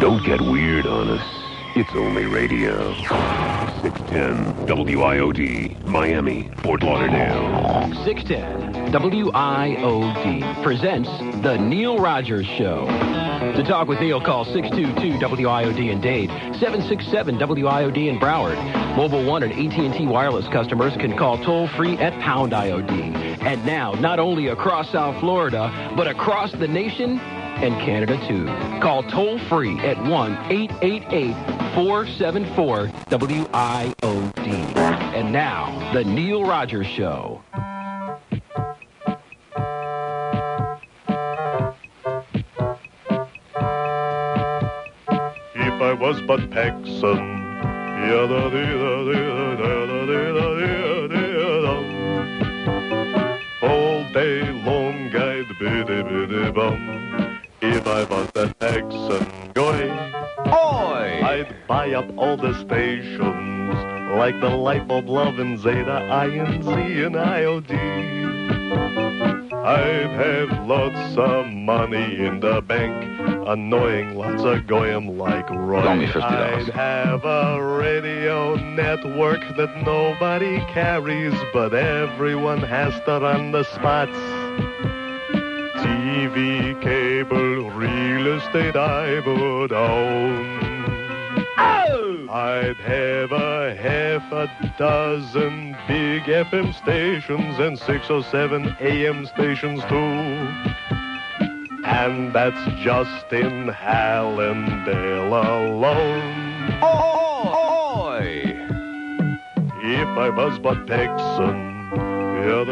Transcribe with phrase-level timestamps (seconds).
[0.00, 1.26] Don't get weird on us.
[1.74, 2.94] It's only radio.
[3.82, 7.92] 610 WIOD, Miami, Fort Lauderdale.
[8.04, 11.08] 610 WIOD presents
[11.42, 12.86] The Neil Rogers Show.
[13.56, 18.96] To talk with Neil, call 622 WIOD in Dade, 767 WIOD in Broward.
[18.96, 23.42] Mobile One and AT&T wireless customers can call toll free at pound IOD.
[23.42, 27.20] And now, not only across South Florida, but across the nation
[27.62, 28.46] and Canada too.
[28.80, 34.48] Call toll free at 1 888 474 WIOD.
[35.14, 37.42] And now, The Neil Rogers Show.
[45.54, 47.38] If I was but Paxson,
[53.62, 57.07] all day long I'd biddy bum.
[57.88, 59.90] I was that Paxson, goy,
[60.46, 61.22] Oi!
[61.24, 63.74] I'd buy up all the stations
[64.14, 67.72] like the light bulb love and Zeta, INZ, and IOD.
[69.54, 75.96] I'd have lots of money in the bank, annoying lots of goyim like Roy.
[75.96, 76.22] Me $50.
[76.22, 84.37] I'd have a radio network that nobody carries, but everyone has to run the spots.
[85.82, 91.44] TV, cable, real estate I would own.
[91.56, 92.26] Oh!
[92.30, 99.82] I'd have a half a dozen big FM stations and six or seven AM stations
[99.88, 100.48] too.
[101.84, 106.78] And that's just in Hallandale alone.
[106.82, 108.42] Oh oi!
[109.80, 112.64] If I was but Texan, all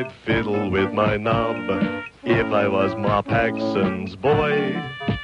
[0.00, 1.68] I'd fiddle with my knob.
[2.22, 4.74] If I was Ma Paxson's boy,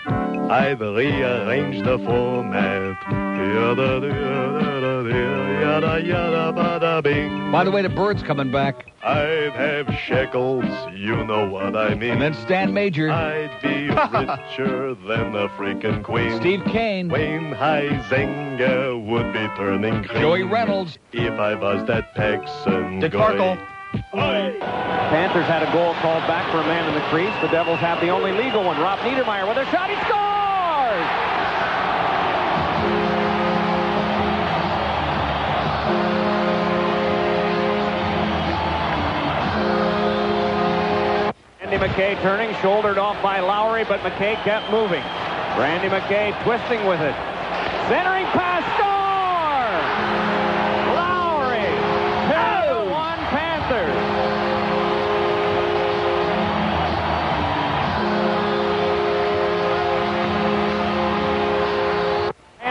[0.07, 3.01] I'd rearrange the format.
[7.53, 8.93] By the way, the bird's coming back.
[9.03, 12.11] I'd have shekels, you know what I mean.
[12.11, 16.39] And then Stan Major, I'd be richer than the freaking queen.
[16.39, 20.21] Steve Kane, Wayne Huizenga would be turning green.
[20.21, 20.99] Joey Reynolds.
[21.13, 23.76] If I was that Texan DeCarkle.
[24.13, 27.35] Panthers had a goal called back for a man in the crease.
[27.41, 28.79] The Devils have the only legal one.
[28.81, 29.89] Rob Niedermayer with a shot.
[29.89, 31.37] He scores!
[41.61, 45.03] Randy McKay turning, shouldered off by Lowry, but McKay kept moving.
[45.59, 47.15] Randy McKay twisting with it.
[47.89, 48.86] Centering pass,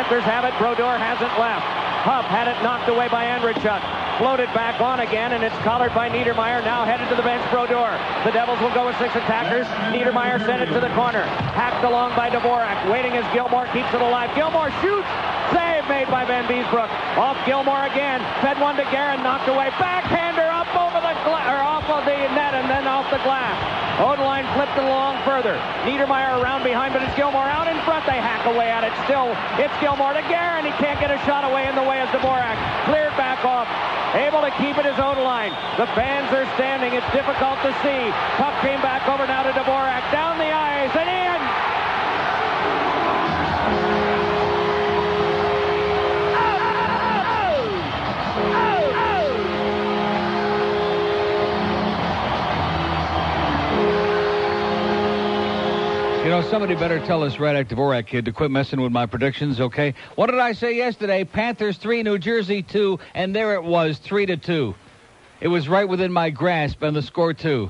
[0.06, 0.54] Panthers have it.
[0.62, 1.66] Brodeur hasn't left.
[2.06, 3.82] Hough had it knocked away by Andreychuk.
[4.22, 6.62] Floated back on again, and it's collared by Niedermayer.
[6.62, 7.98] Now headed to the bench, Brodeur.
[8.22, 9.66] The Devils will go with six attackers.
[9.90, 11.26] Niedermayer sent it to the corner.
[11.58, 12.86] Hacked along by Dvorak.
[12.86, 14.30] Waiting as Gilmour keeps it alive.
[14.38, 15.10] Gilmour shoots.
[15.50, 16.94] Save made by Vanbiesbrouck.
[17.18, 18.22] Off Gilmour again.
[18.46, 19.26] Fed one to Guerin.
[19.26, 19.74] Knocked away.
[19.82, 23.58] Backhander up over the or off of the net and then off the glass.
[23.96, 25.56] Odelein flipped along further.
[25.88, 28.04] Niedermayer around behind, but it's Gilmour out in front.
[28.04, 28.92] They hack away at it.
[29.08, 30.68] Still, it's Gilmour to Guerin.
[30.68, 32.60] He can't get a shot away in the way of Dvorak.
[32.84, 33.72] Cleared back off.
[34.16, 35.56] Able to keep it is Odelein.
[35.80, 36.92] The fans are standing.
[36.92, 38.12] It's difficult to see.
[38.36, 40.04] Puck came back over now to Dvorak.
[40.12, 40.35] Down
[56.42, 59.94] know, somebody better tell this Radek Dvorak kid to quit messing with my predictions, okay?
[60.16, 61.24] What did I say yesterday?
[61.24, 64.76] Panthers 3, New Jersey 2, and there it was, 3 to 2.
[65.40, 67.70] It was right within my grasp, and the score, too.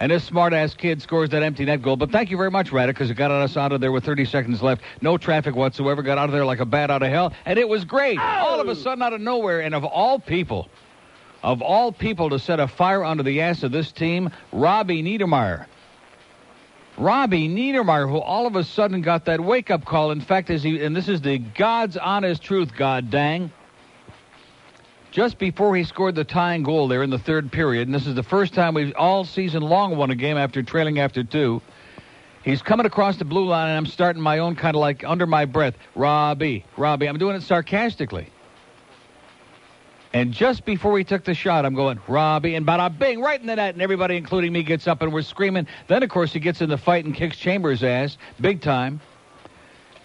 [0.00, 1.96] And this smart-ass kid scores that empty net goal.
[1.96, 4.24] But thank you very much, Radek, because it got us out of there with 30
[4.24, 4.80] seconds left.
[5.02, 6.00] No traffic whatsoever.
[6.00, 7.34] Got out of there like a bat out of hell.
[7.44, 8.18] And it was great.
[8.18, 8.74] All of a oh!
[8.74, 10.70] sudden, out of nowhere, and of all people,
[11.42, 15.66] of all people to set a fire under the ass of this team, Robbie Niedermayer.
[16.96, 20.12] Robbie Niedermayer, who all of a sudden got that wake-up call.
[20.12, 23.50] In fact, as he and this is the God's honest truth, God dang.
[25.10, 28.14] Just before he scored the tying goal there in the third period, and this is
[28.14, 31.62] the first time we've all season long won a game after trailing after two.
[32.44, 35.26] He's coming across the blue line, and I'm starting my own kind of like under
[35.26, 37.08] my breath, Robbie, Robbie.
[37.08, 38.28] I'm doing it sarcastically.
[40.14, 43.48] And just before he took the shot, I'm going, Robbie, and bada bing, right in
[43.48, 45.66] the net, and everybody, including me, gets up and we're screaming.
[45.88, 49.00] Then, of course, he gets in the fight and kicks Chambers' ass, big time.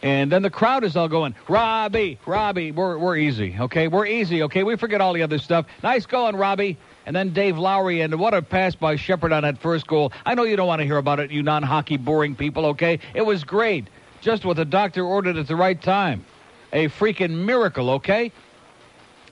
[0.01, 3.87] And then the crowd is all going, Robbie, Robbie, we're, we're easy, okay?
[3.87, 4.63] We're easy, okay?
[4.63, 5.67] We forget all the other stuff.
[5.83, 6.77] Nice going, Robbie.
[7.05, 10.11] And then Dave Lowry, and what a pass by Sheppard on that first goal.
[10.25, 12.99] I know you don't want to hear about it, you non hockey boring people, okay?
[13.13, 13.89] It was great.
[14.21, 16.25] Just what the doctor ordered at the right time.
[16.73, 18.31] A freaking miracle, okay?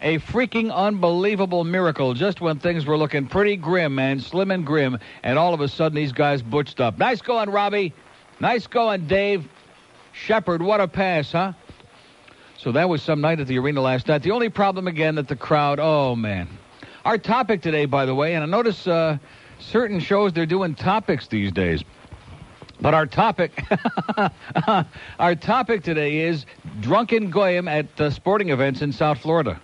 [0.02, 5.00] A freaking unbelievable miracle just when things were looking pretty grim, and slim and grim,
[5.24, 6.98] and all of a sudden these guys butched up.
[6.98, 7.94] Nice going, Robbie.
[8.40, 9.48] Nice going, Dave.
[10.14, 11.54] Sheppard, what a pass, huh?
[12.58, 14.24] So that was some night at the arena last night.
[14.24, 16.48] The only problem again that the crowd, oh man.
[17.06, 19.18] Our topic today, by the way, and I notice uh,
[19.60, 21.84] certain shows they're doing topics these days.
[22.80, 23.64] But our topic,
[25.20, 26.46] our topic today is
[26.82, 29.60] drunken goyim at uh, sporting events in South Florida.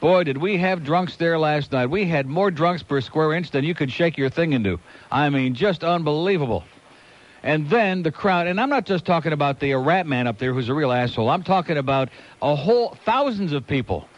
[0.00, 1.86] Boy, did we have drunks there last night.
[1.86, 4.80] We had more drunks per square inch than you could shake your thing into.
[5.12, 6.64] I mean, just unbelievable.
[7.42, 10.54] And then the crowd, and I'm not just talking about the rat man up there
[10.54, 11.28] who's a real asshole.
[11.28, 12.08] I'm talking about
[12.40, 14.08] a whole thousands of people.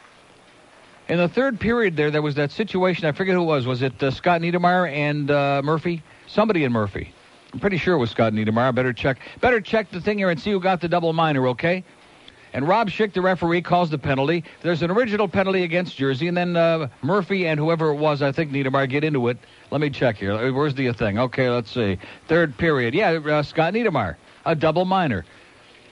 [1.08, 3.06] In the third period there, there was that situation.
[3.06, 3.67] I forget who it was.
[3.67, 6.02] Was it uh, Scott Niedermayer and uh, Murphy?
[6.29, 7.12] Somebody in Murphy.
[7.52, 8.73] I'm pretty sure it was Scott Niedermayer.
[8.73, 9.19] Better check.
[9.40, 11.49] Better check the thing here and see who got the double minor.
[11.49, 11.82] Okay.
[12.55, 14.45] And Rob Shick, the referee, calls the penalty.
[14.61, 18.33] There's an original penalty against Jersey, and then uh, Murphy and whoever it was, I
[18.33, 19.39] think Niedermayer, get into it.
[19.71, 20.33] Let me check here.
[20.33, 21.19] Uh, Where's the thing?
[21.19, 21.99] Okay, let's see.
[22.29, 22.95] Third period.
[22.95, 25.25] Yeah, uh, Scott Niedermayer, a double minor.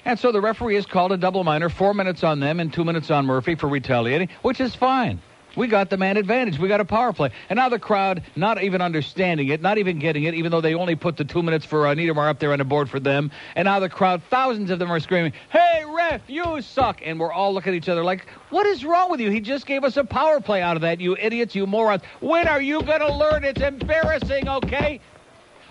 [0.04, 2.84] And so the referee has called a double minor, four minutes on them and two
[2.84, 5.20] minutes on Murphy for retaliating, which is fine.
[5.56, 6.58] We got the man advantage.
[6.58, 7.30] We got a power play.
[7.48, 10.74] And now the crowd, not even understanding it, not even getting it, even though they
[10.74, 13.30] only put the two minutes for uh, Niedermayer up there on the board for them.
[13.56, 17.00] And now the crowd, thousands of them are screaming, Hey, ref, you suck.
[17.04, 19.30] And we're all looking at each other like, What is wrong with you?
[19.30, 22.02] He just gave us a power play out of that, you idiots, you morons.
[22.20, 23.44] When are you going to learn?
[23.44, 25.00] It's embarrassing, okay?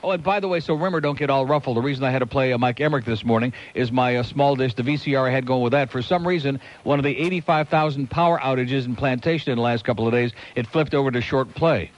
[0.01, 1.75] Oh, and by the way, so Rimmer don't get all ruffled.
[1.75, 4.56] The reason I had to play uh, Mike Emrick this morning is my uh, small
[4.56, 5.92] dish, the VCR I had going with that.
[5.92, 10.07] For some reason, one of the 85,000 power outages in Plantation in the last couple
[10.07, 11.92] of days, it flipped over to short play.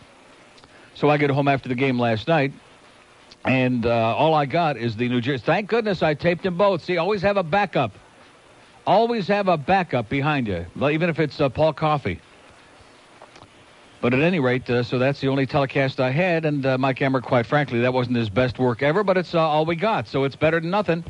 [0.95, 2.53] So I get home after the game last night,
[3.45, 5.43] and uh, all I got is the New Jersey.
[5.45, 6.83] Thank goodness I taped them both.
[6.83, 7.91] See, always have a backup.
[8.87, 12.19] Always have a backup behind you, even if it's uh, Paul Coffey.
[14.01, 16.99] But at any rate, uh, so that's the only telecast I had, and uh, Mike
[17.03, 20.07] Emmer, quite frankly, that wasn't his best work ever, but it's uh, all we got,
[20.07, 21.03] so it's better than nothing.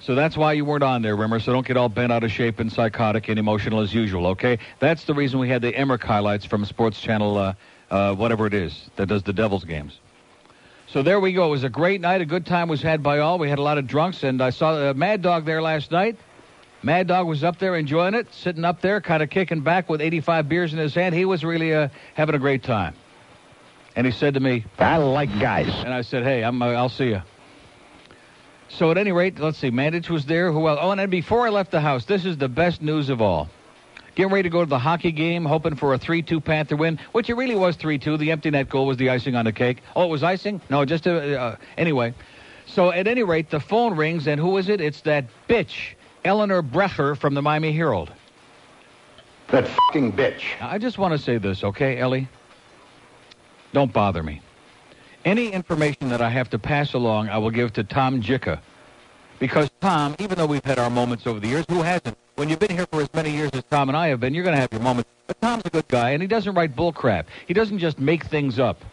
[0.00, 1.38] So that's why you weren't on there, Rimmer.
[1.38, 4.58] So don't get all bent out of shape and psychotic and emotional as usual, okay?
[4.80, 7.54] That's the reason we had the Emrick highlights from Sports Channel, uh,
[7.90, 10.00] uh, whatever it is, that does the Devils games.
[10.88, 11.46] So there we go.
[11.48, 12.20] It was a great night.
[12.20, 13.38] A good time was had by all.
[13.38, 16.18] We had a lot of drunks, and I saw uh, Mad Dog there last night.
[16.82, 20.00] Mad Dog was up there enjoying it, sitting up there, kind of kicking back with
[20.00, 21.14] 85 beers in his hand.
[21.14, 22.94] He was really uh, having a great time.
[23.94, 25.68] And he said to me, I like guys.
[25.68, 27.22] and I said, "Hey, I'm, uh, I'll see you."
[28.68, 29.70] So at any rate, let's see.
[29.70, 30.50] Mandich was there.
[30.50, 30.78] Who else?
[30.80, 33.50] Oh, and then before I left the house, this is the best news of all.
[34.14, 37.30] Getting ready to go to the hockey game, hoping for a 3-2 Panther win, which
[37.30, 38.18] it really was 3-2.
[38.18, 39.82] The empty net goal was the icing on the cake.
[39.94, 40.60] Oh, it was icing?
[40.68, 42.14] No, just a, uh, anyway.
[42.66, 44.80] So at any rate, the phone rings, and who is it?
[44.80, 48.12] It's that bitch, Eleanor Brecher from the Miami Herald.
[49.48, 50.42] That fucking bitch.
[50.60, 52.28] Now, I just want to say this, okay, Ellie?
[53.72, 54.40] Don't bother me.
[55.24, 58.60] Any information that I have to pass along, I will give to Tom Jicha.
[59.38, 62.16] Because Tom, even though we've had our moments over the years, who hasn't?
[62.36, 64.44] When you've been here for as many years as Tom and I have been, you're
[64.44, 65.10] going to have your moments.
[65.26, 67.26] But Tom's a good guy, and he doesn't write bullcrap.
[67.46, 68.84] He doesn't just make things up.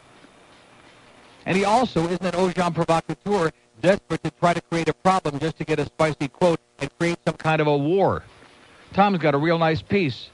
[1.46, 5.58] And he also isn't an agent provocateur desperate to try to create a problem just
[5.58, 8.24] to get a spicy quote and create some kind of a war.
[8.94, 10.30] Tom's got a real nice piece.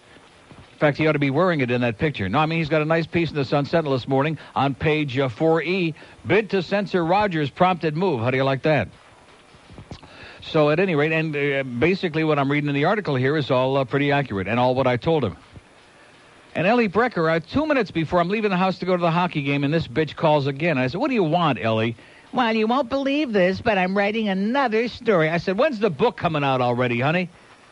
[0.73, 2.27] In fact, he ought to be wearing it in that picture.
[2.27, 4.75] No, I mean, he's got a nice piece in the Sun Sentinel this morning on
[4.75, 5.93] page uh, 4E.
[6.27, 8.19] Bid to censor Rogers prompted move.
[8.19, 8.89] How do you like that?
[10.41, 13.49] So, at any rate, and uh, basically what I'm reading in the article here is
[13.49, 15.37] all uh, pretty accurate and all what I told him.
[16.55, 19.11] And Ellie Brecher, uh, two minutes before I'm leaving the house to go to the
[19.11, 20.77] hockey game, and this bitch calls again.
[20.77, 21.95] I said, What do you want, Ellie?
[22.35, 25.29] Well, you won't believe this, but I'm writing another story.
[25.29, 27.29] I said, When's the book coming out already, honey?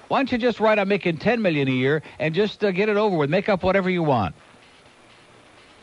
[0.08, 2.88] Why don't you just write I'm making ten million a year and just uh, get
[2.88, 3.30] it over with?
[3.30, 4.36] Make up whatever you want.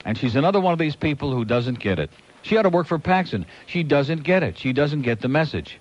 [0.06, 2.10] And she's another one of these people who doesn't get it.
[2.40, 3.44] She ought to work for Paxson.
[3.66, 4.56] She doesn't get it.
[4.56, 5.78] She doesn't get the message.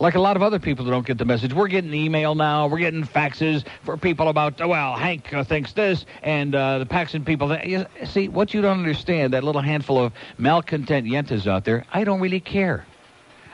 [0.00, 1.52] Like a lot of other people who don't get the message.
[1.52, 2.66] We're getting email now.
[2.66, 6.86] We're getting faxes for people about, oh, well, Hank uh, thinks this, and uh, the
[6.86, 7.56] Paxson people.
[7.64, 12.04] You see, what you don't understand, that little handful of malcontent yentas out there, I
[12.04, 12.84] don't really care.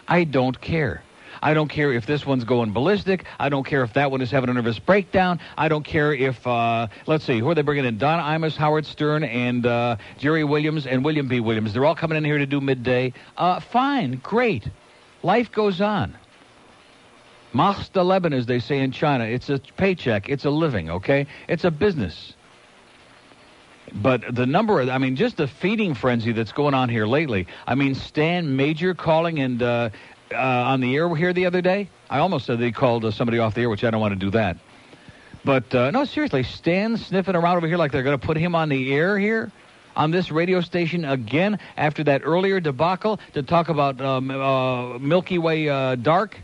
[0.09, 1.03] I don't care.
[1.43, 3.25] I don't care if this one's going ballistic.
[3.39, 5.41] I don't care if that one is having a nervous breakdown.
[5.57, 7.97] I don't care if, uh, let's see, who are they bringing in?
[7.99, 11.41] Don Imus, Howard Stern, and uh, Jerry Williams, and William B.
[11.41, 11.73] Williams.
[11.73, 13.15] They're all coming in here to do midday.
[13.37, 14.69] Uh, fine, great.
[15.23, 16.17] Life goes on.
[17.53, 19.25] Mach's the Leben, as they say in China.
[19.25, 20.29] It's a paycheck.
[20.29, 21.27] It's a living, okay?
[21.49, 22.35] It's a business.
[23.93, 27.47] But the number of, I mean, just the feeding frenzy that's going on here lately.
[27.67, 29.91] I mean, Stan Major calling and uh,
[30.33, 31.89] uh, on the air here the other day.
[32.09, 34.19] I almost said they called uh, somebody off the air, which I don't want to
[34.19, 34.59] do that.
[35.45, 38.55] But uh, no, seriously, Stan sniffing around over here like they're going to put him
[38.55, 39.51] on the air here
[39.97, 45.39] on this radio station again after that earlier debacle to talk about um, uh, Milky
[45.39, 46.39] Way uh, Dark.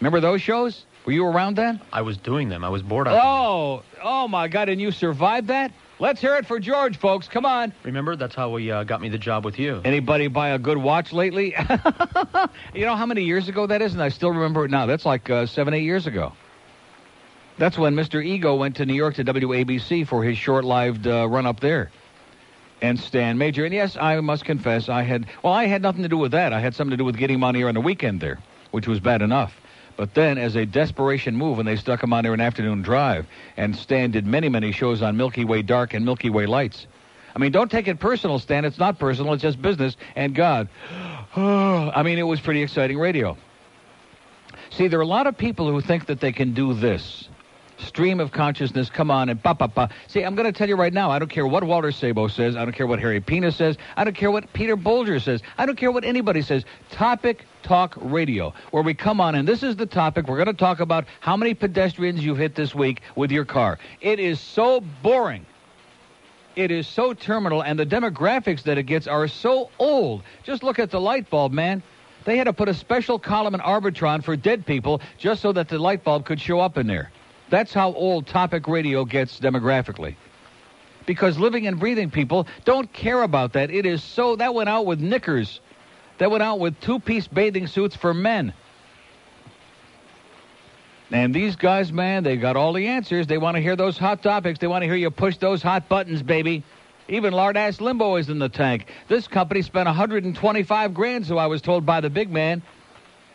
[0.00, 0.84] Remember those shows?
[1.04, 1.80] Were you around then?
[1.92, 2.64] I was doing them.
[2.64, 3.14] I was bored them.
[3.20, 4.68] Oh, oh my God!
[4.68, 5.72] And you survived that?
[6.00, 7.26] Let's hear it for George, folks.
[7.26, 7.72] Come on.
[7.82, 9.80] Remember, that's how we uh, got me the job with you.
[9.84, 11.56] Anybody buy a good watch lately?
[12.74, 14.86] you know how many years ago that is, and I still remember it now.
[14.86, 16.34] That's like uh, seven, eight years ago.
[17.58, 18.24] That's when Mr.
[18.24, 21.90] Ego went to New York to WABC for his short-lived uh, run up there.
[22.80, 23.64] And Stan Major.
[23.64, 26.52] And yes, I must confess, I had, well, I had nothing to do with that.
[26.52, 28.38] I had something to do with getting him on the on the weekend there,
[28.70, 29.52] which was bad enough.
[29.98, 33.26] But then, as a desperation move, when they stuck him on there an afternoon drive,
[33.56, 36.86] and Stan did many, many shows on Milky Way Dark and Milky Way Lights.
[37.34, 38.64] I mean, don't take it personal, Stan.
[38.64, 39.32] It's not personal.
[39.32, 39.96] It's just business.
[40.14, 40.68] And God,
[41.36, 43.36] I mean, it was pretty exciting radio.
[44.70, 47.28] See, there are a lot of people who think that they can do this.
[47.78, 49.88] Stream of consciousness, come on, and pa pa pa.
[50.06, 52.54] See, I'm going to tell you right now, I don't care what Walter Sabo says.
[52.54, 53.76] I don't care what Harry Pina says.
[53.96, 55.42] I don't care what Peter Bolger says.
[55.56, 56.64] I don't care what anybody says.
[56.92, 60.26] Topic Talk Radio, where we come on, and this is the topic.
[60.26, 63.78] We're going to talk about how many pedestrians you've hit this week with your car.
[64.00, 65.44] It is so boring.
[66.56, 70.22] It is so terminal, and the demographics that it gets are so old.
[70.42, 71.82] Just look at the light bulb, man.
[72.24, 75.68] They had to put a special column in Arbitron for dead people just so that
[75.68, 77.10] the light bulb could show up in there.
[77.48, 80.16] That's how old topic radio gets demographically.
[81.06, 83.70] Because living and breathing people don't care about that.
[83.70, 85.60] It is so, that went out with knickers.
[86.18, 88.52] That went out with two piece bathing suits for men.
[91.10, 93.26] And these guys, man, they got all the answers.
[93.26, 94.58] They want to hear those hot topics.
[94.58, 96.62] They want to hear you push those hot buttons, baby.
[97.08, 98.90] Even Lard Ass Limbaugh is in the tank.
[99.08, 102.62] This company spent 125 grand, so I was told by the big man.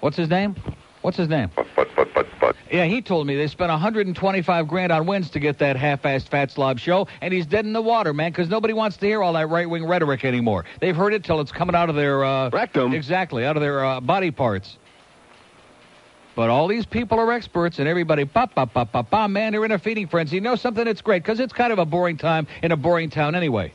[0.01, 0.55] What's his name?
[1.03, 1.51] What's his name?
[1.53, 2.55] But, but, but, but, but.
[2.71, 6.49] Yeah, he told me they spent 125 grand on wins to get that half-assed fat
[6.49, 9.33] slob show, and he's dead in the water, man, because nobody wants to hear all
[9.33, 10.63] that right-wing rhetoric anymore.
[10.79, 12.93] They've heard it till it's coming out of their uh, Rectum.
[12.93, 14.77] Exactly, out of their uh, body parts.
[16.35, 19.65] But all these people are experts, and everybody, pop, pop, pop, pop, pop, man, they're
[19.65, 20.37] in a feeding frenzy.
[20.37, 20.87] You know something?
[20.87, 23.73] It's great because it's kind of a boring time in a boring town anyway.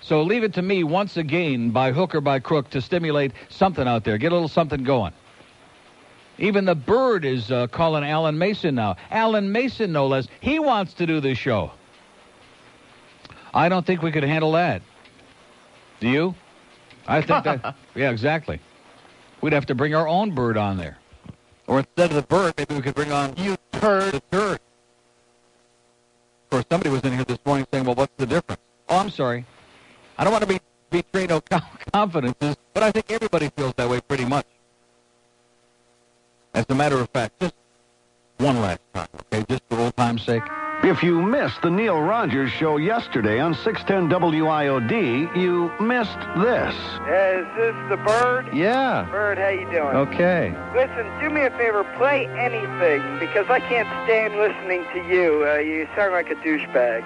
[0.00, 3.86] So leave it to me once again, by hook or by crook, to stimulate something
[3.86, 4.18] out there.
[4.18, 5.12] Get a little something going.
[6.38, 8.96] Even the bird is uh, calling Alan Mason now.
[9.10, 10.28] Alan Mason, no less.
[10.40, 11.70] He wants to do this show.
[13.54, 14.82] I don't think we could handle that.
[16.00, 16.34] Do you?
[17.06, 17.74] I think that.
[17.94, 18.60] Yeah, exactly.
[19.40, 20.98] We'd have to bring our own bird on there.
[21.66, 24.60] Or instead of the bird, maybe we could bring on you turd the turd.
[26.44, 29.10] Of course, somebody was in here this morning saying, "Well, what's the difference?" Oh, I'm
[29.10, 29.44] sorry.
[30.18, 31.40] I don't want to be betray no
[31.92, 34.46] confidences, but I think everybody feels that way pretty much.
[36.56, 37.54] As a matter of fact, just
[38.38, 40.42] one last time, okay, just for old time's sake.
[40.82, 46.74] If you missed the Neil Rogers show yesterday on 610 WIOD, you missed this.
[47.12, 48.48] Is this the bird?
[48.54, 49.06] Yeah.
[49.10, 49.96] Bird, how you doing?
[50.08, 50.54] Okay.
[50.74, 55.46] Listen, do me a favor, play anything because I can't stand listening to you.
[55.46, 57.04] Uh, you sound like a douchebag.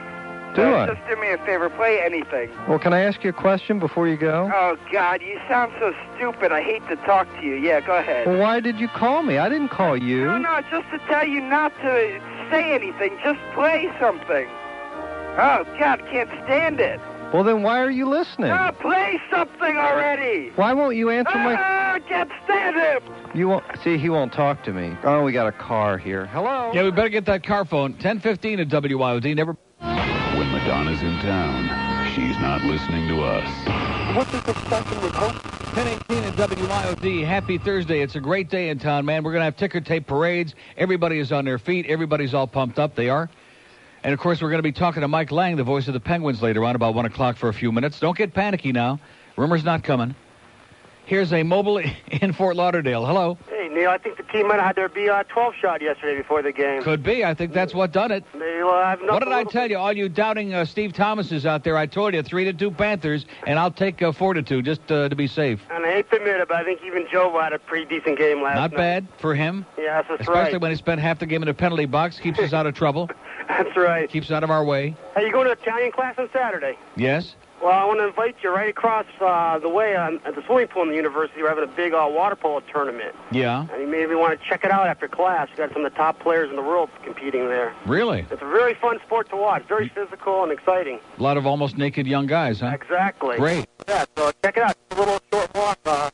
[0.55, 0.87] Do Uh, I?
[0.95, 2.51] Just do me a favor, play anything.
[2.69, 4.51] Well, can I ask you a question before you go?
[4.53, 6.51] Oh God, you sound so stupid.
[6.53, 7.55] I hate to talk to you.
[7.55, 8.27] Yeah, go ahead.
[8.27, 9.39] Well, why did you call me?
[9.39, 10.25] I didn't call you.
[10.27, 13.17] No, no, just to tell you not to say anything.
[13.23, 14.49] Just play something.
[15.39, 17.01] Oh God, can't stand it.
[17.33, 18.51] Well, then why are you listening?
[18.51, 20.51] Oh, play something already.
[20.57, 21.55] Why won't you answer my...
[21.57, 23.15] Ah, can't stand him.
[23.35, 23.65] You won't...
[23.85, 24.97] See, he won't talk to me.
[25.05, 26.27] Oh, we got a car here.
[26.27, 26.73] Hello?
[26.75, 27.93] Yeah, we better get that car phone.
[27.93, 29.37] 1015 at WIOD.
[29.37, 29.57] Never.
[30.71, 34.17] When Madonna's in town, she's not listening to us.
[34.17, 35.35] What's this obsession with hope?
[35.75, 37.27] 1018 at WIOD.
[37.27, 38.03] Happy Thursday.
[38.03, 39.25] It's a great day in town, man.
[39.25, 40.55] We're going to have ticker tape parades.
[40.77, 41.87] Everybody is on their feet.
[41.87, 42.95] Everybody's all pumped up.
[42.95, 43.29] They are.
[44.05, 45.99] And, of course, we're going to be talking to Mike Lang, the voice of the
[45.99, 47.99] Penguins, later on, about 1 o'clock for a few minutes.
[47.99, 49.01] Don't get panicky now.
[49.37, 50.15] Rumor's not coming.
[51.05, 51.79] Here's a mobile
[52.13, 53.05] in Fort Lauderdale.
[53.05, 53.39] Hello.
[53.49, 56.53] Hey, Neil, I think the team might have had their B12 shot yesterday before the
[56.53, 56.83] game.
[56.83, 57.25] Could be.
[57.25, 58.25] I think that's what done it.
[58.33, 59.79] They, well, I have What did I tell you?
[59.79, 63.27] All you doubting uh, Steve Thomases out there, I told you three to two Panthers,
[63.47, 65.61] and I'll take uh, four to two just uh, to be safe.
[65.71, 68.19] And I hate to admit it, but I think even Joe had a pretty decent
[68.19, 68.77] game last Not night.
[68.77, 69.65] Not bad for him.
[69.79, 70.21] Yes, that's right.
[70.21, 70.63] Especially right.
[70.63, 72.19] when he spent half the game in a penalty box.
[72.19, 73.09] Keeps us out of trouble.
[73.49, 74.09] That's right.
[74.09, 74.95] Keeps us out of our way.
[75.17, 76.79] Hey, you going to Italian class on Saturday?
[76.95, 77.35] Yes?
[77.63, 80.69] Well, I want to invite you right across uh, the way um, at the swimming
[80.69, 81.43] pool in the university.
[81.43, 83.15] We're having a big uh, water polo tournament.
[83.31, 83.67] Yeah.
[83.71, 85.49] And you maybe want to check it out after class.
[85.51, 87.75] You got some of the top players in the world competing there.
[87.85, 88.21] Really?
[88.31, 89.63] It's a very fun sport to watch.
[89.69, 91.01] Very physical and exciting.
[91.19, 92.69] A lot of almost naked young guys, huh?
[92.69, 93.37] Exactly.
[93.37, 93.67] Great.
[93.87, 94.77] Yeah, so check it out.
[94.91, 96.11] It's a little short walk, uh,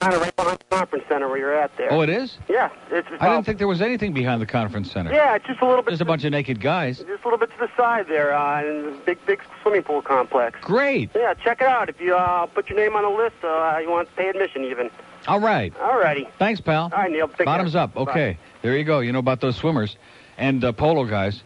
[0.00, 1.92] kind of right behind the conference center where you're at there.
[1.92, 2.38] Oh, it is?
[2.48, 5.12] Yeah, it's, it's I didn't think there was anything behind the conference center.
[5.12, 5.90] Yeah, it's just a little bit.
[5.90, 6.98] Just a bunch of naked guys.
[6.98, 10.00] Just a little bit to the side there, uh, in the big, big swimming pool
[10.00, 10.58] complex.
[10.62, 11.10] Great.
[11.14, 11.90] Yeah, check it out.
[11.90, 14.64] If you uh, put your name on the list, uh, you want to pay admission
[14.64, 14.90] even.
[15.28, 15.74] All right.
[15.74, 16.28] Alrighty.
[16.38, 16.84] Thanks, pal.
[16.84, 17.28] All right, Neil.
[17.28, 17.82] Take Bottoms care.
[17.82, 17.96] up.
[17.96, 18.38] Okay.
[18.62, 19.00] There you go.
[19.00, 19.96] You know about those swimmers
[20.38, 21.42] and uh, polo guys.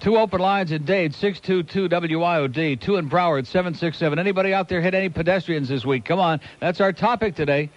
[0.00, 2.80] Two open lines in Dade, 622 WIOD.
[2.80, 4.18] Two in Broward, 767.
[4.18, 6.04] Anybody out there hit any pedestrians this week?
[6.04, 6.40] Come on.
[6.58, 7.70] That's our topic today.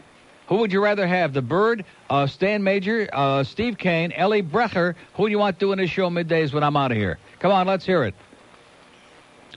[0.47, 1.33] Who would you rather have?
[1.33, 4.95] The Bird, uh, Stan Major, uh, Steve Kane, Ellie Brecher.
[5.15, 7.19] Who do you want doing this show middays when I'm out of here?
[7.39, 8.15] Come on, let's hear it.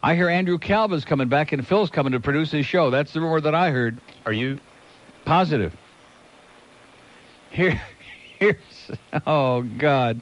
[0.03, 2.91] I hear Andrew Calva's coming back and Phil's coming to produce his show.
[2.91, 3.99] That's the rumor that I heard.
[4.25, 4.59] Are you
[5.25, 5.73] Positive.
[7.51, 7.81] Here,
[8.39, 8.57] here's.
[9.27, 10.21] Oh God.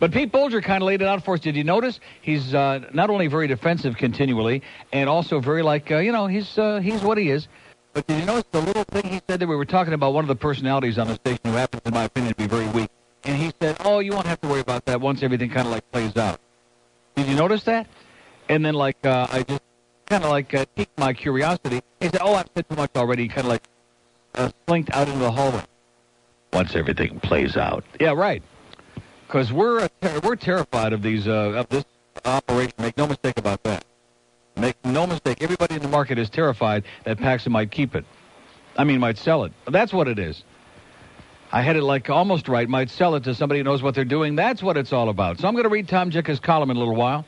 [0.00, 1.40] But Pete Bolger kind of laid it out for us.
[1.40, 2.00] Did you notice?
[2.22, 6.58] He's uh, not only very defensive continually, and also very like uh, you know he's
[6.58, 7.46] uh, he's what he is.
[7.92, 10.24] But did you notice the little thing he said that we were talking about one
[10.24, 12.90] of the personalities on the station who happens, in my opinion, to be very weak,
[13.24, 15.72] and he said, "Oh, you won't have to worry about that once everything kind of
[15.72, 16.40] like plays out."
[17.16, 17.86] Did you notice that?
[18.48, 19.62] And then like uh, I just
[20.06, 21.82] kind of like uh, piqued my curiosity.
[22.00, 23.62] He said, "Oh, I've said too much already." Kind of like
[24.34, 25.62] uh, slinked out into the hallway.
[26.52, 27.84] Once everything plays out.
[28.00, 28.42] Yeah, right.
[29.26, 31.84] Because we're uh, ter- we're terrified of these uh, of this
[32.24, 32.74] operation.
[32.78, 33.84] Make no mistake about that.
[34.56, 35.42] Make no mistake.
[35.42, 38.04] Everybody in the market is terrified that Paxson might keep it.
[38.76, 39.52] I mean, might sell it.
[39.66, 40.44] That's what it is.
[41.50, 42.68] I had it like almost right.
[42.68, 44.36] Might sell it to somebody who knows what they're doing.
[44.36, 45.38] That's what it's all about.
[45.38, 47.26] So I'm going to read Tom Jicha's column in a little while,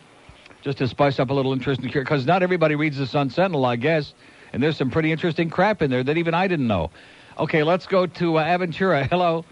[0.63, 3.67] just to spice up a little interest in because not everybody reads the Sun Sentinel,
[3.67, 4.15] I guess.
[4.53, 6.91] And there's some pretty interesting crap in there that even I didn't know.
[7.39, 9.09] Okay, let's go to uh, Aventura.
[9.11, 9.45] Hello.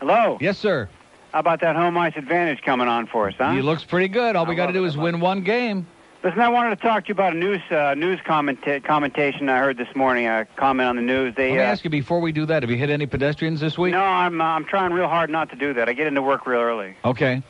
[0.00, 0.36] Hello.
[0.40, 0.88] Yes, sir.
[1.32, 3.52] How about that home ice advantage coming on for us, huh?
[3.52, 4.36] He looks pretty good.
[4.36, 5.86] All we got to do is I win one game.
[6.24, 9.58] Listen, I wanted to talk to you about a news uh, news commenta- commentation I
[9.58, 10.26] heard this morning.
[10.26, 11.36] A comment on the news.
[11.36, 13.60] They Let me uh, ask you before we do that, have you hit any pedestrians
[13.60, 13.92] this week?
[13.92, 15.88] no, I'm uh, I'm trying real hard not to do that.
[15.88, 16.96] I get into work real early.
[17.04, 17.42] Okay.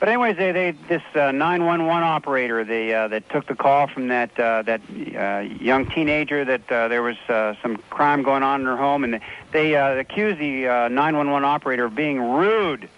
[0.00, 4.08] But anyways, they they this uh, 911 operator they uh, that took the call from
[4.08, 8.60] that uh, that uh, young teenager that uh, there was uh, some crime going on
[8.60, 9.20] in her home, and
[9.52, 12.88] they uh, accused the uh, 911 operator of being rude.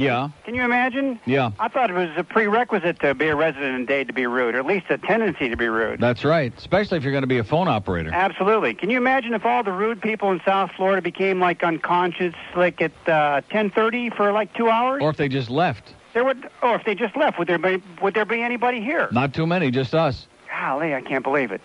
[0.00, 0.30] Yeah.
[0.44, 1.20] Can you imagine?
[1.26, 1.50] Yeah.
[1.58, 4.54] I thought it was a prerequisite to be a resident in Dade to be rude,
[4.54, 6.00] or at least a tendency to be rude.
[6.00, 6.52] That's right.
[6.56, 8.10] Especially if you're going to be a phone operator.
[8.12, 8.74] Absolutely.
[8.74, 12.80] Can you imagine if all the rude people in South Florida became like unconscious, like
[12.80, 15.02] at uh, 10:30 for like two hours?
[15.02, 15.94] Or if they just left.
[16.14, 19.08] There would, or if they just left, would there be would there be anybody here?
[19.12, 20.26] Not too many, just us.
[20.50, 21.60] Golly, I can't believe it.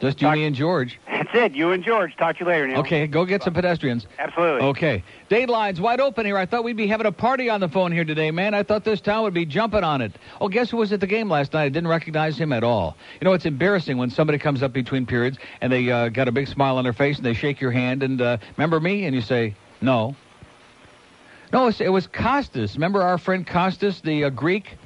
[0.00, 1.00] Just you, me, and George.
[1.08, 1.54] That's it.
[1.54, 2.16] You and George.
[2.16, 2.78] Talk to you later, Neil.
[2.78, 4.06] Okay, go get some pedestrians.
[4.18, 4.66] Absolutely.
[4.68, 5.02] Okay.
[5.28, 6.38] Date lines wide open here.
[6.38, 8.54] I thought we'd be having a party on the phone here today, man.
[8.54, 10.12] I thought this town would be jumping on it.
[10.40, 11.64] Oh, guess who was at the game last night?
[11.64, 12.96] I didn't recognize him at all.
[13.20, 16.32] You know, it's embarrassing when somebody comes up between periods and they uh, got a
[16.32, 19.04] big smile on their face and they shake your hand and, uh, remember me?
[19.04, 20.14] And you say, no.
[21.52, 22.74] No, it was Costas.
[22.74, 24.76] Remember our friend Costas, the uh, Greek?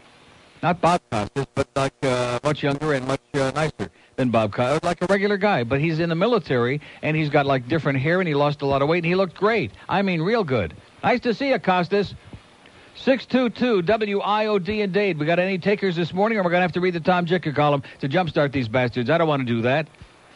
[0.62, 4.82] Not Bob Costas, but like uh, much younger and much uh, nicer than Bob Costas.
[4.82, 8.20] Like a regular guy, but he's in the military and he's got like different hair
[8.20, 9.72] and he lost a lot of weight and he looked great.
[9.88, 10.74] I mean, real good.
[11.02, 12.14] Nice to see you, Costas.
[12.94, 15.18] 622 WIOD in Dade.
[15.18, 17.24] We got any takers this morning, or we're going to have to read the Tom
[17.24, 19.08] Jicha column to jumpstart these bastards?
[19.08, 19.88] I don't want to do that.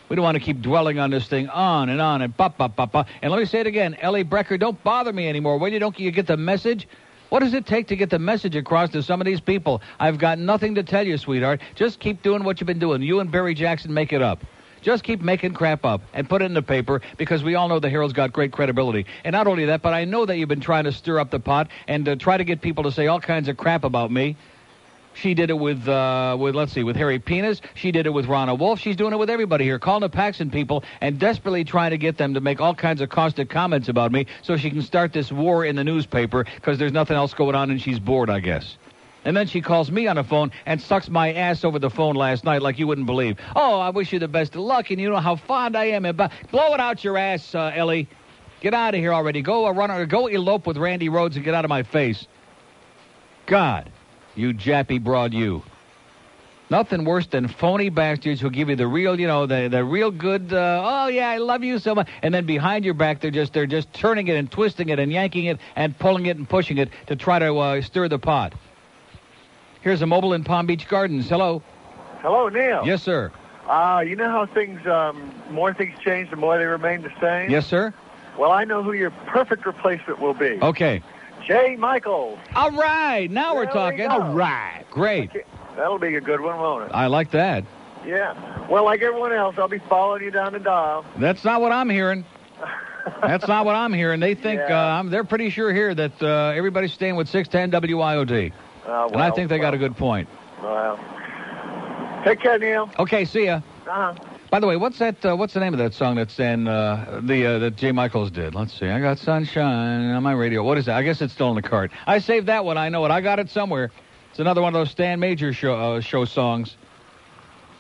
[0.09, 2.77] We don't want to keep dwelling on this thing on and on and pop, pop,
[2.77, 3.09] pop, pop.
[3.21, 3.97] And let me say it again.
[4.01, 5.59] Ellie Brecher, don't bother me anymore.
[5.59, 5.79] Will you?
[5.79, 6.89] Don't you get the message?
[7.29, 9.83] What does it take to get the message across to some of these people?
[9.99, 11.61] I've got nothing to tell you, sweetheart.
[11.75, 13.03] Just keep doing what you've been doing.
[13.03, 14.45] You and Barry Jackson make it up.
[14.81, 17.81] Just keep making crap up and put it in the paper because we all know
[17.81, 19.07] the Herald's got great credibility.
[19.25, 21.41] And not only that, but I know that you've been trying to stir up the
[21.41, 24.37] pot and uh, try to get people to say all kinds of crap about me.
[25.17, 27.63] She did it with, uh, with let's see, with Harry Penis.
[27.75, 28.81] She did it with Ronna Wolf.
[28.81, 32.19] She's doing it with everybody here, calling the Paxson people and desperately trying to get
[32.19, 35.33] them to make all kinds of caustic comments about me so she can start this
[35.33, 38.77] war in the newspaper because there's nothing else going on and she's bored, I guess.
[39.25, 42.15] And then she calls me on the phone and sucks my ass over the phone
[42.15, 43.39] last night like you wouldn't believe.
[43.57, 46.05] Oh, I wish you the best of luck, and you know how fond I am.
[46.05, 48.07] And bu- blow it out your ass, uh, Ellie.
[48.61, 49.43] Get out of here already.
[49.43, 52.27] Go uh, run or go elope with Randi Rhodes and get out of my face.
[53.47, 53.91] God,
[54.37, 55.63] you jappy broad, you.
[56.69, 60.11] Nothing worse than phony bastards who give you the real, you know, the the real
[60.11, 60.53] good.
[60.53, 63.53] Uh, oh yeah, I love you so much, and then behind your back they're just
[63.53, 66.79] they're just turning it and twisting it and yanking it and pulling it and pushing
[66.79, 68.53] it to try to uh, stir the pot.
[69.81, 71.29] Here's a mobile in Palm Beach Gardens.
[71.29, 71.63] Hello.
[72.21, 72.83] Hello, Neil.
[72.85, 73.31] Yes, sir.
[73.69, 77.51] Uh, you know how things, um, more things change, the more they remain the same?
[77.51, 77.95] Yes, sir.
[78.37, 80.59] Well, I know who your perfect replacement will be.
[80.61, 81.03] Okay.
[81.47, 82.39] Jay Michael.
[82.55, 84.07] All right, now we're There we talking.
[84.09, 85.31] All right, great.
[85.77, 86.91] That'll be a good one, won't it?
[86.95, 87.65] I like that.
[88.05, 88.69] Yeah.
[88.69, 91.05] Well, like everyone else, I'll be following you down the dial.
[91.19, 92.25] That's not what I'm hearing.
[93.21, 94.19] That's not what I'm hearing.
[94.21, 98.53] They think uh, they're pretty sure here that uh, everybody's staying with 610 WIOD,
[98.87, 100.29] Uh, and I think they got a good point.
[100.63, 100.99] Well,
[102.25, 102.91] take care, Neil.
[102.99, 103.61] Okay, see ya.
[103.87, 104.15] Uh-huh.
[104.51, 105.25] By the way, what's that?
[105.25, 108.31] Uh, what's the name of that song that's in uh, the uh, that Jay Michaels
[108.31, 108.55] did?
[108.55, 108.87] Let's see.
[108.87, 110.63] I got sunshine on my radio.
[110.63, 110.97] What is that?
[110.97, 111.91] I guess it's still in the cart.
[112.07, 112.79] I saved that one.
[112.79, 113.11] I know it.
[113.11, 113.91] I got it somewhere.
[114.31, 116.77] It's another one of those Stan Major show uh, show songs.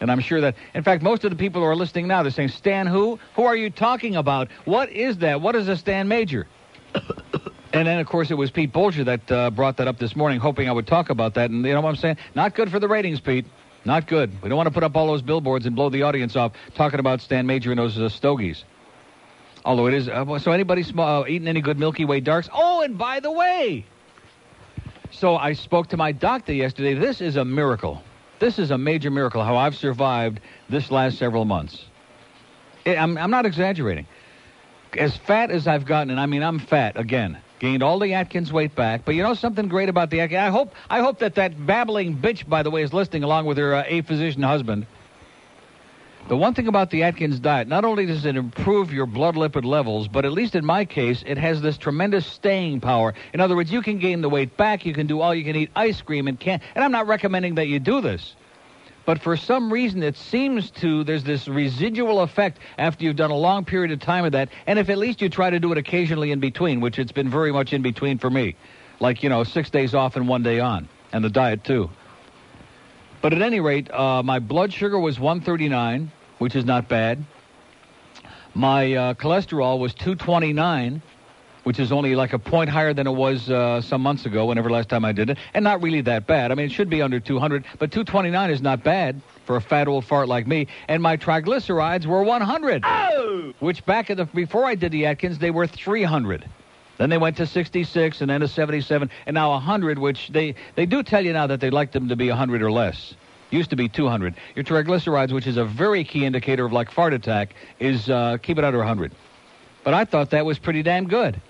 [0.00, 2.33] And I'm sure that, in fact, most of the people who are listening now, they're
[2.33, 3.18] saying, Stan who?
[3.37, 4.48] Who are you talking about?
[4.64, 5.40] What is that?
[5.40, 6.48] What is a Stan Major?
[7.72, 10.40] and then, of course, it was Pete Bolger that uh, brought that up this morning,
[10.40, 11.50] hoping I would talk about that.
[11.50, 12.16] And you know what I'm saying?
[12.35, 13.46] Not good for the ratings, Pete.
[13.87, 14.42] Not good.
[14.42, 16.99] We don't want to put up all those billboards and blow the audience off talking
[16.99, 18.64] about Stan Major and those uh, stogies.
[19.64, 22.49] Although it is, uh, so anybody sm- uh, eating any good Milky Way darks?
[22.53, 23.85] Oh, and by the way,
[25.12, 26.94] so I spoke to my doctor yesterday.
[26.94, 28.03] This is a miracle.
[28.40, 31.85] This is a major miracle how I've survived this last several months.
[32.85, 34.07] I- I'm, I'm not exaggerating.
[34.99, 37.38] As fat as I've gotten, and I mean I'm fat again.
[37.59, 40.38] Gained all the Atkins weight back, but you know something great about the Atkins.
[40.38, 43.57] I hope I hope that that babbling bitch, by the way, is listening along with
[43.57, 44.87] her uh, a physician husband.
[46.29, 49.64] The one thing about the Atkins diet, not only does it improve your blood lipid
[49.64, 53.14] levels, but at least in my case, it has this tremendous staying power.
[53.33, 55.55] In other words, you can gain the weight back, you can do all you can
[55.55, 58.35] eat ice cream and can and I'm not recommending that you do this.
[59.07, 63.37] But for some reason it seems to there's this residual effect after you've done a
[63.37, 65.79] long period of time of that, and if at least you try to do it
[65.79, 68.57] occasionally in between, which it's been very much in between for me.
[68.99, 70.88] Like, you know, six days off and one day on.
[71.12, 71.88] And the diet too.
[73.23, 77.25] But at any rate, uh, my blood sugar was 139, which is not bad.
[78.55, 81.01] My uh, cholesterol was 229,
[81.66, 84.70] which is only like a point higher than it was uh, some months ago, whenever
[84.70, 86.52] last time I did it, and not really that bad.
[86.52, 89.88] I mean, it should be under 200, but 229 is not bad for a fat
[89.88, 90.68] old fart like me.
[90.87, 92.85] And my triglycerides were 100,
[93.59, 96.48] which back at the before I did the Atkins, they were 300.
[96.98, 100.87] Then they went to 66 and then to 77 and now 100, which they, they
[100.87, 103.14] do tell you now that they'd like them to be 100 or less.
[103.50, 104.37] Used to be 200.
[104.55, 108.57] Your triglycerides, which is a very key indicator of like fart attack, is uh, keep
[108.57, 109.11] it under 100.
[109.83, 111.40] But I thought that was pretty damn good.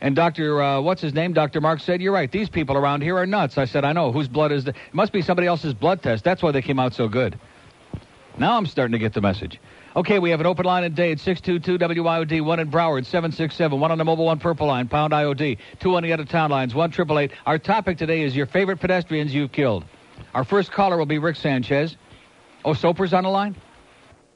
[0.00, 0.62] And Dr.
[0.62, 1.32] Uh, what's his name?
[1.34, 1.60] Dr.
[1.60, 2.30] Mark said, You're right.
[2.30, 3.58] These people around here are nuts.
[3.58, 4.12] I said, I know.
[4.12, 4.70] Whose blood is the.
[4.70, 6.24] It must be somebody else's blood test.
[6.24, 7.38] That's why they came out so good.
[8.38, 9.60] Now I'm starting to get the message.
[9.94, 13.80] Okay, we have an open line today at Dade, 622 WIOD, one in Broward, 767,
[13.80, 16.74] one on the mobile, one purple line, pound IOD, two on the of town lines,
[16.74, 17.32] one triple eight.
[17.44, 19.84] Our topic today is your favorite pedestrians you've killed.
[20.32, 21.96] Our first caller will be Rick Sanchez.
[22.64, 23.56] Oh, Soper's on the line?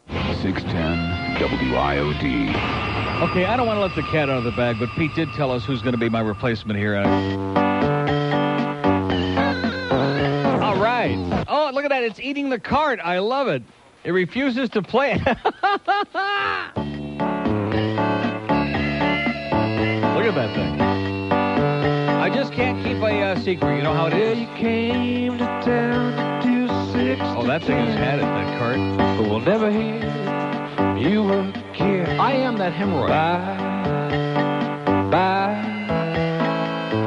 [0.08, 1.36] 610
[1.70, 2.93] WIOD.
[3.24, 5.32] Okay, I don't want to let the cat out of the bag, but Pete did
[5.32, 6.94] tell us who's going to be my replacement here.
[6.94, 7.02] All
[10.76, 11.16] right.
[11.48, 12.02] Oh, look at that.
[12.02, 13.00] It's eating the cart.
[13.02, 13.62] I love it.
[14.04, 15.18] It refuses to play it.
[15.24, 15.36] look
[20.26, 20.80] at that thing.
[21.32, 23.76] I just can't keep a uh, secret.
[23.76, 24.38] You know how it is?
[24.38, 26.64] You came to to.
[27.36, 28.76] Oh, that thing has had it, that cart.
[29.18, 30.04] But we'll never hear
[30.98, 32.08] you were kid.
[32.18, 33.08] I am that hemorrhoid.
[35.10, 35.86] Bye,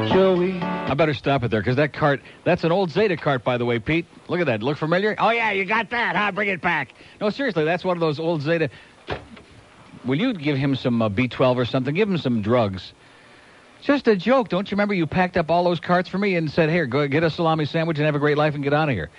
[0.04, 0.60] bye, Joey.
[0.60, 3.64] I better stop it there because that cart, that's an old Zeta cart, by the
[3.66, 4.06] way, Pete.
[4.28, 4.62] Look at that.
[4.62, 5.14] Look familiar?
[5.18, 6.32] Oh, yeah, you got that, huh?
[6.32, 6.94] Bring it back.
[7.20, 8.70] No, seriously, that's one of those old Zeta.
[10.04, 11.94] Will you give him some uh, B12 or something?
[11.94, 12.94] Give him some drugs.
[13.82, 14.48] Just a joke.
[14.48, 17.06] Don't you remember you packed up all those carts for me and said, here, go
[17.06, 19.10] get a salami sandwich and have a great life and get out of here?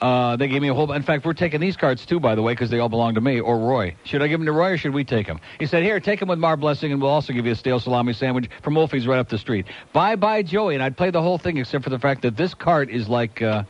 [0.00, 0.92] Uh, they gave me a whole.
[0.92, 3.20] In fact, we're taking these cards too, by the way, because they all belong to
[3.20, 3.96] me or Roy.
[4.04, 5.40] Should I give them to Roy or should we take them?
[5.58, 7.80] He said, "Here, take them with Mar Blessing, and we'll also give you a stale
[7.80, 10.74] salami sandwich from Wolfie's right up the street." Bye, bye, Joey.
[10.74, 13.42] And I'd play the whole thing except for the fact that this cart is like.
[13.42, 13.64] Uh,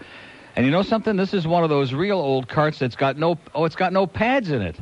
[0.55, 1.17] and you know something?
[1.17, 3.39] This is one of those real old carts that's got no.
[3.55, 4.77] Oh, it's got no pads in it.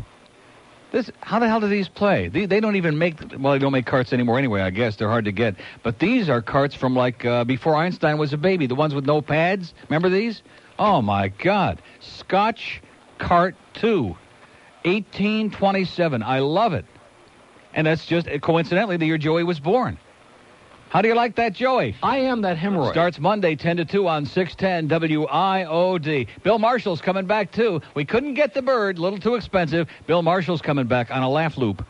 [0.90, 1.10] This.
[1.20, 2.28] How the hell do these play?
[2.28, 3.16] They, they don't even make.
[3.38, 4.62] Well, they don't make carts anymore anyway.
[4.62, 5.56] I guess they're hard to get.
[5.82, 8.66] But these are carts from like uh, before Einstein was a baby.
[8.66, 9.74] The ones with no pads.
[9.88, 10.42] Remember these?
[10.78, 11.80] Oh my God!
[12.00, 12.82] Scotch
[13.18, 14.16] Cart 2,
[14.84, 16.22] 1827.
[16.22, 16.84] I love it.
[17.74, 19.98] And that's just coincidentally the year Joey was born.
[20.88, 21.96] How do you like that, Joey?
[22.02, 22.92] I am that hemorrhoid.
[22.92, 26.28] Starts Monday, 10 to 2 on 610 WIOD.
[26.42, 27.82] Bill Marshall's coming back, too.
[27.94, 29.88] We couldn't get the bird, a little too expensive.
[30.06, 31.84] Bill Marshall's coming back on a laugh loop.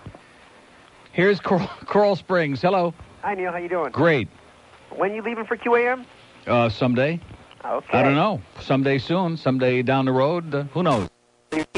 [1.12, 2.62] Here's Coral, Coral Springs.
[2.62, 2.94] Hello.
[3.22, 3.52] Hi, Neil.
[3.52, 3.92] How you doing?
[3.92, 4.28] Great.
[4.90, 6.04] When you leaving for QAM?
[6.46, 7.20] Uh, someday.
[7.66, 7.98] Okay.
[7.98, 8.40] I don't know.
[8.60, 9.36] Someday soon.
[9.36, 10.54] Someday down the road.
[10.54, 11.08] Uh, who knows?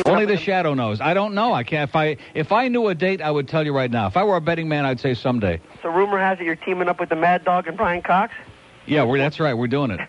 [0.07, 1.01] Only the shadow knows.
[1.01, 1.53] I don't know.
[1.53, 1.89] I can't.
[1.89, 4.07] If I if I knew a date, I would tell you right now.
[4.07, 5.61] If I were a betting man, I'd say someday.
[5.83, 8.35] So rumor has it you're teaming up with the Mad Dog and Brian Cox.
[8.87, 9.55] Yeah, we're, that's right.
[9.55, 10.01] We're doing it.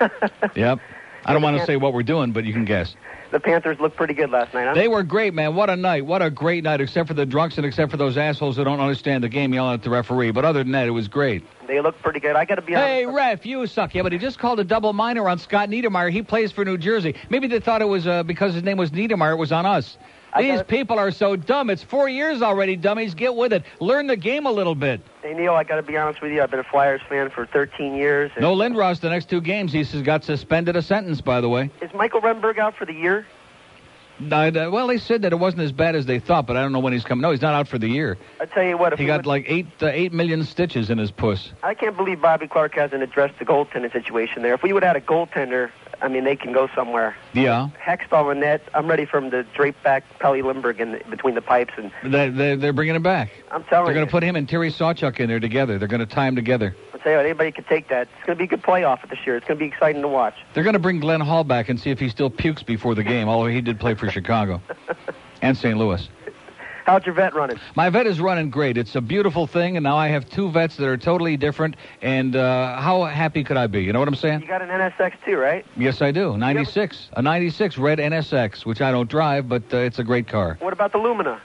[0.56, 0.80] yep.
[1.26, 2.94] I don't want to say what we're doing, but you can guess.
[3.32, 4.74] The Panthers looked pretty good last night, huh?
[4.74, 5.56] They were great, man.
[5.56, 6.06] What a night.
[6.06, 8.78] What a great night, except for the drunks and except for those assholes who don't
[8.80, 10.30] understand the game yelling at the referee.
[10.30, 11.44] But other than that, it was great.
[11.66, 12.36] They looked pretty good.
[12.36, 12.88] I got to be honest.
[12.88, 13.94] Hey, ref, you suck.
[13.94, 16.12] Yeah, but he just called a double minor on Scott Niedermayer.
[16.12, 17.16] He plays for New Jersey.
[17.28, 19.98] Maybe they thought it was uh, because his name was Niedermayer, it was on us.
[20.38, 21.70] These people are so dumb.
[21.70, 23.14] It's four years already, dummies.
[23.14, 23.64] Get with it.
[23.80, 25.00] Learn the game a little bit.
[25.22, 26.42] Hey, Neil, I got to be honest with you.
[26.42, 28.30] I've been a Flyers fan for 13 years.
[28.34, 29.72] and- No Lindros the next two games.
[29.72, 31.70] He's got suspended a sentence, by the way.
[31.80, 33.26] Is Michael Renberg out for the year?
[34.32, 36.62] I- uh, well, they said that it wasn't as bad as they thought, but I
[36.62, 37.20] don't know when he's coming.
[37.22, 38.16] No, he's not out for the year.
[38.40, 40.96] I tell you what, if He got would- like eight uh, eight million stitches in
[40.98, 41.52] his puss.
[41.62, 44.54] I can't believe Bobby Clarke hasn't addressed the goaltending situation there.
[44.54, 47.16] If we would have had a goaltender, I mean, they can go somewhere.
[47.32, 51.02] Yeah, Hextall and net, I'm ready for him to drape back Pelle Lindbergh in the,
[51.10, 53.30] between the pipes, and they, they, they're bringing him back.
[53.50, 53.86] I'm telling you.
[53.86, 55.78] They're going to put him and Terry Sawchuk in there together.
[55.78, 56.76] They're going to tie them together.
[56.92, 58.08] I'll tell you what, anybody can take that.
[58.16, 59.36] It's going to be a good playoff this year.
[59.36, 60.34] It's going to be exciting to watch.
[60.54, 63.04] They're going to bring Glenn Hall back and see if he still pukes before the
[63.04, 64.60] game, although he did play for Chicago
[65.42, 65.76] and St.
[65.76, 66.08] Louis.
[66.86, 67.58] How's your vet running?
[67.74, 68.78] My vet is running great.
[68.78, 71.74] It's a beautiful thing, and now I have two vets that are totally different.
[72.00, 73.82] And uh, how happy could I be?
[73.82, 74.42] You know what I'm saying?
[74.42, 75.66] You got an NSX too, right?
[75.76, 76.36] Yes, I do.
[76.36, 77.10] 96.
[77.14, 80.58] A 96 red NSX, which I don't drive, but uh, it's a great car.
[80.60, 81.40] What about the Lumina?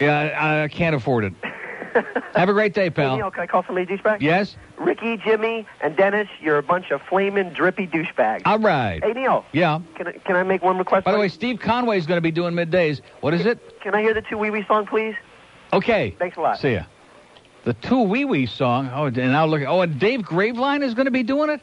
[0.00, 1.32] Yeah, I, I can't afford it.
[2.34, 3.16] Have a great day, Hey, pal.
[3.16, 4.20] Neil, can I call some somebody douchebag?
[4.20, 4.56] Yes?
[4.78, 8.42] Ricky, Jimmy, and Dennis, you're a bunch of flaming, drippy douchebags.
[8.44, 9.02] All right.
[9.02, 9.80] Hey, Neil, Yeah.
[9.94, 11.04] can I, can I make one request?
[11.04, 13.00] By the way, Steve Conway is going to be doing middays.
[13.20, 13.80] What is it?
[13.80, 15.14] Can I hear the two wee wee song, please?
[15.72, 16.14] Okay.
[16.18, 16.58] Thanks a lot.
[16.58, 16.84] See ya.
[17.64, 18.90] The two wee wee song.
[18.92, 19.62] Oh, and now look.
[19.66, 21.60] Oh, and Dave Graveline is going to be doing it.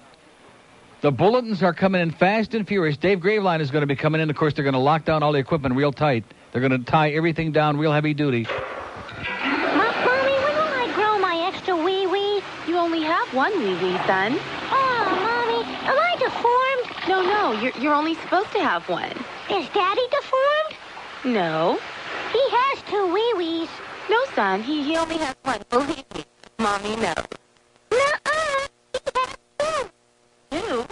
[1.02, 2.98] The bulletins are coming in fast and furious.
[2.98, 4.30] Dave Graveline is going to be coming in.
[4.30, 6.24] Of course, they're going to lock down all the equipment real tight.
[6.52, 8.48] They're going to tie everything down real heavy duty.
[13.39, 14.38] One wee wee, son.
[14.69, 17.08] Oh, Mommy, am I deformed?
[17.08, 19.13] No, no, you're, you're only supposed to have one.
[19.49, 20.75] Is Daddy deformed?
[21.23, 21.80] No.
[22.34, 23.69] He has two wee wees.
[24.10, 25.62] No, son, he, he only has one.
[25.69, 26.25] Believe me.
[26.58, 27.13] Mommy, no.
[27.93, 28.67] Nuh-uh.
[28.91, 29.89] He has two.
[30.52, 30.86] Two?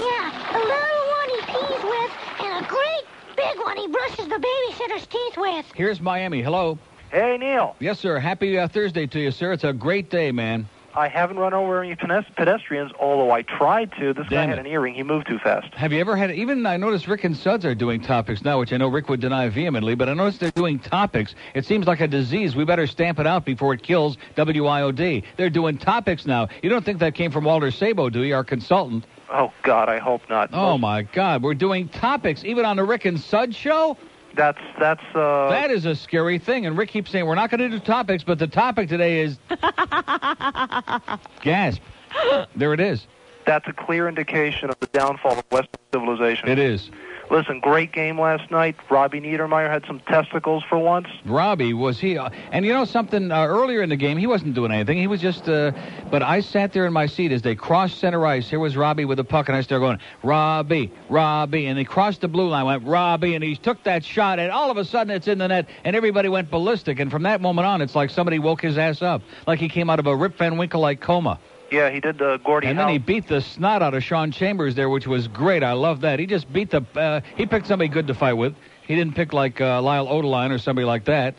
[0.00, 3.04] Yeah, a little one he pees with and a great
[3.36, 5.66] big one he brushes the babysitter's teeth with.
[5.76, 6.42] Here's Miami.
[6.42, 6.80] Hello.
[7.12, 7.76] Hey, Neil.
[7.78, 8.18] Yes, sir.
[8.18, 9.52] Happy uh, Thursday to you, sir.
[9.52, 10.68] It's a great day, man.
[10.96, 14.14] I haven't run over any pedestrians, although I tried to.
[14.14, 14.60] This guy Damn had it.
[14.62, 14.94] an earring.
[14.94, 15.72] He moved too fast.
[15.74, 18.72] Have you ever had, even I noticed Rick and Suds are doing topics now, which
[18.72, 21.34] I know Rick would deny vehemently, but I noticed they're doing topics.
[21.54, 22.56] It seems like a disease.
[22.56, 25.22] We better stamp it out before it kills WIOD.
[25.36, 26.48] They're doing topics now.
[26.62, 29.04] You don't think that came from Walter Sabo, do you, our consultant?
[29.28, 30.50] Oh, God, I hope not.
[30.52, 31.42] Oh, my God.
[31.42, 33.98] We're doing topics, even on the Rick and Suds show?
[34.36, 35.48] That's, that's, uh...
[35.48, 36.66] That is a scary thing.
[36.66, 39.38] And Rick keeps saying, we're not going to do topics, but the topic today is
[41.40, 41.80] gasp.
[42.54, 43.06] There it is.
[43.46, 46.48] That's a clear indication of the downfall of Western civilization.
[46.48, 46.90] It is.
[47.30, 48.76] Listen, great game last night.
[48.88, 51.08] Robbie Niedermayer had some testicles for once.
[51.24, 52.16] Robbie was he?
[52.16, 53.32] Uh, and you know something?
[53.32, 54.96] Uh, earlier in the game, he wasn't doing anything.
[54.96, 55.48] He was just.
[55.48, 55.72] Uh,
[56.10, 58.48] but I sat there in my seat as they crossed center ice.
[58.48, 62.20] Here was Robbie with the puck, and I started going, Robbie, Robbie, and they crossed
[62.20, 62.64] the blue line.
[62.64, 65.48] Went Robbie, and he took that shot, and all of a sudden it's in the
[65.48, 67.00] net, and everybody went ballistic.
[67.00, 69.90] And from that moment on, it's like somebody woke his ass up, like he came
[69.90, 71.40] out of a Rip Van Winkle like coma.
[71.70, 72.92] Yeah, he did the Gordie And then Howe.
[72.92, 75.62] he beat the snot out of Shawn Chambers there, which was great.
[75.62, 76.18] I love that.
[76.18, 76.82] He just beat the.
[76.94, 78.54] Uh, he picked somebody good to fight with.
[78.86, 81.34] He didn't pick like uh, Lyle Odelein or somebody like that.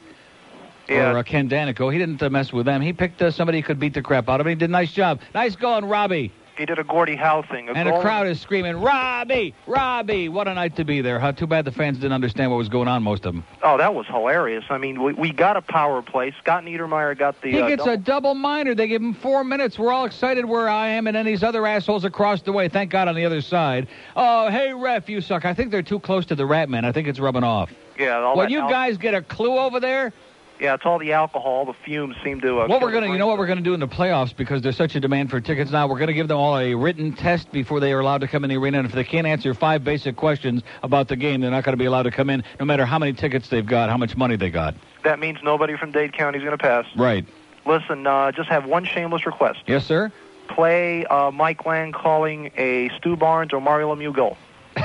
[0.89, 1.11] Yeah.
[1.11, 1.91] Or uh, Ken Daneyko.
[1.91, 2.81] He didn't uh, mess with them.
[2.81, 4.51] He picked uh, somebody who could beat the crap out of him.
[4.51, 5.21] He did a nice job.
[5.33, 6.31] Nice going, Robbie.
[6.57, 7.69] He did a Gordie Howe thing.
[7.69, 10.27] A And goal- crowd is screaming, Robbie, Robbie.
[10.27, 11.19] What a night to be there.
[11.19, 11.31] Huh?
[11.31, 13.43] Too bad the fans didn't understand what was going on, most of them.
[13.61, 14.63] Oh, that was hilarious.
[14.69, 16.33] I mean, we, we got a power play.
[16.39, 17.51] Scott Niedermayer got the.
[17.51, 18.73] He uh, gets double- a double minor.
[18.73, 19.77] They give him four minutes.
[19.77, 22.69] We're all excited where I am and then these other assholes across the way.
[22.69, 23.87] Thank God on the other side.
[24.15, 25.45] Oh, hey, ref, you suck.
[25.45, 26.85] I think they're too close to the rat man.
[26.85, 27.71] I think it's rubbing off.
[27.99, 30.13] Yeah, all Well, that you al- guys get a clue over there?
[30.59, 31.65] Yeah, it's all the alcohol.
[31.65, 32.61] The fumes seem to.
[32.61, 34.75] Uh, What we're gonna, you know, what we're gonna do in the playoffs because there's
[34.77, 35.87] such a demand for tickets now.
[35.87, 38.49] We're gonna give them all a written test before they are allowed to come in
[38.49, 38.79] the arena.
[38.79, 41.85] And if they can't answer five basic questions about the game, they're not gonna be
[41.85, 44.49] allowed to come in, no matter how many tickets they've got, how much money they
[44.49, 44.73] got.
[45.03, 46.85] That means nobody from Dade County is going to pass.
[46.95, 47.25] Right.
[47.65, 49.59] Listen, uh, just have one shameless request.
[49.67, 50.11] Yes, sir.
[50.49, 54.37] Play uh, Mike Lang calling a Stu Barnes or Mario Lemieux goal.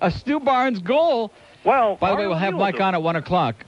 [0.00, 1.32] A Stu Barnes goal.
[1.64, 3.64] Well, by the way, we'll have Lemieux Mike on at one o'clock.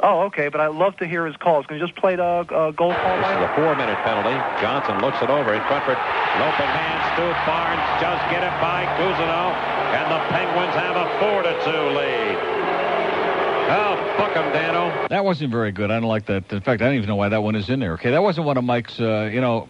[0.00, 1.64] Oh, okay, but I'd love to hear his calls.
[1.66, 3.16] Can you just play the uh, goal call?
[3.16, 4.36] The four-minute penalty.
[4.60, 6.96] Johnson looks it over in front for Lopin man.
[7.16, 9.56] Stu Barnes does get it by Cousineau,
[9.96, 12.36] and the Penguins have a four to two lead.
[13.68, 15.08] Oh, fuck him, Dano.
[15.08, 15.90] That wasn't very good.
[15.90, 16.52] I don't like that.
[16.52, 17.94] In fact, I don't even know why that one is in there.
[17.94, 19.68] Okay, that wasn't one of Mike's, uh, you know,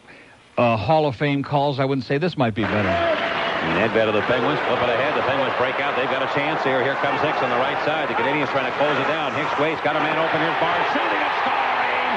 [0.58, 1.78] uh, Hall of Fame calls.
[1.78, 3.35] I wouldn't say this might be better.
[3.74, 5.16] Nedved of the Penguins flip it ahead.
[5.16, 5.96] The Penguins break out.
[5.96, 6.82] They've got a chance here.
[6.82, 8.08] Here comes Hicks on the right side.
[8.08, 9.34] The Canadiens trying to close it down.
[9.34, 9.80] Hicks waits.
[9.82, 10.38] Got a man open.
[10.38, 12.10] Here's Barnes shooting and scoring.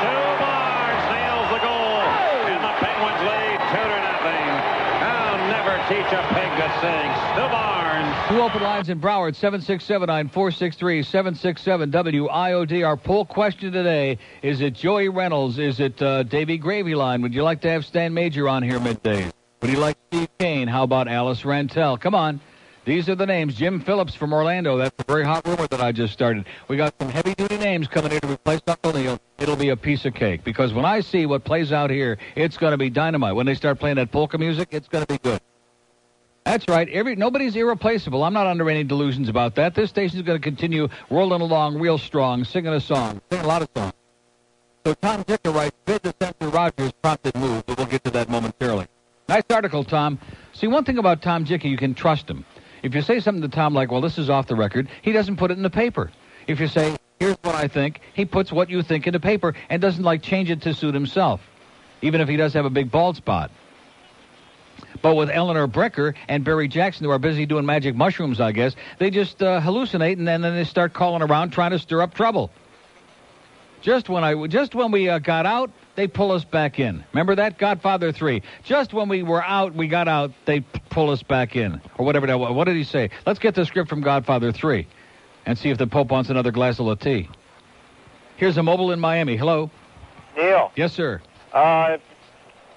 [0.00, 2.00] Stu Barnes nails the goal.
[2.48, 4.48] And the Penguins lead two to nothing.
[5.04, 7.08] I'll never teach a pig to sing.
[7.36, 7.84] Stu Barnes.
[8.28, 12.86] Two open lines in Broward, 767-9463, 767-WIOD.
[12.86, 15.58] Our poll question today, is it Joey Reynolds?
[15.58, 17.20] Is it uh, Davy Gravy Line?
[17.22, 19.30] Would you like to have Stan Major on here midday?
[19.64, 20.68] Would you like Steve Kane?
[20.68, 21.98] How about Alice Rantel?
[21.98, 22.38] Come on.
[22.84, 23.54] These are the names.
[23.54, 24.76] Jim Phillips from Orlando.
[24.76, 26.44] That's a very hot rumor that I just started.
[26.68, 29.18] We got some heavy-duty names coming here to replace Uncle Neil.
[29.38, 30.44] It'll be a piece of cake.
[30.44, 33.36] Because when I see what plays out here, it's going to be dynamite.
[33.36, 35.40] When they start playing that polka music, it's going to be good.
[36.44, 36.86] That's right.
[36.90, 38.22] Every nobody's irreplaceable.
[38.22, 39.74] I'm not under any delusions about that.
[39.74, 43.62] This station's going to continue rolling along real strong, singing a song, singing a lot
[43.62, 43.94] of songs.
[44.84, 48.28] So Tom Jicha writes, bid to censor Rogers prompted move, but we'll get to that
[48.28, 48.88] momentarily.
[49.28, 50.18] Nice article, Tom.
[50.52, 52.44] See, one thing about Tom Jicha, you can trust him.
[52.82, 55.36] If you say something to Tom like, well, this is off the record, he doesn't
[55.36, 56.10] put it in the paper.
[56.46, 59.54] If you say, here's what I think, he puts what you think in the paper
[59.70, 61.40] and doesn't like change it to suit himself,
[62.02, 63.50] even if he does have a big bald spot.
[65.00, 68.76] But with Eleanor Brecher and Barry Jackson, who are busy doing magic mushrooms, I guess,
[68.98, 72.12] they just uh, hallucinate and then, then they start calling around trying to stir up
[72.12, 72.50] trouble.
[73.84, 77.04] Just when I, just when we uh, got out, they pull us back in.
[77.12, 78.40] Remember that Godfather Three?
[78.62, 82.06] Just when we were out, we got out, they p- pull us back in, or
[82.06, 82.50] whatever that was.
[82.54, 83.10] What did he say?
[83.26, 84.86] Let's get the script from Godfather Three,
[85.44, 87.28] and see if the Pope wants another glass of latte.
[88.38, 89.36] Here's a mobile in Miami.
[89.36, 89.70] Hello.
[90.34, 91.20] Neil, Yes, sir.
[91.52, 91.98] uh,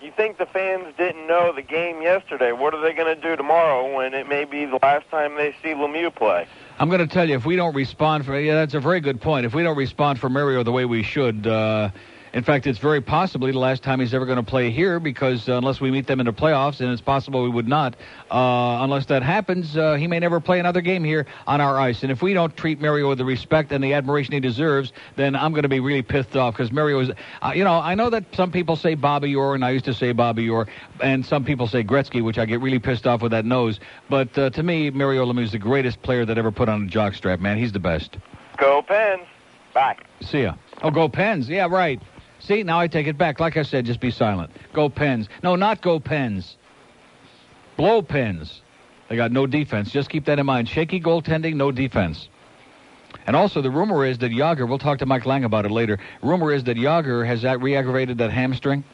[0.01, 2.51] you think the fans didn't know the game yesterday?
[2.51, 5.53] What are they going to do tomorrow when it may be the last time they
[5.63, 6.47] see Lemieux play?
[6.79, 9.19] I'm going to tell you, if we don't respond for, yeah, that's a very good
[9.19, 9.47] point.
[9.47, 11.89] If we don't respond for Mario the way we should, uh,
[12.38, 15.50] in fact, it's very possibly the last time he's ever going to play here because
[15.50, 17.95] uh, unless we meet them in the playoffs, and it's possible we would not,
[18.30, 22.04] uh, unless that happens, uh, he may never play another game here on our ice.
[22.04, 25.36] And if we don't treat Mario with the respect and the admiration he deserves, then
[25.36, 27.10] I'm going to be really pissed off because Mario is,
[27.41, 29.95] uh, you know, I know that some people say Bobby Orr, and I used to
[29.95, 30.67] say Bobby Orr,
[31.02, 33.80] and some people say Gretzky, which I get really pissed off with that nose.
[34.12, 36.88] But uh, to me, Mario Lemieux is the greatest player that ever put on a
[36.88, 37.58] jockstrap, man.
[37.58, 38.15] He's the best.
[38.58, 39.26] Go Pens.
[39.73, 39.97] Bye.
[40.21, 40.54] See ya.
[40.84, 41.50] Oh, go Pens.
[41.50, 42.00] Yeah, right.
[42.47, 43.41] See, now I take it back.
[43.41, 44.51] Like I said, just be silent.
[44.71, 45.27] Go Pens.
[45.43, 46.55] No, not go Pens.
[47.75, 48.62] Blow Pens.
[49.10, 49.91] They got no defense.
[49.91, 50.69] Just keep that in mind.
[50.69, 52.29] Shaky goaltending, no defense.
[53.25, 55.99] And also, the rumor is that Jagr, we'll talk to Mike Lange about it later.
[56.21, 58.86] Rumor is that Jagr has that re-aggravated that hamstring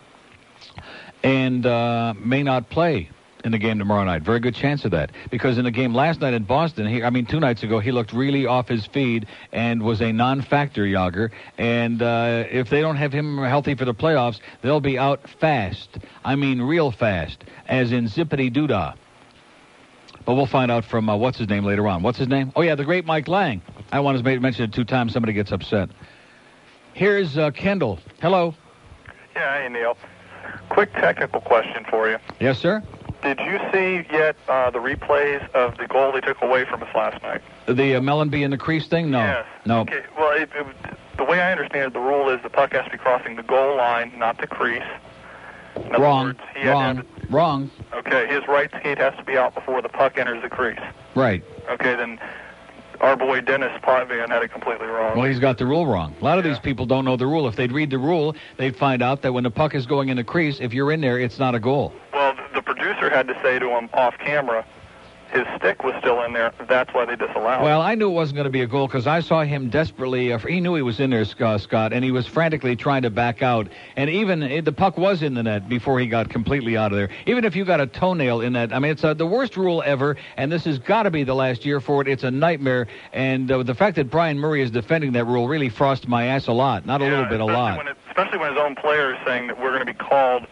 [1.21, 3.09] and uh, may not play
[3.43, 4.21] in the game tomorrow night.
[4.21, 5.11] Very good chance of that.
[5.29, 7.91] Because in the game last night in Boston, he, I mean, two nights ago, he
[7.91, 11.31] looked really off his feed and was a non-factor Jagr.
[11.57, 15.97] And uh, if they don't have him healthy for the playoffs, they'll be out fast.
[16.23, 18.95] I mean, real fast, as in zippity doodah.
[20.25, 22.01] But we'll find out from uh, what's his name later on.
[22.01, 22.53] What's his name?
[22.55, 23.61] Oh yeah, the great Mike Lange.
[23.91, 25.11] I want to mention it two times.
[25.11, 25.89] Somebody gets upset.
[26.93, 27.99] Here's uh, Kendall.
[28.21, 28.55] Hello.
[29.35, 29.97] Yeah, hey, Neil.
[30.69, 32.17] Quick technical question for you.
[32.39, 32.81] Yes, sir.
[33.23, 36.89] Did you see yet uh, the replays of the goal they took away from us
[36.93, 37.41] last night?
[37.67, 39.09] The uh, Mellanby in the crease thing?
[39.11, 39.19] No.
[39.19, 39.45] Yes.
[39.65, 39.79] No.
[39.81, 40.67] Okay, well, it, it,
[41.17, 43.43] the way I understand it, the rule is the puck has to be crossing the
[43.43, 44.83] goal line, not the crease.
[45.77, 46.25] In Wrong.
[46.27, 47.03] words, had to Wrong.
[47.29, 47.71] Wrong.
[47.93, 50.79] okay, his right skate has to be out before the puck enters the crease.
[51.15, 51.43] Right.
[51.69, 52.19] Okay, then
[53.01, 55.17] our boy Denis Potvin had it completely wrong.
[55.17, 56.15] Well, he's got the rule wrong.
[56.19, 57.47] A lot of these people don't know the rule.
[57.47, 60.17] If they'd read the rule, they'd find out that when the puck is going in
[60.17, 61.93] the crease, if you're in there, it's not a goal.
[62.13, 64.65] Well, the producer had to say to him off camera,
[65.33, 66.53] his stick was still in there.
[66.69, 67.63] That's why they disallowed.
[67.63, 70.31] Well, I knew it wasn't going to be a goal because I saw him desperately.
[70.31, 73.09] Uh, he knew he was in there, Scott, Scott, and he was frantically trying to
[73.09, 73.67] back out.
[73.95, 76.97] And even uh, the puck was in the net before he got completely out of
[76.97, 77.09] there.
[77.25, 79.81] Even if you got a toenail in that, I mean, it's uh, the worst rule
[79.85, 80.17] ever.
[80.37, 82.07] And this has got to be the last year for it.
[82.07, 82.87] It's a nightmare.
[83.11, 86.47] And uh, the fact that Brian Murray is defending that rule really frost my ass
[86.47, 86.85] a lot.
[86.85, 87.77] Not a little bit, a lot.
[87.77, 90.45] when it, especially when his own player is saying that we're going to be called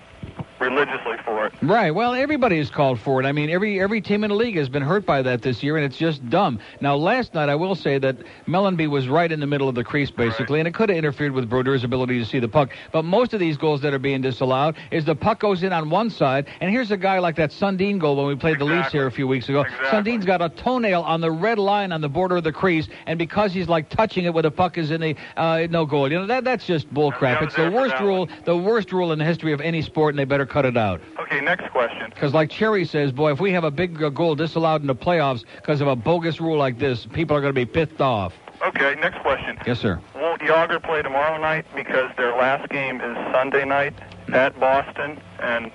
[0.61, 1.53] religiously for it.
[1.61, 1.91] Right.
[1.91, 3.25] Well, everybody is called for it.
[3.25, 5.75] I mean, every every team in the league has been hurt by that this year,
[5.75, 6.59] and it's just dumb.
[6.79, 9.83] Now, last night I will say that Mellanby was right in the middle of the
[9.83, 12.69] crease, basically, and it could have interfered with Brodeur's ability to see the puck.
[12.91, 15.89] But most of these goals that are being disallowed is the puck goes in on
[15.89, 18.91] one side, and here's a guy like that Sundin goal when we played the Leafs
[18.91, 19.65] here a few weeks ago.
[19.89, 23.17] Sundin's got a toenail on the red line on the border of the crease, and
[23.17, 26.11] because he's like touching it where the puck is in the uh, no goal.
[26.11, 27.41] You know that that's just bull crap.
[27.41, 30.25] It's the worst rule, the worst rule in the history of any sport, and they
[30.25, 31.01] better cut it out.
[31.19, 32.09] Okay, next question.
[32.09, 34.95] Because, like Cherry says, boy, if we have a big uh, goal disallowed in the
[34.95, 38.33] playoffs because of a bogus rule like this, people are going to be pissed off.
[38.61, 39.57] Okay, next question.
[39.65, 39.99] Yes, sir.
[40.13, 43.93] Won't Jagr play tomorrow night because their last game is Sunday night
[44.33, 45.71] at Boston, and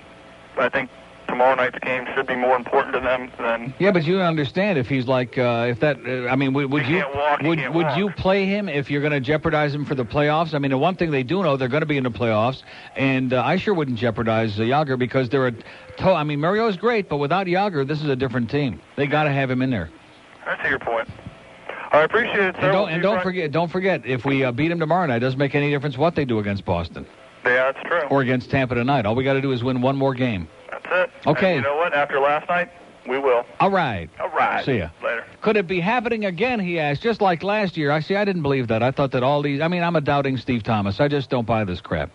[0.57, 0.89] I think
[1.37, 4.89] tomorrow night's game should be more important to them than Yeah, but you understand if
[4.89, 7.03] he's like, uh, if that, uh, I mean, would, would you
[7.43, 10.55] would would you play him if you're going to jeopardize him for the playoffs?
[10.55, 12.63] I mean, the one thing they do know they're going to be in the playoffs,
[12.95, 15.51] and uh, I sure wouldn't jeopardize uh, Jagr because they're a.
[15.51, 18.81] To- I mean, Mario's great, but without Jagr, this is a different team.
[18.95, 19.91] They got to have him in there.
[20.47, 21.07] I see your point.
[21.91, 22.61] I appreciate it, sir.
[22.63, 25.19] And don't, and don't forget, don't forget, if we uh, beat him tomorrow night, it
[25.19, 27.05] doesn't make any difference what they do against Boston
[27.45, 28.01] Yeah, that's true.
[28.09, 29.05] or against Tampa tonight.
[29.05, 30.47] All we got to do is win one more game.
[30.89, 31.29] That's it.
[31.29, 31.55] Okay.
[31.55, 31.93] And you know what?
[31.93, 32.69] After last night,
[33.07, 33.45] we will.
[33.59, 34.09] All right.
[34.19, 34.65] All right.
[34.65, 34.89] See ya.
[35.03, 35.25] Later.
[35.41, 36.59] Could it be happening again?
[36.59, 37.91] He asked, just like last year.
[37.91, 38.15] I see.
[38.15, 38.83] I didn't believe that.
[38.83, 39.61] I thought that all these.
[39.61, 40.99] I mean, I'm a doubting Steve Thomas.
[40.99, 42.09] I just don't buy this crap.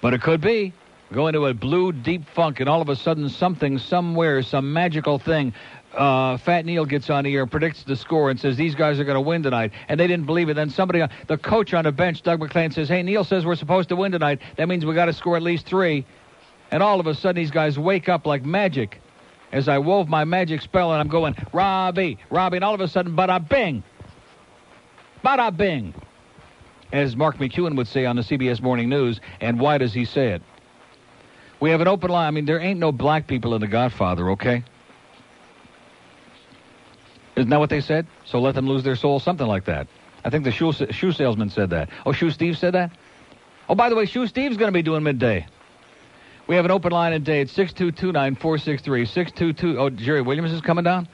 [0.00, 0.72] But it could be.
[1.12, 5.18] Go into a blue deep funk, and all of a sudden, something, somewhere, some magical
[5.18, 5.54] thing.
[5.92, 9.04] Uh, Fat Neil gets on the air, predicts the score, and says these guys are
[9.04, 9.70] going to win tonight.
[9.86, 10.54] And they didn't believe it.
[10.54, 13.54] Then somebody, uh, the coach on the bench, Doug MacLean, says, "Hey, Neil says we're
[13.54, 14.40] supposed to win tonight.
[14.56, 16.04] That means we got to score at least three.
[16.70, 19.00] And all of a sudden, these guys wake up like magic.
[19.52, 22.88] As I wove my magic spell, and I'm going, Robbie, Robbie, and all of a
[22.88, 23.84] sudden, bada bing,
[25.24, 25.94] bada bing,
[26.92, 29.20] as Mark McEwen would say on the CBS Morning News.
[29.40, 30.42] And why does he say it?
[31.60, 32.26] We have an open line.
[32.26, 34.64] I mean, there ain't no black people in The Godfather, okay?
[37.36, 38.06] Isn't that what they said?
[38.24, 39.86] So let them lose their soul, something like that.
[40.24, 41.90] I think the shoe, shoe salesman said that.
[42.06, 42.92] Oh, Shoe Steve said that?
[43.68, 45.46] Oh, by the way, Shoe Steve's going to be doing midday.
[46.46, 47.40] We have an open line at day.
[47.40, 49.08] It's 622-9463.
[49.08, 49.78] 622.
[49.78, 51.08] Oh, Jerry Williams is coming down?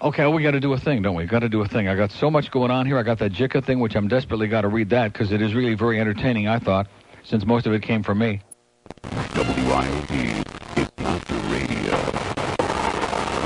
[0.00, 1.26] Okay, well, we got to do a thing, don't we?
[1.26, 1.86] Got to do a thing.
[1.86, 2.98] I got so much going on here.
[2.98, 5.54] I got that Jicha thing, which I'm desperately got to read that because it is
[5.54, 6.88] really very entertaining, I thought,
[7.22, 8.40] since most of it came from me.
[9.02, 11.94] WIOD is not the radio.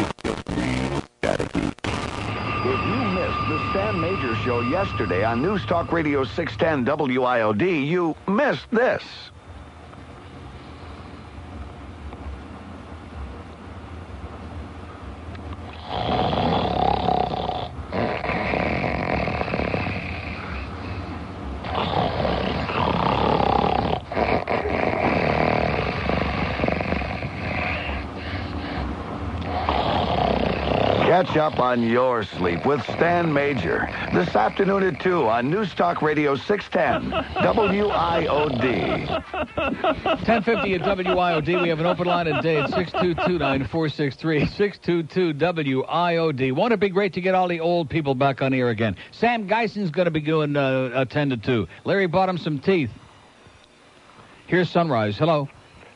[0.01, 1.73] It's just real staticky.
[2.65, 8.15] If you missed the Stan Major show yesterday on News Talk Radio 610 WIOD, you
[8.29, 9.03] missed this.
[31.17, 36.03] Catch up on your sleep with Stan Major this afternoon at 2 on News Talk
[36.03, 37.11] Radio 610
[37.43, 39.09] WIOD.
[39.09, 41.63] 1050 at WIOD.
[41.63, 44.47] We have an open line at day at 622-9463.
[45.39, 46.53] 622-WIOD.
[46.53, 48.95] Won't it be great to get all the old people back on here again?
[49.11, 51.67] Sam Geison's going to be doing uh, a 10 to 2.
[51.87, 52.91] Larry bought him some teeth.
[54.49, 55.17] Here's Sunrise.
[55.17, 55.49] Hello.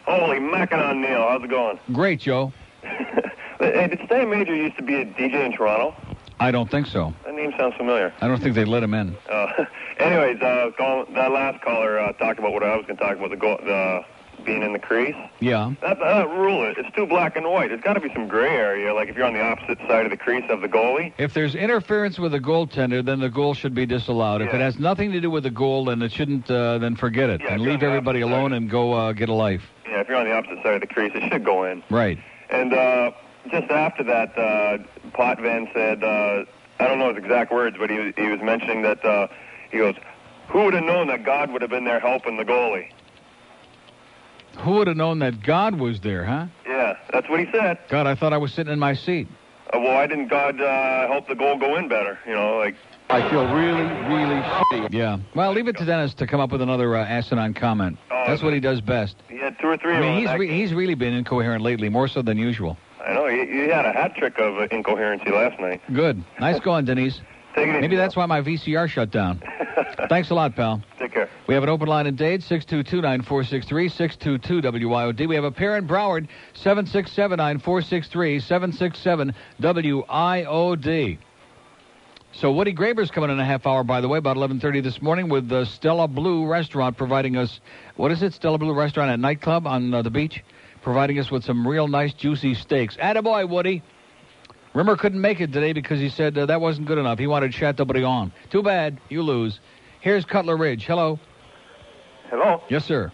[0.07, 1.79] Holy Mackinac Neil, how's it going?
[1.93, 2.55] Great, Joe.
[3.61, 5.95] Hey, did Stan Major used to be a DJ in Toronto?
[6.41, 7.13] I don't think so.
[7.27, 8.13] That name sounds familiar.
[8.23, 9.15] I don't think they let him in.
[9.29, 9.67] Uh,
[9.99, 13.19] anyways, uh, call, that last caller uh, talked about what I was going to talk
[13.19, 14.01] about, the, go, the
[14.47, 15.15] being in the crease.
[15.41, 15.75] Yeah.
[15.83, 17.69] That, that rule, it's too black and white.
[17.69, 20.11] There's got to be some gray area, like if you're on the opposite side of
[20.11, 21.13] the crease of the goalie.
[21.19, 24.41] If there's interference with a goaltender, then the goal should be disallowed.
[24.41, 26.51] If it has nothing to do with the goal, then it shouldn't.
[26.51, 29.63] Uh, then forget it and leave everybody alone and go uh, get a life.
[29.87, 31.83] Yeah, if you're on the opposite side of the crease, it should go in.
[31.91, 32.19] Right.
[32.49, 33.13] And uh,
[33.51, 34.79] just after that, uh,
[35.13, 36.45] Potvin said, uh,
[36.79, 39.29] I don't know his exact words, but he was, he was mentioning that uh,
[39.71, 39.95] he goes,
[40.49, 42.91] "Who would have known that God would have been there helping the goalie?"
[44.59, 46.47] Who would have known that God was there, huh?
[46.67, 47.79] Yeah, that's what he said.
[47.89, 49.29] God, I thought I was sitting in my seat.
[49.73, 52.19] Uh, well, why didn't God uh, help the goal go in better?
[52.27, 52.75] You know, like
[53.09, 54.93] I feel really, really shitty.
[54.93, 55.19] Yeah.
[55.35, 57.99] Well, leave it to Dennis to come up with another uh, asinine comment.
[58.09, 59.17] That's what he does best.
[59.29, 62.07] he had two or three I mean, he's re- he's really been incoherent lately, more
[62.09, 62.77] so than usual.
[63.07, 65.81] I know You, he had a hat trick of uh, incoherency last night.
[65.93, 66.23] Good.
[66.39, 67.21] Nice going, Denise.
[67.55, 69.43] Take it Maybe that's why my VCR shut down.
[70.09, 70.81] Thanks a lot, pal.
[70.99, 71.29] Take care.
[71.49, 75.27] We have an open line in Dade, 622-9463, 622-WIOD.
[75.29, 81.19] We have a pair in Broward, 767-9463, 767-WIOD.
[82.33, 85.29] So Woody Graber's coming in a half hour, by the way, about 11:30 this morning
[85.29, 87.59] with the Stella Blue Restaurant providing us
[87.97, 88.33] what is it?
[88.33, 90.45] Stella Blue Restaurant at nightclub on uh, the beach,
[90.83, 92.97] providing us with some real nice juicy steaks.
[92.97, 93.83] Attaboy, Woody.
[94.73, 97.19] Rimmer couldn't make it today because he said uh, that wasn't good enough.
[97.19, 98.31] He wanted Chateaubriand.
[98.51, 98.99] Too bad.
[99.09, 99.59] You lose.
[100.01, 100.85] Here's Cutler Ridge.
[100.87, 101.19] Hello.
[102.31, 103.11] Hello, Yes, sir.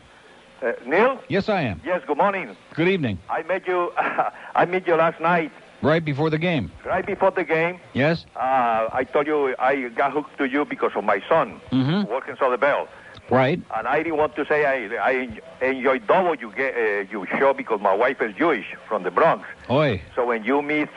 [0.63, 1.19] uh, Neil.
[1.29, 1.81] Yes, I am.
[1.85, 2.55] Yes, good morning.
[2.75, 3.19] Good evening.
[3.31, 3.91] I met you.
[4.55, 5.51] I met you last night,
[5.83, 6.71] Right before the game.
[6.85, 7.81] right before the game.
[7.95, 8.27] Yes.
[8.37, 12.11] Uh, I told you I got hooked to you because of my son, Mm-hmm.
[12.13, 12.89] working on the bell.
[13.31, 13.61] Right.
[13.77, 17.53] And I didn't want to say I I enjoy double you get uh, you show
[17.55, 19.49] because my wife is Jewish from the Bronx.
[19.71, 20.01] Oi.
[20.15, 20.93] So when you mix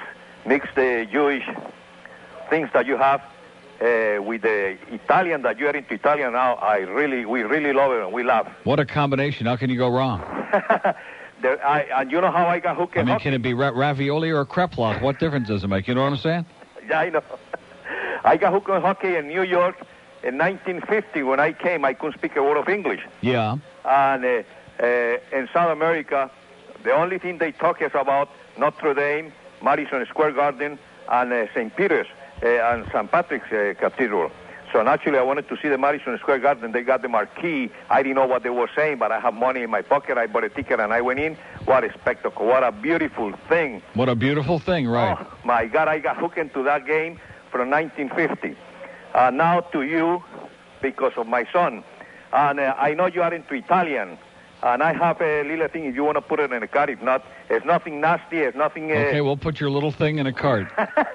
[0.46, 1.48] mix the Jewish
[2.50, 3.22] things that you have
[3.82, 7.92] uh, with the Italian that you are into Italian now, I really we really love
[7.94, 8.48] it and we laugh.
[8.64, 9.48] What a combination.
[9.48, 10.22] How can you go wrong?
[11.42, 13.72] There, I, and you know how I got hooked I mean, can it be ra-
[13.74, 15.88] ravioli or crepe What difference does it make?
[15.88, 16.46] You know what I'm saying?
[16.90, 17.24] Yeah, I know.
[18.24, 19.76] I got hooked on hockey in New York
[20.24, 21.24] in 1950.
[21.24, 23.02] When I came, I couldn't speak a word of English.
[23.22, 23.58] Yeah.
[23.86, 24.44] And uh,
[24.82, 26.30] uh, in South America,
[26.84, 29.32] the only thing they talk is about Notre Dame,
[29.64, 31.76] Madison Square Garden, and uh, St.
[31.76, 32.08] Peter's
[32.44, 33.12] uh, and St.
[33.12, 34.32] Patrick's uh, Cathedral.
[34.72, 36.72] So naturally, I wanted to see the Madison Square Garden.
[36.72, 37.72] They got the marquee.
[37.90, 40.18] I didn't know what they were saying, but I have money in my pocket.
[40.20, 41.36] I bought a ticket and I went in.
[41.66, 42.46] What a spectacle!
[42.46, 43.82] What a beautiful thing!
[43.96, 45.18] What a beautiful thing, right?
[45.20, 47.20] Oh, my God, I got hooked into that game
[47.52, 48.56] from 1950.
[49.14, 50.24] Uh, now to you,
[50.82, 51.84] because of my son.
[52.32, 54.18] And uh, I know you are into Italian.
[54.62, 56.90] And I have a little thing if you want to put it in a cart.
[56.90, 58.40] If not, it's nothing nasty.
[58.40, 58.92] It's nothing.
[58.92, 60.68] Uh, Okay, we'll put your little thing in a cart,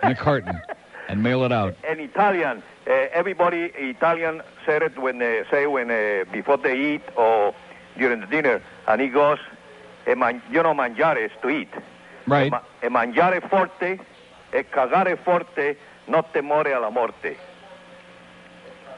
[0.03, 0.59] in a carton,
[1.09, 1.77] and mail it out.
[1.91, 7.03] in Italian, uh, everybody Italian said it when they say when uh, before they eat
[7.17, 7.55] or
[7.99, 9.39] during the dinner, and he goes,
[10.11, 11.69] e man, you know, mangiare is to eat.
[12.27, 12.51] Right.
[12.51, 13.99] Ma- e mangiare forte,
[14.55, 15.77] e cagare forte,
[16.07, 17.37] non temore alla morte,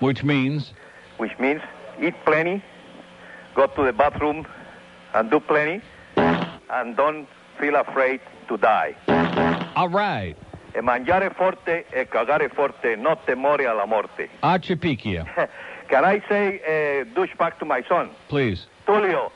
[0.01, 0.73] Which means,
[1.19, 1.61] which means
[2.01, 2.63] eat plenty,
[3.55, 4.47] go to the bathroom
[5.15, 5.83] and do plenty,
[6.17, 7.27] and don't
[7.59, 8.95] feel afraid to die.
[9.77, 10.37] all right,
[10.75, 14.29] E mangiare forte e cagare forte, non temore alla morte.
[14.43, 15.25] Achipikia,
[15.89, 18.11] Can I say uh, douchebag to my son?
[18.29, 18.67] please.
[18.87, 19.31] Tulio,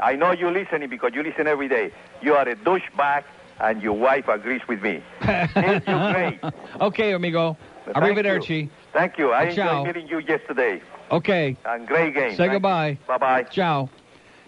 [0.00, 1.90] I know you're listening because you listen every day.
[2.22, 3.24] You are a douchebag,
[3.60, 5.02] and your wife agrees with me.
[5.26, 5.80] You're
[6.12, 6.38] great.
[6.80, 7.56] okay, amigo.
[7.92, 8.68] Thank Arrivederci.
[8.92, 9.32] Thank you.
[9.32, 9.80] I Ciao.
[9.80, 10.82] enjoyed meeting you yesterday.
[11.10, 11.56] Okay.
[11.64, 12.36] And great game.
[12.36, 12.98] Say goodbye.
[13.06, 13.42] Bye bye.
[13.44, 13.88] Ciao.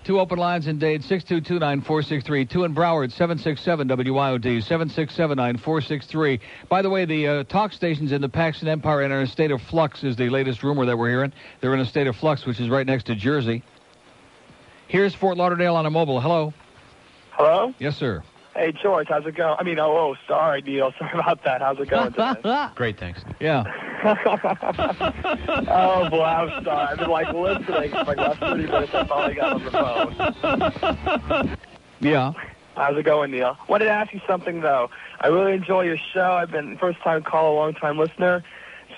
[0.03, 2.49] Two open lines in Dade, 622-9463.
[2.49, 6.41] Two in Broward, 767-WIOD, 767-9463.
[6.70, 9.51] By the way, the uh, talk stations in the Paxson Empire are in a state
[9.51, 11.34] of flux is the latest rumor that we're hearing.
[11.61, 13.62] They're in a state of flux, which is right next to Jersey.
[14.88, 16.18] Here's Fort Lauderdale on a mobile.
[16.18, 16.55] Hello?
[17.32, 17.74] Hello?
[17.78, 18.22] Yes, sir.
[18.55, 19.57] Hey, George, how's it going?
[19.59, 20.92] I mean, oh, oh, sorry, Neil.
[20.98, 21.61] Sorry about that.
[21.62, 22.66] How's it going today?
[22.74, 23.22] Great, thanks.
[23.38, 23.62] Yeah.
[25.70, 26.88] oh, boy, I'm sorry.
[26.88, 28.92] I've been, like, listening for like the last 30 minutes.
[28.92, 29.70] That's all I got on the
[31.30, 31.57] phone.
[32.01, 32.32] Yeah.
[32.76, 33.57] How's it going, Neil?
[33.68, 34.90] Wanted to ask you something, though.
[35.20, 36.32] I really enjoy your show.
[36.32, 38.42] I've been first-time caller, long-time listener.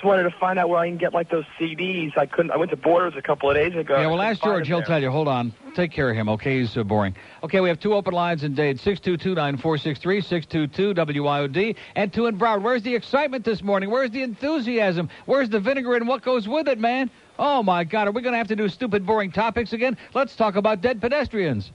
[0.03, 2.18] Just wanted to find out where I can get, like, those CDs.
[2.18, 2.50] I couldn't.
[2.50, 4.00] I went to Borders a couple of days ago.
[4.00, 4.66] Yeah, well, ask George.
[4.66, 4.86] He'll there.
[4.86, 5.12] tell you.
[5.12, 5.53] Hold on.
[5.76, 6.59] Take care of him, okay?
[6.59, 7.14] He's uh, boring.
[7.44, 12.62] Okay, we have two open lines in Dade, 622-9463, 622-WIOD, and two in Broward.
[12.62, 13.90] Where's the excitement this morning?
[13.90, 15.09] Where's the enthusiasm?
[15.26, 17.09] Where's the vinegar and what goes with it, man?
[17.38, 18.09] Oh, my God.
[18.09, 19.96] Are we going to have to do stupid, boring topics again?
[20.14, 21.70] Let's talk about dead pedestrians.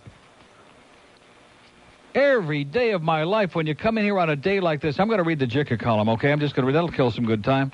[2.14, 5.00] Every day of my life, when you come in here on a day like this,
[5.00, 6.30] I'm going to read the Jicha column, okay?
[6.30, 6.76] I'm just going to read.
[6.76, 7.72] That'll kill some good time.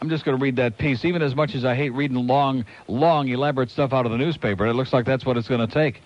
[0.00, 2.64] I'm just going to read that piece, even as much as I hate reading long,
[2.86, 4.66] long, elaborate stuff out of the newspaper.
[4.66, 6.02] It looks like that's what it's going to take.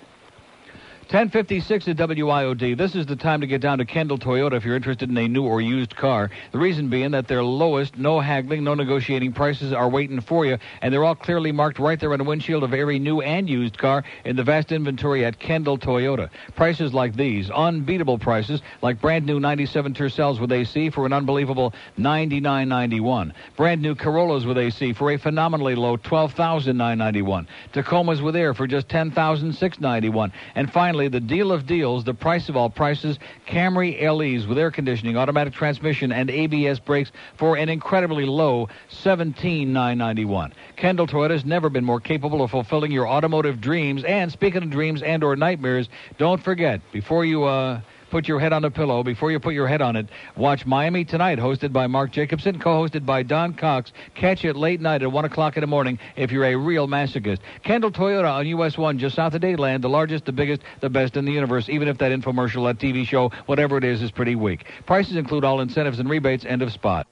[1.10, 2.78] 1056 at WIOD.
[2.78, 5.26] This is the time to get down to Kendall Toyota if you're interested in a
[5.26, 6.30] new or used car.
[6.52, 10.56] The reason being that their lowest, no haggling, no negotiating prices are waiting for you,
[10.80, 13.76] and they're all clearly marked right there on the windshield of every new and used
[13.76, 16.30] car in the vast inventory at Kendall Toyota.
[16.54, 21.74] Prices like these, unbeatable prices, like brand new 97 Tercels with AC for an unbelievable
[21.98, 23.32] 99.91.
[23.56, 27.48] Brand new Corollas with AC for a phenomenally low 12,991.
[27.72, 30.32] Tacomas with air for just 10,691.
[30.54, 34.70] And finally, the deal of deals, the price of all prices, Camry LEs with air
[34.70, 40.52] conditioning, automatic transmission, and ABS brakes for an incredibly low 17,991.
[40.76, 44.04] Kendall Toyota's never been more capable of fulfilling your automotive dreams.
[44.04, 45.88] And speaking of dreams and or nightmares,
[46.18, 47.80] don't forget before you uh
[48.10, 51.04] put your head on the pillow, before you put your head on it, watch Miami
[51.04, 53.92] Tonight, hosted by Mark Jacobson, co-hosted by Don Cox.
[54.14, 57.38] Catch it late night at 1 o'clock in the morning if you're a real masochist.
[57.62, 61.16] Kendall Toyota on US 1, just south of Dadeland, the largest, the biggest, the best
[61.16, 64.34] in the universe, even if that infomercial, that TV show, whatever it is, is pretty
[64.34, 64.64] weak.
[64.86, 67.06] Prices include all incentives and rebates, end of spot.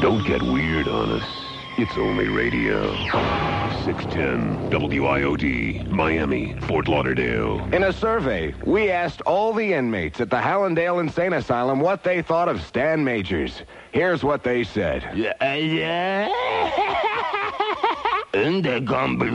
[0.00, 1.41] Don't get weird on us.
[1.82, 2.94] It's only radio.
[3.84, 7.58] 610 WIOD, Miami, Fort Lauderdale.
[7.74, 12.22] In a survey, we asked all the inmates at the Hallandale Insane Asylum what they
[12.22, 13.62] thought of Stan Majors.
[13.90, 15.02] Here's what they said.
[15.40, 15.56] Uh,
[18.38, 19.26] In the gumbo.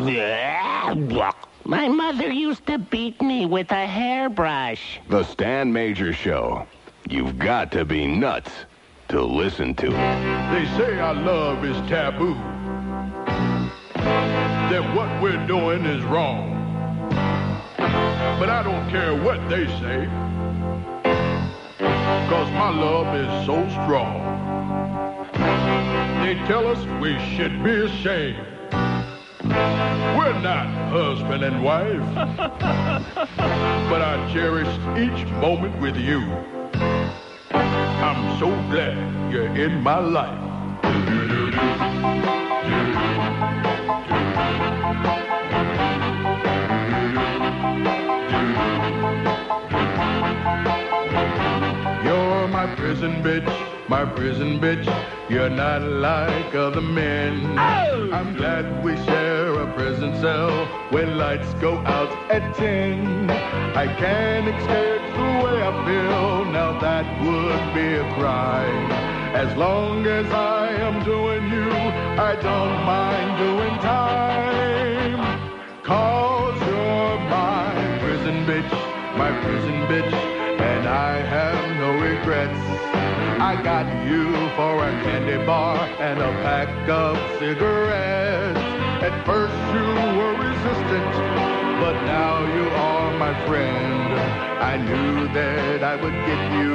[1.65, 5.01] My mother used to beat me with a hairbrush.
[5.09, 6.65] The Stan Major Show.
[7.09, 8.51] You've got to be nuts
[9.09, 10.51] to listen to it.
[10.51, 12.33] They say our love is taboo.
[13.95, 16.53] That what we're doing is wrong.
[17.77, 20.07] But I don't care what they say.
[22.29, 24.21] Cause my love is so strong.
[26.23, 28.45] They tell us we should be ashamed.
[29.43, 32.03] We're not husband and wife.
[33.89, 36.56] but I cherish each moment with you.
[38.39, 40.37] So glad you're in my life.
[52.05, 54.85] You're my prison bitch, my prison bitch.
[55.31, 57.57] You're not like other men.
[57.57, 63.46] I'm glad we share a prison cell when lights go out at 10.
[63.77, 68.91] I can't escape the way I feel, now that would be a crime.
[69.35, 71.69] As long as I am doing you,
[72.17, 75.21] I don't mind doing time.
[75.83, 78.73] Cause you're my prison bitch,
[79.15, 80.11] my prison bitch,
[80.59, 82.59] and I have no regrets.
[83.39, 88.57] I got you for a candy bar and a pack of cigarettes.
[89.05, 91.36] At first you were resistant,
[91.79, 94.13] but now you are my friend.
[94.71, 96.73] I knew that I would get you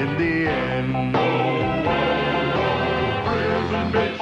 [0.00, 1.14] in the end.
[3.26, 4.20] Prison bitch,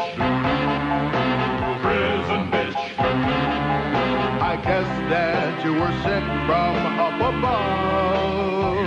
[1.83, 2.77] prison bitch.
[4.53, 6.77] I guess that you were sent from
[7.07, 8.82] up above.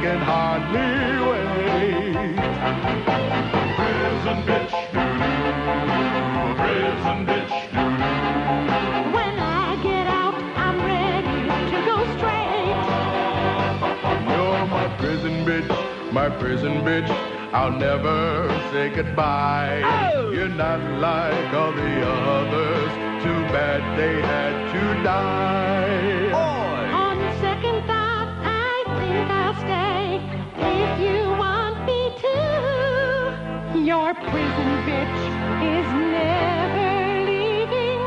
[0.00, 0.92] Can hardly
[1.28, 2.36] wait.
[3.76, 4.72] Prison bitch.
[6.60, 7.52] Prison bitch.
[9.16, 11.40] When I get out, I'm ready
[11.70, 12.80] to go straight.
[14.32, 17.10] You're my prison bitch, my prison bitch.
[17.52, 19.82] I'll never say goodbye.
[19.84, 20.30] Oh!
[20.30, 22.90] You're not like all the others.
[23.22, 26.29] Too bad they had to die.
[33.84, 35.20] Your prison bitch
[35.64, 38.02] is never leaving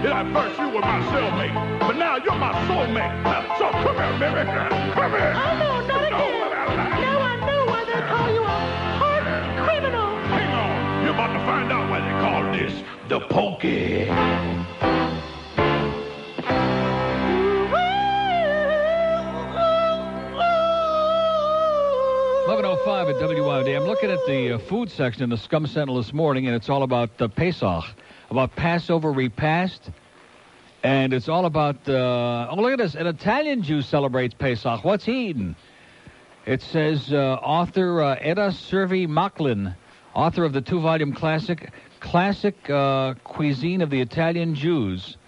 [0.00, 3.58] Yeah, at first you were my cellmate, but now you're my soulmate.
[3.58, 4.44] So come here, baby.
[4.92, 5.32] Come here.
[5.34, 6.76] Oh, no, not again.
[6.76, 8.58] Now I know why they call you a
[9.00, 9.24] hard
[9.66, 10.16] criminal.
[10.28, 11.02] Hang on.
[11.02, 12.74] You're about to find out why they call this
[13.08, 14.93] the pokey.
[23.04, 23.76] At WIOD.
[23.76, 26.70] I'm looking at the uh, food section in the Scum Sentinel this morning, and it's
[26.70, 27.84] all about uh, Pesach,
[28.30, 29.90] about Passover repast,
[30.82, 31.86] and it's all about.
[31.86, 32.94] Uh, oh, look at this!
[32.94, 34.84] An Italian Jew celebrates Pesach.
[34.84, 35.54] What's he eating?
[36.46, 39.76] It says uh, author uh, Edda Servi Machlin,
[40.14, 45.18] author of the two-volume classic Classic uh, Cuisine of the Italian Jews.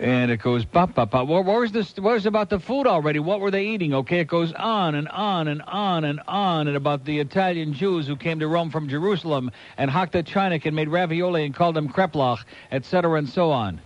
[0.00, 1.28] And it goes bop bop bop.
[1.28, 1.94] Where, where's this?
[1.96, 3.20] Where's about the food already?
[3.20, 3.94] What were they eating?
[3.94, 8.06] Okay, it goes on and on and on and on and about the Italian Jews
[8.08, 11.76] who came to Rome from Jerusalem and hocked the Chinik and made ravioli and called
[11.76, 12.42] them kreplach,
[12.72, 13.18] etc.
[13.18, 13.80] and so on.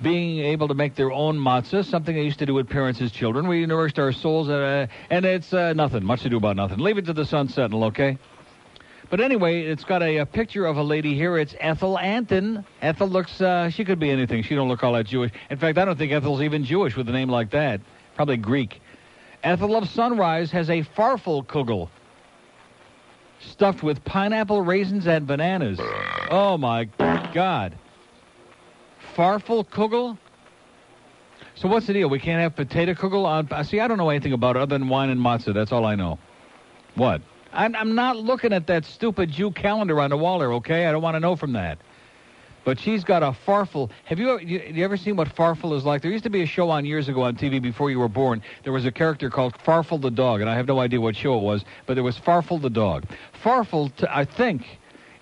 [0.00, 3.10] Being able to make their own matzah, something they used to do with parents as
[3.10, 3.48] children.
[3.48, 6.04] We nourished our souls, uh, and it's uh, nothing.
[6.04, 6.78] Much to do about nothing.
[6.78, 8.16] Leave it to the Sun Sentinel, okay?
[9.10, 11.38] But anyway, it's got a, a picture of a lady here.
[11.38, 12.64] It's Ethel Anton.
[12.82, 14.42] Ethel looks, uh, she could be anything.
[14.42, 15.32] She don't look all that Jewish.
[15.48, 17.80] In fact, I don't think Ethel's even Jewish with a name like that.
[18.16, 18.82] Probably Greek.
[19.42, 21.88] Ethel of Sunrise has a farfel kugel
[23.40, 25.78] stuffed with pineapple, raisins, and bananas.
[26.30, 26.84] Oh, my
[27.32, 27.76] God.
[29.16, 30.18] Farfel kugel?
[31.54, 32.10] So what's the deal?
[32.10, 33.64] We can't have potato kugel on...
[33.64, 35.54] See, I don't know anything about it other than wine and matzah.
[35.54, 36.18] That's all I know.
[36.94, 37.22] What?
[37.52, 40.86] I'm, I'm not looking at that stupid Jew calendar on the wall there, okay?
[40.86, 41.78] I don't want to know from that.
[42.64, 43.90] But she's got a farfel.
[44.04, 46.02] Have you, you you ever seen what farfel is like?
[46.02, 48.42] There used to be a show on years ago on TV before you were born.
[48.62, 51.38] There was a character called Farfel the dog, and I have no idea what show
[51.38, 53.04] it was, but there was Farfel the dog.
[53.42, 54.66] Farfel, t- I think,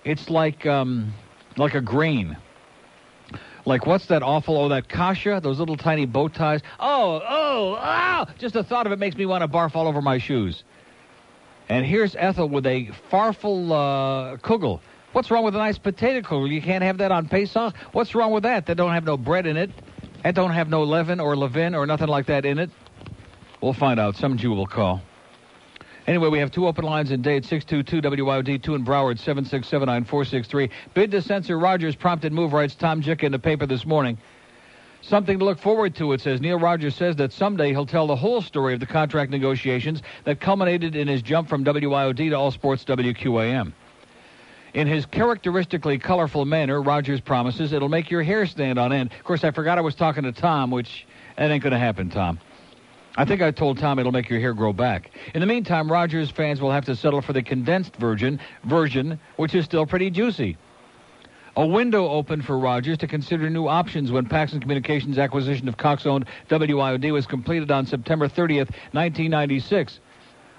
[0.03, 1.13] it's like um,
[1.55, 2.35] like a grain.
[3.65, 4.57] Like what's that awful?
[4.57, 6.61] Oh, that kasha, those little tiny bow ties.
[6.81, 8.25] Oh, oh, oh!
[8.37, 10.63] Just the thought of it makes me want to barf all over my shoes.
[11.69, 14.79] And here's Ethel with a farfel uh, kugel.
[15.11, 16.49] What's wrong with a nice potato kugel?
[16.49, 17.75] You can't have that on Pesach?
[17.91, 18.65] What's wrong with that?
[18.67, 19.71] That don't have no bread in it.
[20.23, 22.69] That don't have no leaven or levin or nothing like that in it.
[23.61, 24.15] We'll find out.
[24.15, 25.01] Some Jew will call.
[26.05, 30.69] Anyway, we have two open lines in date 622 WIOD, 2 in Broward, 7679463.
[30.93, 34.17] Bid to censor Rogers prompted move, writes Tom Jick in the paper this morning.
[35.01, 36.41] Something to look forward to, it says.
[36.41, 40.39] Neil Rogers says that someday he'll tell the whole story of the contract negotiations that
[40.39, 43.73] culminated in his jump from WIOD to All Sports WQAM.
[44.73, 49.11] In his characteristically colorful manner, Rogers promises it'll make your hair stand on end.
[49.13, 52.09] Of course, I forgot I was talking to Tom, which that ain't going to happen,
[52.09, 52.39] Tom.
[53.15, 55.11] I think I told Tom it'll make your hair grow back.
[55.33, 59.55] In the meantime, Rogers fans will have to settle for the condensed version, version, which
[59.55, 60.57] is still pretty juicy.
[61.57, 66.25] A window opened for Rogers to consider new options when Paxson Communications' acquisition of Cox-owned
[66.51, 69.99] WIOD was completed on September 30th, 1996.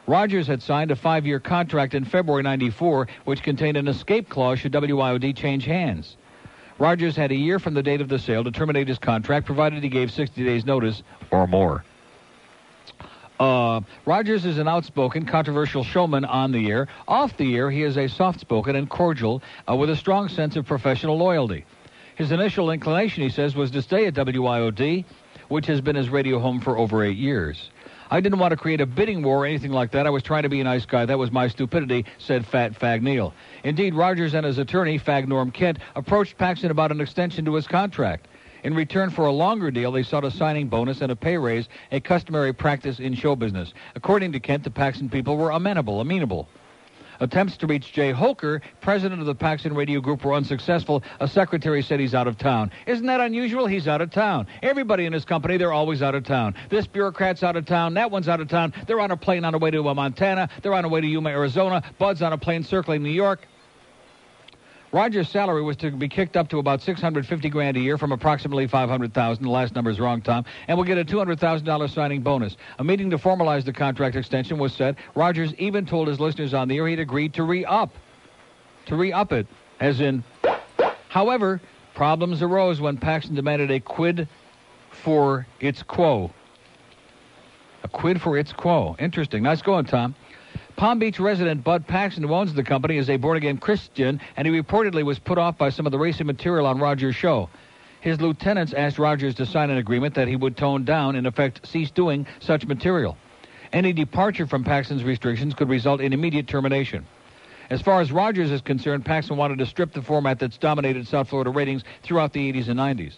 [0.08, 4.72] Rogers had signed a five-year contract in February 94, which contained an escape clause should
[4.72, 6.16] WIOD change hands.
[6.80, 9.84] Rogers had a year from the date of the sale to terminate his contract, provided
[9.84, 11.84] he gave 60 days' notice or more.
[13.38, 16.88] Uh, Rogers is an outspoken, controversial showman on the air.
[17.06, 20.66] Off the air, he is a soft-spoken and cordial uh, with a strong sense of
[20.66, 21.64] professional loyalty.
[22.16, 25.04] His initial inclination, he says, was to stay at WIOD,
[25.48, 27.70] which has been his radio home for over eight years.
[28.10, 30.06] I didn't want to create a bidding war or anything like that.
[30.06, 31.04] I was trying to be a nice guy.
[31.04, 33.34] That was my stupidity, said Fat Fag Neil.
[33.64, 37.66] Indeed, Rogers and his attorney, Fag Norm Kent, approached Paxson about an extension to his
[37.66, 38.26] contract.
[38.64, 41.68] In return for a longer deal, they sought a signing bonus and a pay raise,
[41.92, 43.72] a customary practice in show business.
[43.94, 46.48] According to Kent, the Paxson people were amenable, amenable.
[47.20, 51.02] Attempts to reach Jay Holker, president of the Paxson Radio Group, were unsuccessful.
[51.18, 52.70] A secretary said he's out of town.
[52.86, 53.66] Isn't that unusual?
[53.66, 54.46] He's out of town.
[54.62, 56.54] Everybody in his company, they're always out of town.
[56.68, 57.94] This bureaucrat's out of town.
[57.94, 58.72] That one's out of town.
[58.86, 60.48] They're on a plane on the way to Montana.
[60.62, 61.82] They're on the way to Yuma, Arizona.
[61.98, 63.40] Bud's on a plane circling New York.
[64.90, 68.66] Rogers' salary was to be kicked up to about 650 grand a year from approximately
[68.66, 69.44] 500,000.
[69.44, 70.46] The last number is wrong, Tom.
[70.66, 72.56] And we'll get a $200,000 signing bonus.
[72.78, 74.96] A meeting to formalize the contract extension was set.
[75.14, 77.90] Rogers even told his listeners on the air he'd agreed to re-up,
[78.86, 79.46] to re-up it,
[79.78, 80.24] as in.
[81.08, 81.60] However,
[81.94, 84.26] problems arose when Paxson demanded a quid
[84.90, 86.30] for its quo.
[87.82, 88.96] A quid for its quo.
[88.98, 89.42] Interesting.
[89.42, 90.14] Nice going, Tom.
[90.78, 94.54] Palm Beach resident Bud Paxson, who owns the company, is a born-again Christian, and he
[94.54, 97.48] reportedly was put off by some of the racy material on Rogers' show.
[98.00, 101.66] His lieutenants asked Rogers to sign an agreement that he would tone down, in effect,
[101.66, 103.16] cease doing such material.
[103.72, 107.04] Any departure from Paxson's restrictions could result in immediate termination.
[107.70, 111.28] As far as Rogers is concerned, Paxson wanted to strip the format that's dominated South
[111.28, 113.14] Florida ratings throughout the 80s and 90s.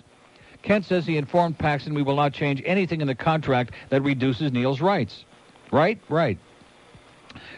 [0.62, 4.50] Kent says he informed Paxson we will not change anything in the contract that reduces
[4.50, 5.26] Neil's rights.
[5.70, 6.00] Right?
[6.08, 6.38] Right.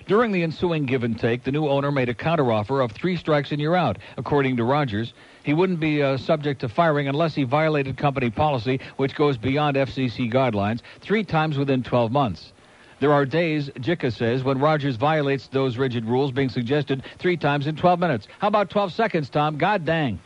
[0.06, 3.52] During the ensuing give and take, the new owner made a counteroffer of three strikes
[3.52, 3.98] and you're out.
[4.16, 5.12] According to Rogers,
[5.42, 9.76] he wouldn't be uh, subject to firing unless he violated company policy, which goes beyond
[9.76, 12.52] FCC guidelines, three times within 12 months.
[13.00, 17.66] There are days, Jicha says, when Rogers violates those rigid rules being suggested three times
[17.66, 18.28] in 12 minutes.
[18.38, 19.58] How about 12 seconds, Tom?
[19.58, 20.20] God dang.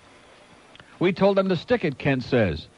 [0.98, 2.68] We told them to stick it, Kent says.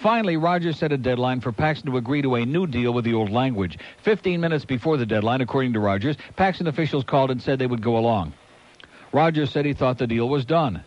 [0.00, 3.12] Finally, Rogers set a deadline for Paxson to agree to a new deal with the
[3.12, 3.78] old language.
[4.02, 7.82] Fifteen minutes before the deadline, according to Rogers, Paxson officials called and said they would
[7.82, 8.32] go along.
[9.12, 10.82] Rogers said he thought the deal was done.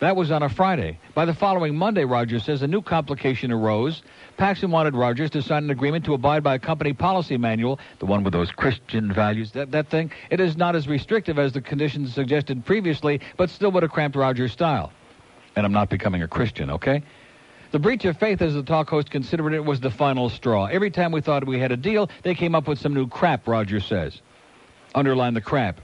[0.00, 0.98] That was on a Friday.
[1.14, 4.02] By the following Monday, Rogers says a new complication arose.
[4.36, 8.06] Paxson wanted Rogers to sign an agreement to abide by a company policy manual, the
[8.06, 10.10] one with those Christian values, that, that thing.
[10.28, 14.14] It is not as restrictive as the conditions suggested previously, but still would have cramped
[14.14, 14.92] Rogers' style.
[15.56, 17.02] And I'm not becoming a Christian, okay?
[17.72, 20.66] The breach of faith, as the talk host considered it, was the final straw.
[20.66, 23.48] Every time we thought we had a deal, they came up with some new crap,
[23.48, 24.20] Rogers says.
[24.94, 25.80] Underline the crap.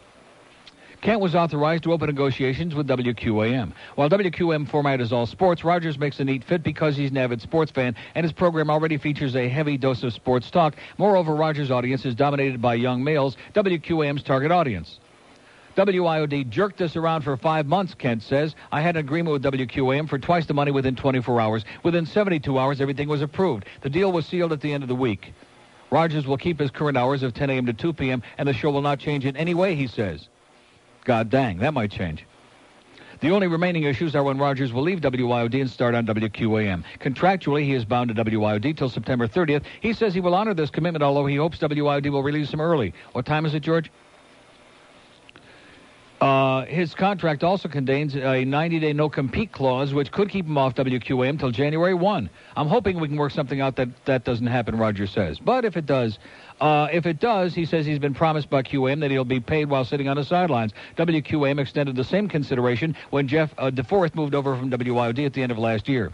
[1.01, 3.73] Kent was authorized to open negotiations with WQAM.
[3.97, 7.43] While WQAM format is all sports, Rogers makes a neat fit because he's an avid
[7.43, 10.77] sports fan, and his program already features a heavy dose of sports talk.
[10.99, 15.01] Moreover, Rogers' audience is dominated by young males, WQAM's target audience.
[15.77, 18.55] WIOD jerked us around for five months, Kent says.
[18.71, 21.65] I had an agreement with WQAM for twice the money within 24 hours.
[21.83, 23.65] Within 72 hours, everything was approved.
[23.81, 25.33] The deal was sealed at the end of the week.
[25.91, 27.67] Rogers will keep his current hours of 10 a.m.
[27.67, 30.29] to 2 p.m., and the show will not change in any way, he says.
[31.05, 32.27] God dang, that might change.
[33.21, 36.83] The only remaining issues are when Rogers will leave WIOD and start on WQAM.
[36.99, 39.63] Contractually, he is bound to WIOD till September 30th.
[39.81, 42.93] He says he will honor this commitment, although he hopes WIOD will release him early.
[43.13, 43.91] What time is it, George?
[46.23, 51.31] Uh, his contract also contains a 90-day no-compete clause, which could keep him off WQAM
[51.31, 52.31] until January 1.
[52.57, 55.41] I'm hoping we can work something out that that doesn't happen, Rogers says.
[55.41, 56.21] But if it does,
[56.61, 59.69] uh, if it does, he says he's been promised by QAM that he'll be paid
[59.69, 60.73] while sitting on the sidelines.
[60.97, 65.43] WQAM extended the same consideration when Jeff uh, DeForest moved over from WIOD at the
[65.43, 66.13] end of last year.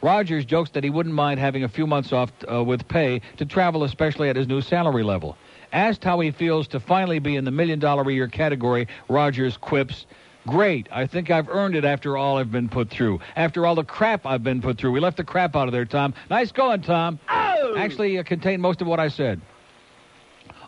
[0.00, 3.44] Rogers jokes that he wouldn't mind having a few months off uh, with pay to
[3.44, 5.36] travel, especially at his new salary level.
[5.74, 9.56] Asked how he feels to finally be in the million dollar a year category, Rogers
[9.56, 10.06] quips,
[10.46, 10.88] Great.
[10.92, 13.20] I think I've earned it after all I've been put through.
[13.34, 14.92] After all the crap I've been put through.
[14.92, 16.12] We left the crap out of there, Tom.
[16.28, 17.18] Nice going, Tom.
[17.30, 17.74] Oh!
[17.78, 19.40] Actually, it contained most of what I said.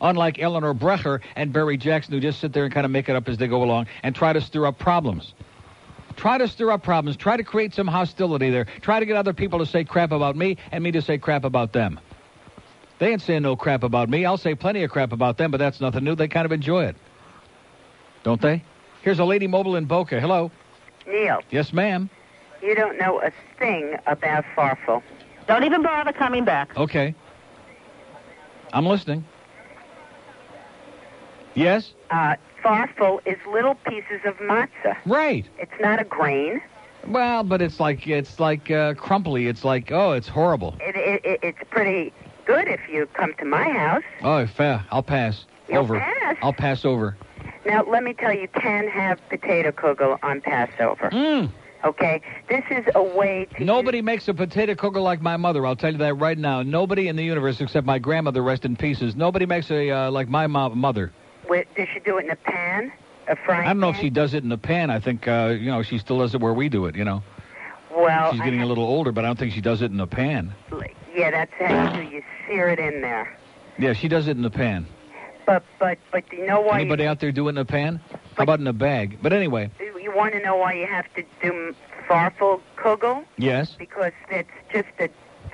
[0.01, 3.17] Unlike Eleanor Brecher and Barry Jackson, who just sit there and kind of make it
[3.17, 5.35] up as they go along and try to stir up problems.
[6.17, 7.17] Try to stir up problems.
[7.17, 8.67] Try to create some hostility there.
[8.81, 11.45] Try to get other people to say crap about me and me to say crap
[11.45, 12.01] about them.
[12.99, 14.25] They ain't saying no crap about me.
[14.25, 16.15] I'll say plenty of crap about them, but that's nothing new.
[16.15, 16.97] They kind of enjoy it.
[18.23, 18.63] Don't they?
[19.03, 20.19] Here's a lady mobile in Boca.
[20.21, 20.51] Hello.
[21.07, 22.11] Neil, Yes, ma'am.
[22.63, 25.03] you don't know a thing about Farfel.
[25.47, 26.77] Don't even bother coming back.
[26.77, 27.15] Okay.
[28.73, 29.25] I'm listening.
[31.55, 31.93] Yes?
[32.11, 32.35] Uh,
[32.65, 34.97] Farfel is little pieces of matzah.
[35.07, 35.47] Right.
[35.59, 36.61] It's not a grain.
[37.07, 39.47] Well, but it's like it's like uh, crumply.
[39.47, 40.77] It's like oh, it's horrible.
[40.81, 42.13] It, it, it, it's pretty
[42.47, 44.03] good if you come to my house.
[44.23, 44.85] Oh, fair.
[44.91, 45.45] I'll pass.
[45.69, 45.99] You'll over.
[45.99, 46.37] pass?
[46.43, 47.17] I'll pass over.
[47.67, 51.11] Now, let me tell you, you can have potato kugel on Passover.
[51.11, 51.51] Mm.
[51.85, 52.21] Okay?
[52.49, 53.65] This is a way to.
[53.65, 55.67] Nobody makes a potato cooker like my mother.
[55.67, 56.63] I'll tell you that right now.
[56.63, 59.17] Nobody in the universe except my grandmother, rest in pieces.
[59.17, 61.13] Nobody makes a uh, like my mo- mother.
[61.49, 62.93] Wait, does she do it in a pan?
[63.29, 64.91] A frying I don't know if she does it in a pan.
[64.91, 66.95] I think uh, you know she still does it where we do it.
[66.95, 67.23] You know,
[67.97, 70.07] Well, she's getting a little older, but I don't think she does it in the
[70.07, 70.55] pan.
[71.15, 72.17] yeah, that's how you do.
[72.17, 73.37] You sear it in there.
[73.79, 74.87] Yeah, she does it in the pan.
[75.47, 76.81] But but but do you know why?
[76.81, 78.01] Anybody out there do it in a pan?
[78.37, 79.19] How about in a bag?
[79.23, 81.75] But anyway, You, you want to know why you have to do
[82.09, 83.25] farfel kugel?
[83.39, 83.75] yes.
[83.79, 85.09] Because it's just a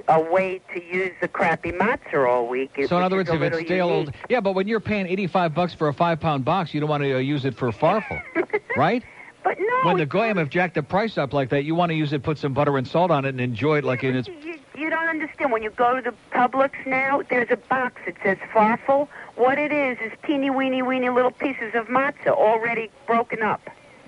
[0.08, 2.72] a way to use the crappy matzah all week.
[2.88, 4.40] So in other words, if it's stale old, yeah.
[4.40, 7.14] But when you're paying 85 bucks for a five pound box, you don't want to
[7.16, 8.20] uh, use it for farfel,
[8.76, 9.04] right?
[9.44, 11.96] But no, When the goyim have jacked the price up like that, you want to
[11.96, 14.28] use it, put some butter and salt on it, and enjoy it like in its.
[14.28, 15.50] You, you don't understand.
[15.52, 19.08] When you go to the Publix now, there's a box that says farfel.
[19.34, 23.60] What it is is teeny weeny weeny little pieces of matzah already broken up.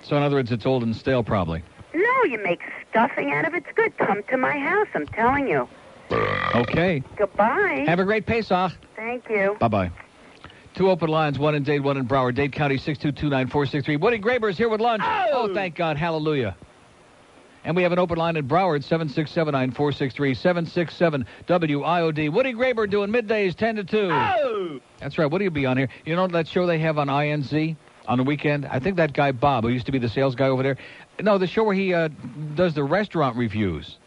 [0.03, 1.63] So in other words, it's old and stale, probably.
[1.93, 3.63] No, you make stuffing out of it.
[3.65, 3.97] It's good.
[3.97, 4.87] Come to my house.
[4.93, 5.67] I'm telling you.
[6.55, 7.03] Okay.
[7.15, 7.83] Goodbye.
[7.87, 8.73] Have a great Pesach.
[8.95, 9.57] Thank you.
[9.59, 9.91] Bye bye.
[10.75, 12.35] Two open lines, one in Dade, one in Broward.
[12.35, 13.97] Dade County, 6229463.
[13.97, 15.03] Woody Graber is here with lunch.
[15.05, 15.95] Oh, thank God.
[15.95, 16.53] Hallelujah.
[17.63, 22.29] And we have an open line in Broward, 7679463, 767 WIOD.
[22.29, 24.09] Woody Graber doing middays 10 to 2.
[24.11, 24.79] Oh!
[24.99, 25.31] That's right.
[25.31, 25.87] Woody will be on here.
[26.05, 28.65] You know that show they have on INZ on the weekend?
[28.65, 30.77] I think that guy Bob, who used to be the sales guy over there.
[31.21, 32.09] No, the show where he uh,
[32.53, 33.97] does the restaurant reviews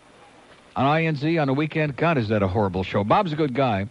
[0.76, 1.96] on INZ on the weekend.
[1.96, 3.04] God, is that a horrible show.
[3.04, 3.88] Bob's a good guy.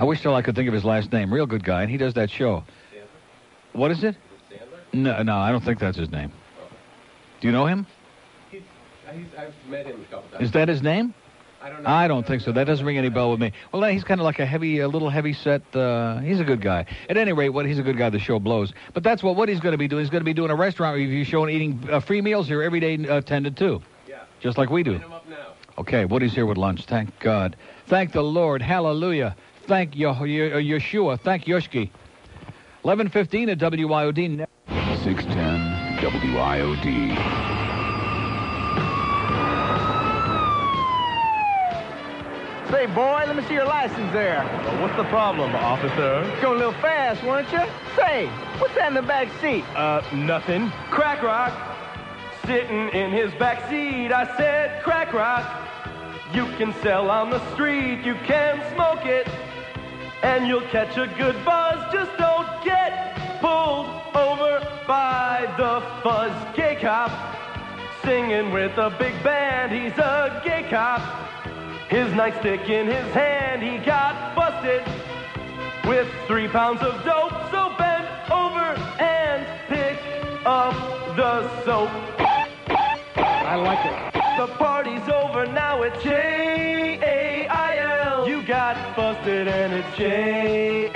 [0.00, 1.32] I wish still I could think of his last name.
[1.32, 2.64] Real good guy, and he does that show.
[3.74, 4.16] What is it?
[4.94, 6.32] No, no, I don't think that's his name.
[7.40, 7.86] Do you know him?
[8.50, 8.62] He's,
[9.12, 10.42] he's, I've met him a couple times.
[10.42, 11.12] Is that his name?
[11.62, 11.90] I don't know.
[11.90, 12.50] I don't think so.
[12.50, 13.52] That doesn't ring any bell with me.
[13.72, 15.60] Well, he's kind of like a heavy, a little heavy set.
[15.76, 16.86] Uh, he's a good guy.
[17.10, 18.08] At any rate, what he's a good guy.
[18.08, 18.72] The show blows.
[18.94, 20.02] But that's what what he's going to be doing.
[20.02, 22.62] He's going to be doing a restaurant review show and eating uh, free meals here
[22.62, 23.82] every day, uh, ten to two.
[24.08, 24.22] Yeah.
[24.40, 24.98] Just like we do.
[25.76, 26.86] Okay, Woody's here with lunch.
[26.86, 27.56] Thank God.
[27.86, 28.62] Thank the Lord.
[28.62, 29.36] Hallelujah
[29.70, 31.20] thank Yeshua.
[31.20, 31.90] Thank Yoshki.
[32.82, 34.44] 1115 at WIOD.
[35.04, 36.84] 610 WIOD.
[42.68, 44.42] Say, boy, let me see your license there.
[44.64, 46.28] Well, what's the problem, officer?
[46.42, 47.62] Going a little fast, weren't you?
[47.94, 48.26] Say,
[48.58, 49.64] what's that in the back seat?
[49.76, 50.70] Uh, nothing.
[50.90, 51.52] Crack Rock.
[52.44, 55.46] Sitting in his back seat, I said, Crack Rock.
[56.34, 59.28] You can sell on the street, you can smoke it
[60.22, 61.92] and you'll catch a good buzz.
[61.92, 67.10] Just don't get pulled over by the fuzz gay cop.
[68.04, 71.00] Singing with a big band, he's a gay cop.
[71.88, 74.82] His nightstick in his hand, he got busted
[75.88, 77.32] with three pounds of dope.
[77.50, 79.98] So bend over and pick
[80.46, 80.74] up
[81.16, 81.90] the soap.
[83.16, 84.20] I like it.
[84.38, 86.39] The party's over now, it's J-A-I-L.
[89.00, 90.90] You got busted and it's J-A-I-L.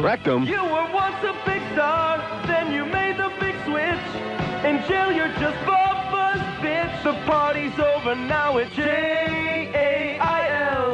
[0.00, 0.44] Rectum.
[0.44, 4.00] You were once a big star, then you made the big switch.
[4.64, 7.02] In jail, you're just Bubba's bitch.
[7.04, 9.76] The party's over now, it's J-A-I-L.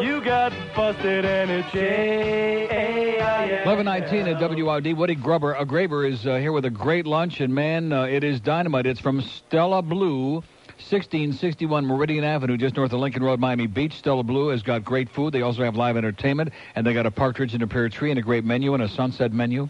[0.03, 3.65] You got busted and it's J-A-I-L.
[3.65, 4.95] 1119 at WRD.
[4.95, 8.23] Woody Grubber, a Graber is uh, here with a great lunch, and man, uh, it
[8.23, 8.85] is dynamite.
[8.85, 10.43] It's from Stella Blue,
[10.87, 13.97] 1661 Meridian Avenue, just north of Lincoln Road, Miami Beach.
[13.97, 15.33] Stella Blue has got great food.
[15.33, 18.21] They also have live entertainment, and they got a partridge in a pear tree and
[18.21, 19.69] a great menu and a sunset menu,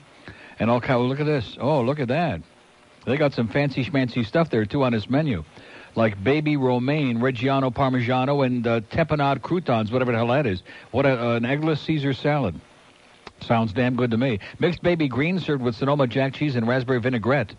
[0.59, 1.09] and all kind.
[1.09, 1.57] Look at this.
[1.59, 2.43] Oh, look at that.
[3.07, 5.45] They got some fancy schmancy stuff there too on this menu,
[5.95, 10.63] like baby romaine, Reggiano Parmigiano, and uh, tapenade croutons, whatever the hell that is.
[10.91, 12.61] What a, an eggless Caesar salad.
[13.41, 14.39] Sounds damn good to me.
[14.59, 17.55] Mixed baby greens served with Sonoma jack cheese and raspberry vinaigrette.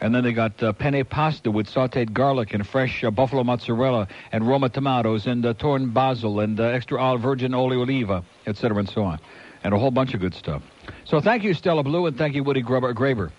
[0.00, 4.06] And then they got uh, penne pasta with sauteed garlic and fresh uh, buffalo mozzarella
[4.30, 8.78] and Roma tomatoes and uh, torn basil and uh, extra olive virgin olio oliva, etc.
[8.78, 9.18] and so on.
[9.64, 10.62] And a whole bunch of good stuff.
[11.04, 13.32] So thank you, Stella Blue, and thank you, Woody Grubber, Graber.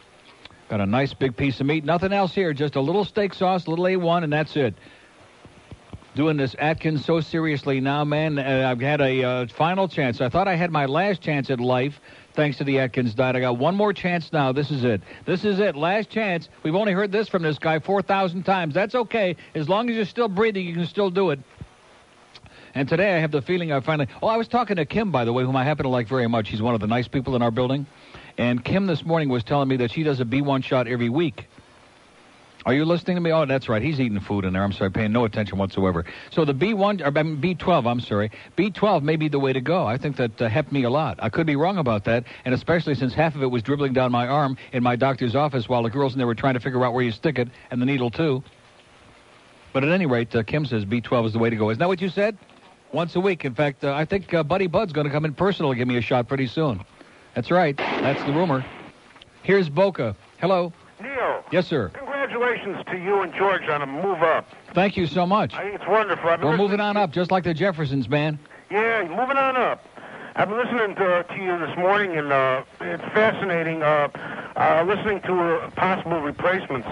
[0.70, 1.86] Got a nice big piece of meat.
[1.86, 2.54] Nothing else here.
[2.54, 4.76] Just a little steak sauce, a little A1, and that's it.
[6.16, 8.38] Doing this Atkins so seriously now, man.
[8.38, 10.20] Uh, I've had a uh, final chance.
[10.20, 12.02] I thought I had my last chance at life
[12.34, 13.36] thanks to the Atkins diet.
[13.36, 14.52] I got one more chance now.
[14.52, 15.02] This is it.
[15.26, 15.76] This is it.
[15.76, 16.50] Last chance.
[16.64, 18.74] We've only heard this from this guy 4,000 times.
[18.74, 19.36] That's okay.
[19.56, 21.40] As long as you're still breathing, you can still do it.
[22.76, 24.08] And today I have the feeling I finally.
[24.22, 26.28] Oh, I was talking to Kim, by the way, whom I happen to like very
[26.28, 26.50] much.
[26.50, 27.88] He's one of the nice people in our building.
[28.38, 31.49] And Kim this morning was telling me that she does a B1 shot every week.
[32.66, 33.32] Are you listening to me?
[33.32, 33.82] Oh, that's right.
[33.82, 34.64] He's eating food in there.
[34.64, 36.04] I'm sorry, paying no attention whatsoever.
[36.30, 38.32] So the B1, or B12, I'm sorry.
[38.58, 39.88] B12 may be the way to go.
[39.88, 41.20] I think that uh, helped me a lot.
[41.22, 44.12] I could be wrong about that, and especially since half of it was dribbling down
[44.12, 46.84] my arm in my doctor's office while the girls in there were trying to figure
[46.84, 48.44] out where you stick it, and the needle too.
[49.72, 51.70] But at any rate, uh, Kim says B12 is the way to go.
[51.70, 52.38] Isn't that what you said?
[52.92, 53.46] Once a week.
[53.46, 55.88] In fact, uh, I think uh, Buddy Bud's going to come in personal to give
[55.88, 56.84] me a shot pretty soon.
[57.36, 57.78] That's right.
[57.78, 58.66] That's the rumor.
[59.44, 60.16] Here's Boca.
[60.42, 60.74] Hello.
[61.00, 61.44] Neil.
[61.52, 61.90] Yes, sir.
[61.90, 62.09] Congratulations
[62.40, 64.48] to you and George on a move up.
[64.74, 65.54] Thank you so much.
[65.54, 66.30] I think it's wonderful.
[66.30, 68.40] I've We're moving on up, just like the Jeffersons, man.
[68.72, 69.86] Yeah, moving on up.
[70.36, 74.08] I've been listening to, to you this morning, and uh, it's fascinating uh,
[74.56, 76.88] uh, listening to uh, possible replacements.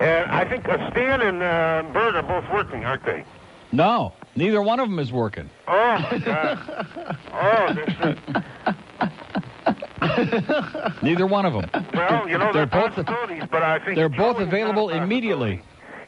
[0.00, 3.24] And I think uh, Stan and uh, Bert are both working, aren't they?
[3.72, 5.48] No, neither one of them is working.
[5.66, 7.16] Oh, my God.
[7.32, 8.74] oh, this
[11.02, 11.70] Neither one of them.
[11.94, 15.62] well, you know, they're they're both possibilities, but I think they're both available immediately.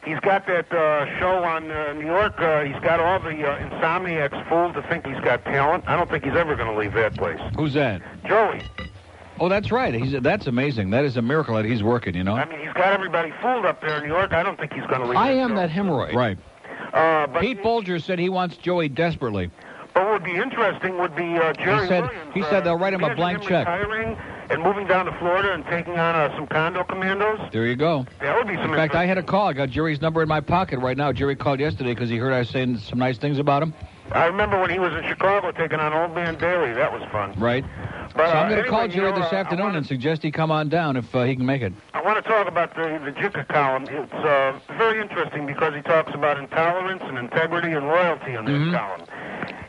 [0.05, 2.37] He's got that uh, show on uh, New York.
[2.37, 5.85] Uh, he's got all the uh, insomniacs fooled to think he's got talent.
[5.87, 7.39] I don't think he's ever going to leave that place.
[7.55, 8.01] Who's that?
[8.27, 8.61] Joey.
[9.39, 9.93] Oh, that's right.
[9.93, 10.89] He's that's amazing.
[10.91, 12.15] That is a miracle that he's working.
[12.15, 12.35] You know.
[12.35, 14.33] I mean, he's got everybody fooled up there in New York.
[14.33, 15.17] I don't think he's going to leave.
[15.17, 15.55] I that am show.
[15.55, 16.13] that hemorrhoid.
[16.13, 16.37] Right.
[16.93, 19.49] Uh, but Pete Bolger said he wants Joey desperately.
[19.93, 22.33] But what would be interesting would be uh, Jerry He said Williams.
[22.33, 23.67] he uh, said they'll write him a blank him check.
[23.67, 24.17] Retiring
[24.49, 27.39] and moving down to Florida and taking on uh, some condo commandos.
[27.51, 28.05] There you go.
[28.19, 28.71] That would be some.
[28.71, 29.47] In fact, I had a call.
[29.47, 31.11] I got Jerry's number in my pocket right now.
[31.11, 33.73] Jerry called yesterday because he heard I was saying some nice things about him.
[34.11, 36.73] I remember when he was in Chicago taking on Old Man Daly.
[36.73, 37.33] That was fun.
[37.39, 37.63] Right.
[38.15, 39.85] But, so I'm uh, going to call anyway, you Jerry know, this uh, afternoon and
[39.85, 41.73] suggest he come on down if uh, he can make it.
[41.93, 43.87] I want to talk about the the Jicha column.
[43.89, 48.53] It's uh, very interesting because he talks about intolerance and integrity and loyalty in this
[48.53, 48.73] Mhm.
[48.77, 49.01] column.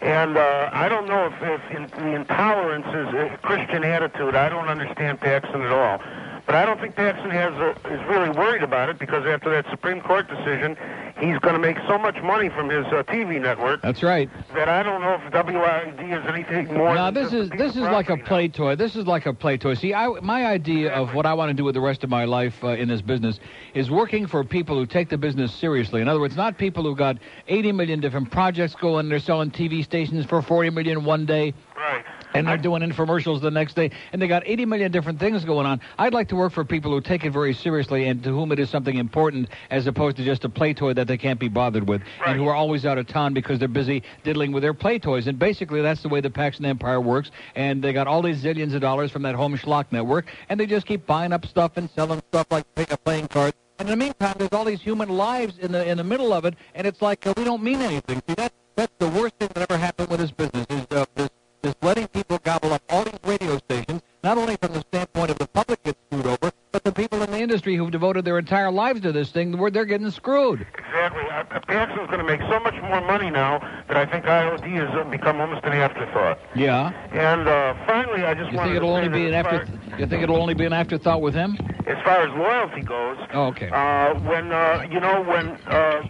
[0.03, 4.35] And uh, I don't know if, if in, the intolerance is a Christian attitude.
[4.35, 5.99] I don't understand Paxson at all.
[6.47, 9.65] But I don't think Paxson has a, is really worried about it because after that
[9.71, 10.77] Supreme Court decision,
[11.19, 14.29] he's going to make so much money from his uh, TV network That's right.
[14.55, 16.95] that I don't know if WIOD is anything more.
[16.95, 18.77] Now than this is this is like a play toy.
[18.77, 19.75] This is like a play toy.
[19.75, 22.25] See, I, my idea of what I want to do with the rest of my
[22.25, 23.41] life uh, in this business
[23.73, 26.03] is working for people who take the business seriously.
[26.03, 27.17] In other words, not people who got
[27.49, 29.05] 80 million different projects going.
[29.05, 31.53] And they're selling TV stations for 40 million one day.
[31.77, 32.05] Right.
[32.35, 35.67] And they're doing infomercials the next day, and they got 80 million different things going
[35.67, 35.81] on.
[35.99, 38.59] I'd like to work for people who take it very seriously and to whom it
[38.59, 41.89] is something important, as opposed to just a play toy that they can't be bothered
[41.89, 44.99] with, and who are always out of town because they're busy diddling with their play
[44.99, 45.29] toys.
[45.29, 47.31] And basically, that's the way the Paxson Empire works.
[47.55, 50.67] And they got all these zillions of dollars from that home schlock network, and they
[50.67, 52.65] just keep buying up stuff and selling stuff like
[53.05, 53.57] playing cards.
[53.79, 56.45] And in the meantime, there's all these human lives in the in the middle of
[56.45, 58.23] it, and it's like uh, we don't mean anything.
[58.29, 60.64] See, that's that's the worst thing that ever happened with this business
[67.65, 70.67] industry who've devoted their entire lives to this thing, where they're getting screwed.
[70.77, 71.23] Exactly.
[71.31, 73.59] Uh, Paxson's going to make so much more money now
[73.89, 76.39] that I think IOD has uh, become almost an afterthought.
[76.55, 76.93] Yeah.
[77.13, 79.67] And uh, finally, I just You think it'll to only be an after?
[79.67, 81.57] far- You think it'll only be an afterthought with him?
[81.87, 83.69] as far as loyalty goes, Oh, okay.
[83.69, 86.03] uh, when uh, you know when uh,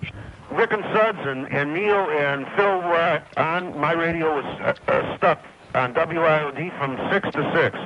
[0.52, 5.16] Rick and Suds and, and Neil and Phil were on my radio was uh, uh,
[5.16, 5.42] stuck
[5.74, 7.76] on WIOD from six to six,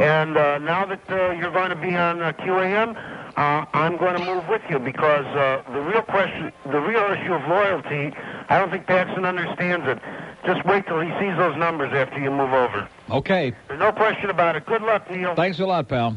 [0.00, 2.96] and uh, now that uh, you're going to be on uh, QAM.
[3.36, 7.32] Uh, I'm going to move with you because uh, the real question, the real issue
[7.32, 8.16] of loyalty,
[8.48, 9.98] I don't think Paxson understands it.
[10.44, 12.88] Just wait till he sees those numbers after you move over.
[13.10, 13.52] Okay.
[13.68, 14.66] There's no question about it.
[14.66, 15.34] Good luck, Neil.
[15.36, 16.16] Thanks a lot, pal.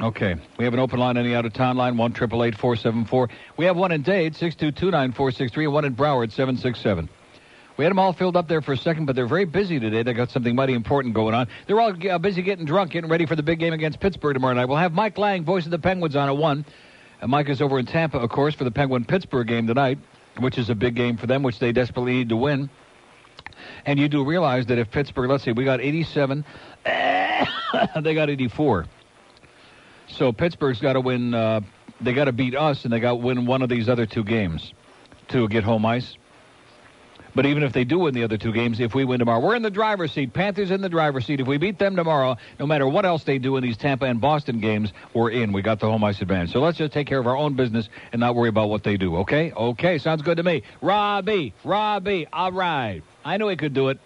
[0.00, 0.34] Okay.
[0.58, 3.76] We have an open line on the out of town line, 1 474 We have
[3.76, 7.08] one in Dade, 622 9463, and one in Broward, 767.
[7.80, 10.02] We had them all filled up there for a second, but they're very busy today.
[10.02, 11.48] They got something mighty important going on.
[11.66, 14.52] They're all uh, busy getting drunk, getting ready for the big game against Pittsburgh tomorrow
[14.52, 14.66] night.
[14.66, 16.66] We'll have Mike Lange, voice of the Penguins, on at 1.
[17.22, 19.96] And Mike is over in Tampa, of course, for the Penguin Pittsburgh game tonight,
[20.40, 22.68] which is a big game for them, which they desperately need to win.
[23.86, 26.44] And you do realize that if Pittsburgh, let's see, we got 87,
[26.84, 28.84] they got 84.
[30.06, 31.32] So Pittsburgh's got to win.
[31.32, 31.62] Uh,
[31.98, 34.22] they got to beat us, and they got to win one of these other two
[34.22, 34.74] games
[35.28, 36.18] to get home ice.
[37.34, 39.54] But even if they do win the other two games, if we win tomorrow, we're
[39.54, 40.32] in the driver's seat.
[40.32, 41.40] Panthers in the driver's seat.
[41.40, 44.20] If we beat them tomorrow, no matter what else they do in these Tampa and
[44.20, 45.52] Boston games, we're in.
[45.52, 46.52] We got the home ice advantage.
[46.52, 48.96] So let's just take care of our own business and not worry about what they
[48.96, 49.16] do.
[49.18, 49.52] Okay?
[49.52, 49.98] Okay.
[49.98, 50.62] Sounds good to me.
[50.80, 52.26] Robbie, Robbie.
[52.32, 53.02] All right.
[53.24, 54.00] I knew he could do it.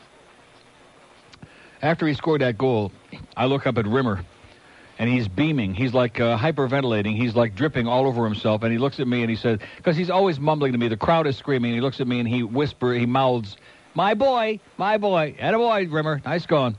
[1.80, 2.92] After he scored that goal,
[3.36, 4.24] I look up at Rimer
[4.98, 5.74] and he's beaming.
[5.74, 7.16] He's like uh, hyperventilating.
[7.16, 8.62] He's like dripping all over himself.
[8.62, 10.88] And he looks at me and he says, because he's always mumbling to me.
[10.88, 11.74] The crowd is screaming.
[11.74, 13.56] He looks at me and he whispers, he mouths,
[13.94, 16.76] "My boy, my boy, and a boy, Rimer, nice going."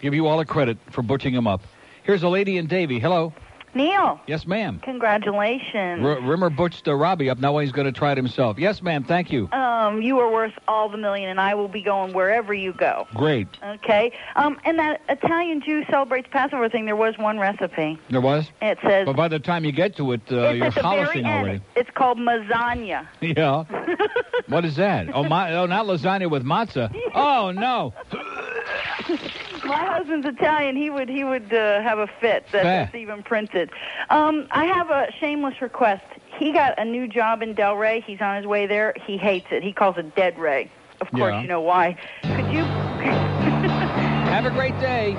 [0.00, 1.62] Give you all the credit for butching him up.
[2.02, 3.00] Here's a lady in Davie.
[3.00, 3.32] Hello.
[3.76, 4.80] Neil, Yes, ma'am.
[4.82, 6.04] congratulations.
[6.04, 7.38] R- Rimer butched the Robbie up.
[7.38, 8.58] Now he's going to try it himself.
[8.58, 9.04] Yes, ma'am.
[9.04, 9.48] Thank you.
[9.52, 13.06] Um, you are worth all the million, and I will be going wherever you go.
[13.14, 13.48] Great.
[13.62, 14.12] Okay.
[14.34, 16.86] Um, and that Italian Jew celebrates Passover thing.
[16.86, 17.98] There was one recipe.
[18.10, 18.50] There was.
[18.62, 20.96] It says But by the time you get to it, uh, you're at the very
[20.96, 21.38] holocing end.
[21.46, 21.60] already.
[21.76, 23.06] It's called lasagna.
[23.20, 23.64] Yeah.
[24.48, 25.14] what is that?
[25.14, 26.94] Oh, my, oh, not lasagna with matzah.
[27.14, 27.92] Oh no.
[29.66, 30.76] My husband's Italian.
[30.76, 32.62] He would he would uh, have a fit that, Fat.
[32.62, 33.70] that's even printed.
[34.10, 36.04] Um, I have a shameless request.
[36.38, 38.02] He got a new job in Delray.
[38.04, 38.94] He's on his way there.
[39.06, 39.62] He hates it.
[39.62, 40.70] He calls it Dead Ray.
[41.00, 41.42] Of course, Yeah.
[41.42, 41.96] you know why.
[42.22, 42.64] Could you,
[44.26, 45.12] Have a great day.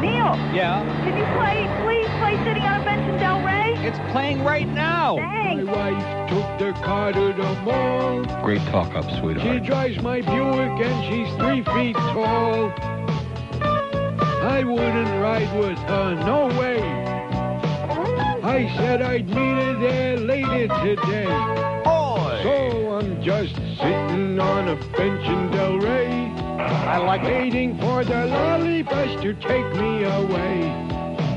[0.00, 0.34] Neil?
[0.54, 0.82] Yeah.
[1.04, 3.84] Can you play, please play Sitting on a Bench in Delray?
[3.84, 5.16] It's playing right now.
[5.16, 5.64] Thanks.
[5.64, 8.24] My wife took the car to the mall.
[8.42, 9.62] Great talk up, sweetheart.
[9.62, 12.70] She drives my Buick and she's three feet tall.
[14.44, 16.78] I wouldn't ride with her, no way.
[18.42, 21.24] I said I'd meet her there later today.
[22.44, 26.38] So I'm just sitting on a bench in Delray.
[26.60, 30.60] I like waiting for the lolly bus to take me away.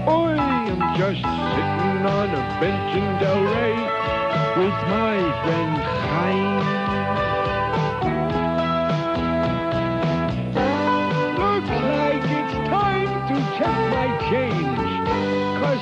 [0.06, 3.78] Oi, I'm just sitting on a bench in Delray
[4.58, 5.78] with my friend
[6.12, 6.77] Chaim.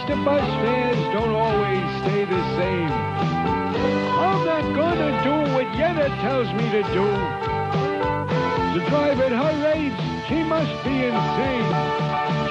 [0.07, 2.91] The bus fares don't always stay the same.
[2.91, 7.05] I'm not gonna do what Yetta tells me to do.
[8.73, 11.69] To drive at her age, she must be insane.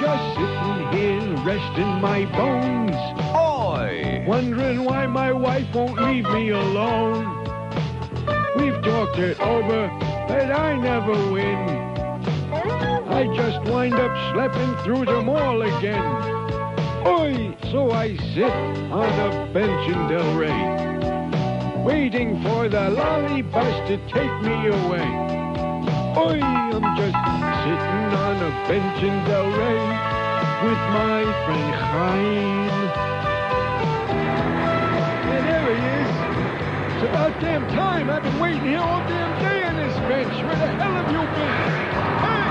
[0.01, 2.95] Just sitting here resting my bones.
[3.33, 4.25] Oi!
[4.27, 7.23] Wondering why my wife won't leave me alone.
[8.57, 9.87] We've talked it over,
[10.27, 11.69] but I never win.
[13.07, 16.44] I just wind up schlepping through the mall again.
[17.07, 17.55] Oi!
[17.71, 18.51] So I sit
[18.89, 25.05] on a bench in Delray, waiting for the lolly bus to take me away.
[26.17, 26.41] Oi!
[26.41, 27.13] I'm just
[27.61, 29.81] sitting on a bench in Delray
[30.65, 32.73] with my friend Chaim.
[35.29, 36.13] And there he is.
[36.95, 38.09] It's about oh, damn time.
[38.09, 40.33] I've been waiting here all damn day on this bench.
[40.43, 41.53] Where the hell have you been?
[42.25, 42.45] Hey!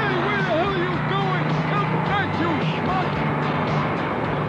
[0.00, 0.70] Hey, where the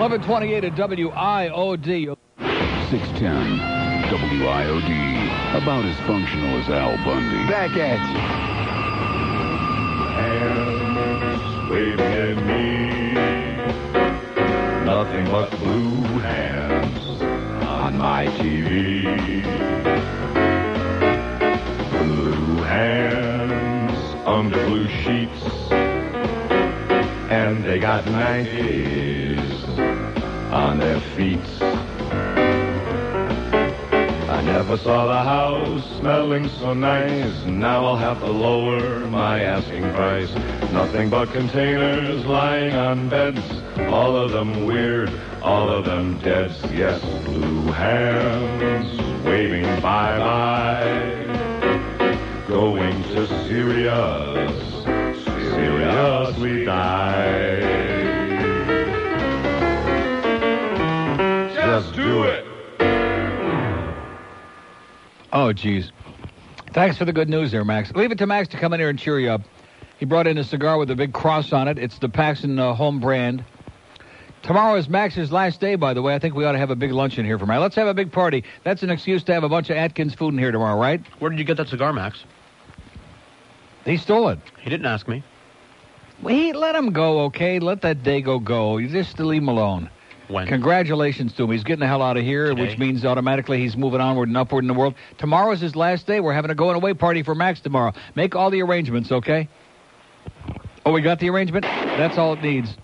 [0.01, 2.17] 1128 at WIOD.
[2.89, 3.59] 610
[4.09, 4.91] WIOD.
[5.61, 7.47] About as functional as Al Bundy.
[7.47, 7.99] Back at
[10.17, 12.91] Hands waving at me.
[14.85, 17.21] Nothing but blue hands
[17.61, 19.03] on my TV.
[21.91, 25.43] Blue hands under blue sheets.
[27.29, 29.10] And they got 90s
[30.51, 31.39] on their feet.
[34.29, 37.45] I never saw the house smelling so nice.
[37.45, 40.33] Now I'll have to lower my asking price.
[40.73, 43.41] Nothing but containers lying on beds.
[43.91, 45.11] All of them weird,
[45.41, 46.51] all of them dead.
[46.73, 51.11] Yes, blue hands waving bye bye.
[52.47, 54.49] Going to Syria.
[55.23, 57.20] Serious we die.
[65.51, 65.91] Oh, geez.
[66.71, 67.91] Thanks for the good news there, Max.
[67.91, 69.41] Leave it to Max to come in here and cheer you up.
[69.99, 71.77] He brought in a cigar with a big cross on it.
[71.77, 73.43] It's the Paxson uh, home brand.
[74.43, 76.15] Tomorrow is Max's last day, by the way.
[76.15, 77.59] I think we ought to have a big luncheon here for Max.
[77.59, 78.45] Let's have a big party.
[78.63, 81.01] That's an excuse to have a bunch of Atkins food in here tomorrow, right?
[81.19, 82.23] Where did you get that cigar, Max?
[83.83, 84.39] He stole it.
[84.61, 85.21] He didn't ask me.
[86.25, 87.59] He let him go, okay?
[87.59, 88.77] Let that Dago go.
[88.77, 89.89] You just leave him alone.
[90.31, 90.47] When?
[90.47, 91.51] Congratulations to him.
[91.51, 92.61] He's getting the hell out of here, Today?
[92.61, 94.95] which means automatically he's moving onward and upward in the world.
[95.17, 96.19] Tomorrow's his last day.
[96.19, 97.93] We're having a going away party for Max tomorrow.
[98.15, 99.49] Make all the arrangements, okay?
[100.85, 101.63] Oh, we got the arrangement?
[101.63, 102.75] That's all it needs.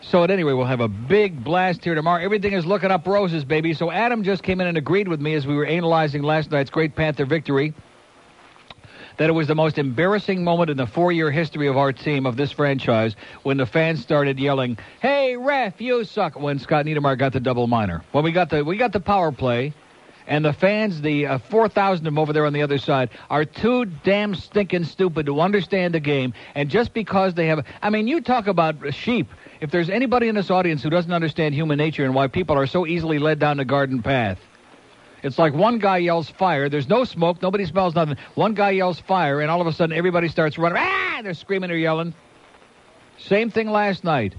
[0.00, 2.22] So at any rate, we'll have a big blast here tomorrow.
[2.22, 3.74] Everything is looking up roses, baby.
[3.74, 6.70] So Adam just came in and agreed with me as we were analyzing last night's
[6.70, 7.74] Great Panther victory
[9.18, 12.36] that it was the most embarrassing moment in the four-year history of our team, of
[12.36, 17.32] this franchise, when the fans started yelling, "Hey, ref, you suck!" When Scott Niedermayer got
[17.32, 18.02] the double minor.
[18.12, 19.74] When we got the we got the power play,
[20.28, 23.44] and the fans, the uh, 4,000 of them over there on the other side, are
[23.44, 26.34] too damn stinking stupid to understand the game.
[26.54, 29.28] And just because they have, I mean, you talk about sheep.
[29.60, 32.66] If there's anybody in this audience who doesn't understand human nature and why people are
[32.66, 34.38] so easily led down the garden path,
[35.22, 36.68] it's like one guy yells fire.
[36.68, 37.42] There's no smoke.
[37.42, 38.16] Nobody smells nothing.
[38.34, 40.78] One guy yells fire, and all of a sudden everybody starts running.
[40.80, 41.20] Ah!
[41.22, 42.14] They're screaming or yelling.
[43.18, 44.34] Same thing last night.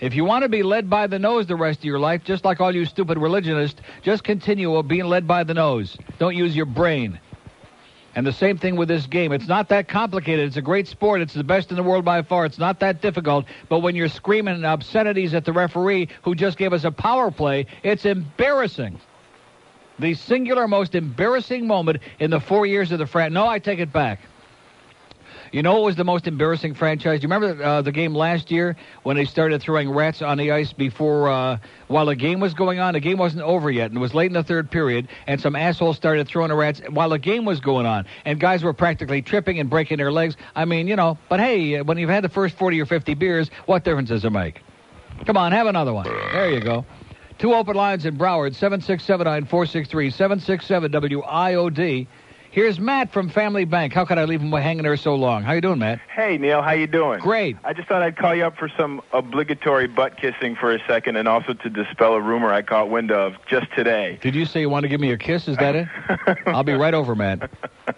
[0.00, 2.44] If you want to be led by the nose the rest of your life, just
[2.44, 5.96] like all you stupid religionists, just continue being led by the nose.
[6.18, 7.20] Don't use your brain.
[8.14, 9.32] And the same thing with this game.
[9.32, 10.46] It's not that complicated.
[10.46, 11.20] It's a great sport.
[11.20, 12.44] It's the best in the world by far.
[12.44, 13.46] It's not that difficult.
[13.68, 17.66] But when you're screaming obscenities at the referee who just gave us a power play,
[17.82, 19.00] it's embarrassing.
[19.98, 23.34] The singular most embarrassing moment in the four years of the franchise.
[23.34, 24.20] No, I take it back.
[25.52, 27.20] You know what was the most embarrassing franchise?
[27.20, 30.50] Do you remember uh, the game last year when they started throwing rats on the
[30.50, 31.58] ice before, uh,
[31.88, 32.94] while the game was going on?
[32.94, 35.54] The game wasn't over yet, and it was late in the third period, and some
[35.54, 39.58] assholes started throwing rats while the game was going on, and guys were practically tripping
[39.58, 40.38] and breaking their legs.
[40.56, 43.50] I mean, you know, but hey, when you've had the first 40 or 50 beers,
[43.66, 44.62] what difference does it make?
[45.26, 46.04] Come on, have another one.
[46.04, 46.86] There you go.
[47.42, 52.06] Two open lines in Broward, 7679463, 767 WIOD.
[52.52, 53.92] Here's Matt from Family Bank.
[53.92, 55.42] How could I leave him hanging there so long?
[55.42, 55.98] How you doing, Matt?
[56.08, 57.18] Hey, Neil, how you doing?
[57.18, 57.56] Great.
[57.64, 61.16] I just thought I'd call you up for some obligatory butt kissing for a second
[61.16, 64.20] and also to dispel a rumor I caught wind of just today.
[64.22, 65.48] Did you say you want to give me a kiss?
[65.48, 65.88] Is that it?
[66.46, 67.50] I'll be right over, Matt.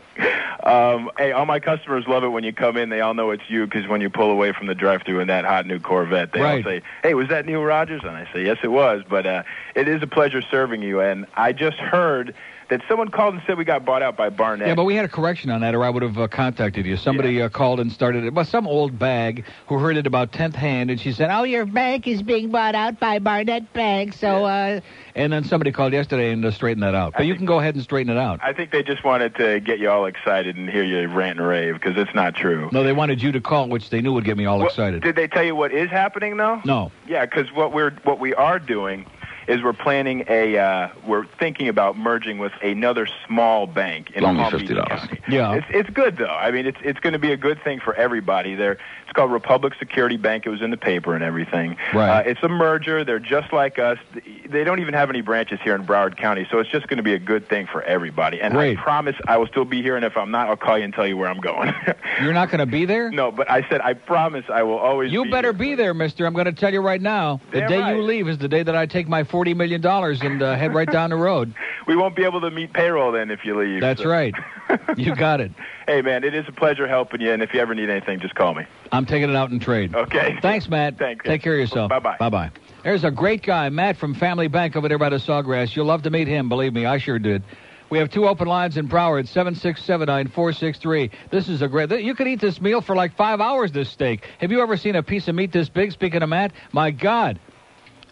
[0.63, 2.89] Um, hey, all my customers love it when you come in.
[2.89, 5.45] They all know it's you because when you pull away from the drive-through in that
[5.45, 6.65] hot new Corvette, they Right.
[6.65, 9.43] all say, "Hey, was that Neil Rogers?" And I say, "Yes, it was." But uh,
[9.75, 11.01] it is a pleasure serving you.
[11.01, 12.35] And I just heard
[12.71, 14.69] that someone called and said we got bought out by Barnett.
[14.69, 16.97] Yeah, but we had a correction on that, or I would have uh, contacted you.
[16.97, 18.33] Somebody uh, called and started it.
[18.33, 21.67] Well, some old bag who heard it about tenth hand, and she said, "Oh, your
[21.67, 24.81] bank is being bought out by Barnett Bank." So, uh,
[25.15, 27.15] and then somebody called yesterday and uh, straightened that out.
[27.17, 28.41] But you can go ahead and straighten it out.
[28.43, 31.47] I think they just wanted to get you all excited and hear you rant and
[31.47, 32.69] rave because it's not true.
[32.73, 35.03] No, they wanted you to call, which they knew would get me all Well, excited.
[35.03, 36.61] Did they tell you what is happening though?
[36.65, 36.91] No.
[37.07, 39.07] Yeah, because what we're what we are doing
[39.47, 44.37] is we're planning a uh, we're thinking about merging with another small bank in Loan
[44.37, 44.89] me Palm Beach $50.
[44.89, 45.21] County.
[45.29, 45.55] Yeah.
[45.55, 46.27] It's it's good though.
[46.27, 48.55] I mean, it's it's going to be a good thing for everybody.
[48.55, 50.45] There, it's called Republic Security Bank.
[50.47, 51.77] It was in the paper and everything.
[51.95, 52.19] Right.
[52.21, 53.05] Uh, it's a merger.
[53.05, 53.99] They're just like us.
[54.47, 57.03] They don't even have any branches here in Broward County, so it's just going to
[57.03, 58.41] be a good thing for everybody.
[58.41, 58.79] And Great.
[58.79, 59.97] I promise I will still be here.
[59.97, 61.73] And if I'm not, I'll call you and tell you where I'm going.
[62.21, 63.11] You're not going to be there?
[63.11, 65.13] no, but I said I promise I will always.
[65.13, 66.27] You be better be there, mister.
[66.27, 67.41] I'm going to tell you right now.
[67.53, 67.97] The Damn day right.
[67.97, 70.91] you leave is the day that I take my $40 million and uh, head right
[70.91, 71.55] down the road.
[71.87, 73.83] We won't be able to meet payroll then if you leave.
[73.83, 74.35] That's so- right.
[74.97, 75.53] You got it.
[75.87, 78.35] Hey, man, it is a pleasure helping you, and if you ever need anything, just
[78.35, 78.65] call me.
[78.93, 79.95] I'm taking it out in trade.
[79.95, 80.39] Okay.
[80.41, 80.99] Thanks, Matt.
[80.99, 81.25] Thanks.
[81.25, 81.91] Take care of yourself.
[81.91, 82.17] Bye-bye.
[82.19, 82.51] Bye-bye.
[82.83, 85.75] There's a great guy, Matt from Family Bank over there by the Sawgrass.
[85.75, 86.85] You'll love to meet him, believe me.
[86.85, 87.43] I sure did.
[87.91, 91.11] We have two open lines in Broward, 7679463.
[91.31, 91.91] This is a great.
[91.91, 94.27] You could eat this meal for like five hours, this steak.
[94.39, 96.53] Have you ever seen a piece of meat this big, speaking of Matt?
[96.73, 97.39] My God.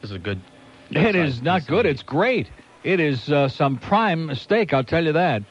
[0.01, 0.41] This is a good.
[0.91, 1.87] It is not good.
[1.87, 2.49] It's great.
[2.85, 5.43] It is uh, some prime steak, I'll tell you that.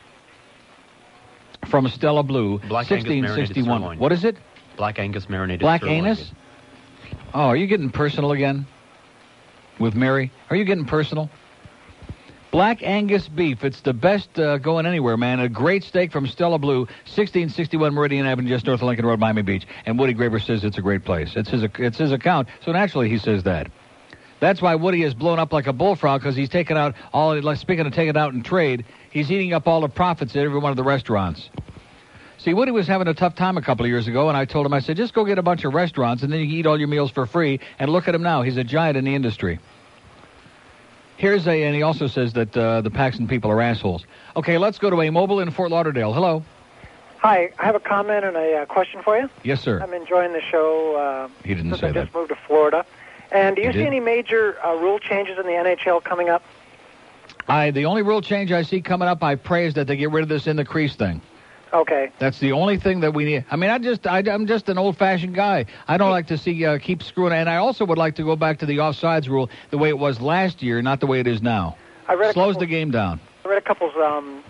[1.67, 3.97] From Stella Blue, Black 1661.
[3.99, 4.37] What is it?
[4.81, 5.59] Black Angus marinated.
[5.59, 5.99] Black sirloin.
[5.99, 6.31] anus?
[7.35, 8.65] Oh, are you getting personal again?
[9.77, 10.31] With Mary?
[10.49, 11.29] Are you getting personal?
[12.49, 13.63] Black Angus beef.
[13.63, 15.39] It's the best uh, going anywhere, man.
[15.39, 19.43] A great steak from Stella Blue, 1661 Meridian Avenue, just north of Lincoln Road, Miami
[19.43, 19.67] Beach.
[19.85, 21.33] And Woody Graber says it's a great place.
[21.35, 23.69] It's his, it's his account, so naturally he says that.
[24.39, 27.39] That's why Woody is blown up like a bullfrog because he's taken out all.
[27.39, 30.57] Like speaking of taking out in trade, he's eating up all the profits at every
[30.57, 31.51] one of the restaurants.
[32.43, 34.65] See, Woody was having a tough time a couple of years ago, and I told
[34.65, 36.65] him, I said, just go get a bunch of restaurants, and then you can eat
[36.65, 37.59] all your meals for free.
[37.77, 39.59] And look at him now; he's a giant in the industry.
[41.17, 44.05] Here's a, and he also says that uh, the Paxson people are assholes.
[44.35, 46.13] Okay, let's go to a mobile in Fort Lauderdale.
[46.13, 46.43] Hello.
[47.19, 49.29] Hi, I have a comment and a uh, question for you.
[49.43, 49.79] Yes, sir.
[49.79, 50.95] I'm enjoying the show.
[50.95, 52.03] Uh, He didn't say I that.
[52.05, 52.83] just moved to Florida.
[53.31, 53.87] And do you You see did?
[53.87, 56.41] any major uh, rule changes in the NHL coming up?
[57.47, 60.09] I the only rule change I see coming up, I pray, is that they get
[60.09, 61.21] rid of this in the crease thing.
[61.73, 62.11] Okay.
[62.19, 63.45] That's the only thing that we need.
[63.49, 65.65] I mean, I just, I, I'm just an old-fashioned guy.
[65.87, 67.33] I don't like to see uh, keep screwing.
[67.33, 69.97] And I also would like to go back to the offsides rule the way it
[69.97, 71.77] was last year, not the way it is now.
[72.07, 73.21] I read Slows couple, the game down.
[73.45, 74.43] I read a couple of um,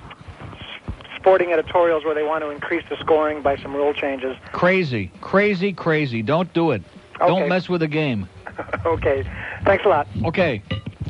[1.16, 4.36] sporting editorials where they want to increase the scoring by some rule changes.
[4.52, 6.24] Crazy, crazy, crazy.
[6.24, 6.82] Don't do it.
[7.20, 8.28] Don't mess with the game.
[8.86, 9.24] okay.
[9.64, 10.08] Thanks a lot.
[10.26, 10.64] Okay.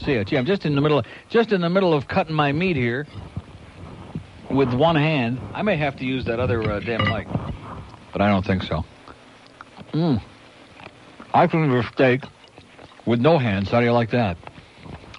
[0.04, 0.24] See ya.
[0.26, 3.08] Gee, I'm just in the middle, just in the middle of cutting my meat here
[4.54, 5.40] with one hand.
[5.54, 7.28] I may have to use that other uh, damn mic,
[8.12, 8.86] but I don't think so.
[9.94, 10.22] Mm.
[11.34, 12.24] I can eat a steak
[13.06, 13.70] with no hands.
[13.70, 14.38] How do you like that?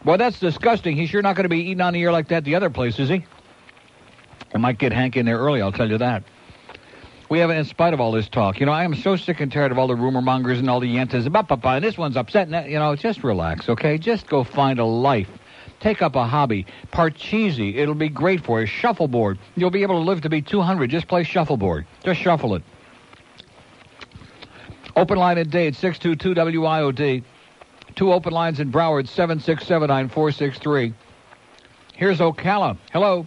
[0.04, 0.96] Well, that's disgusting.
[0.96, 2.98] He's sure not going to be eating on the air like that the other place,
[2.98, 3.24] is he?
[4.54, 5.62] I might get Hank in there early.
[5.62, 6.24] I'll tell you that.
[7.28, 9.50] We have, in spite of all this talk, you know, I am so sick and
[9.50, 11.24] tired of all the rumor mongers and all the yentas.
[11.24, 12.42] And this one's upset.
[12.46, 13.96] and that- You know, just relax, okay?
[13.96, 15.30] Just go find a life.
[15.82, 16.64] Take up a hobby.
[16.92, 17.74] Parcheesi.
[17.76, 18.66] It'll be great for you.
[18.66, 19.36] Shuffleboard.
[19.56, 20.88] You'll be able to live to be 200.
[20.88, 21.86] Just play shuffleboard.
[22.04, 22.62] Just shuffle it.
[24.94, 27.24] Open line at date 622 WIOD.
[27.96, 30.94] Two open lines in Broward 7679463.
[31.94, 32.76] Here's Ocala.
[32.92, 33.26] Hello.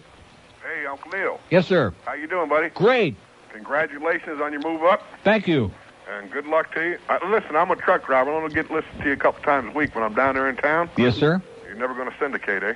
[0.64, 1.38] Hey, Uncle Neil.
[1.50, 1.92] Yes, sir.
[2.06, 2.70] How you doing, buddy?
[2.70, 3.16] Great.
[3.52, 5.70] Congratulations on your move up, Thank you.
[6.10, 6.98] and good luck to you.
[7.08, 8.34] Uh, listen, I'm a truck driver.
[8.34, 10.48] I'm gonna get listen to you a couple times a week when I'm down there
[10.48, 10.90] in town.
[10.96, 11.42] Yes, sir.
[11.76, 12.72] You're never gonna syndicate, eh?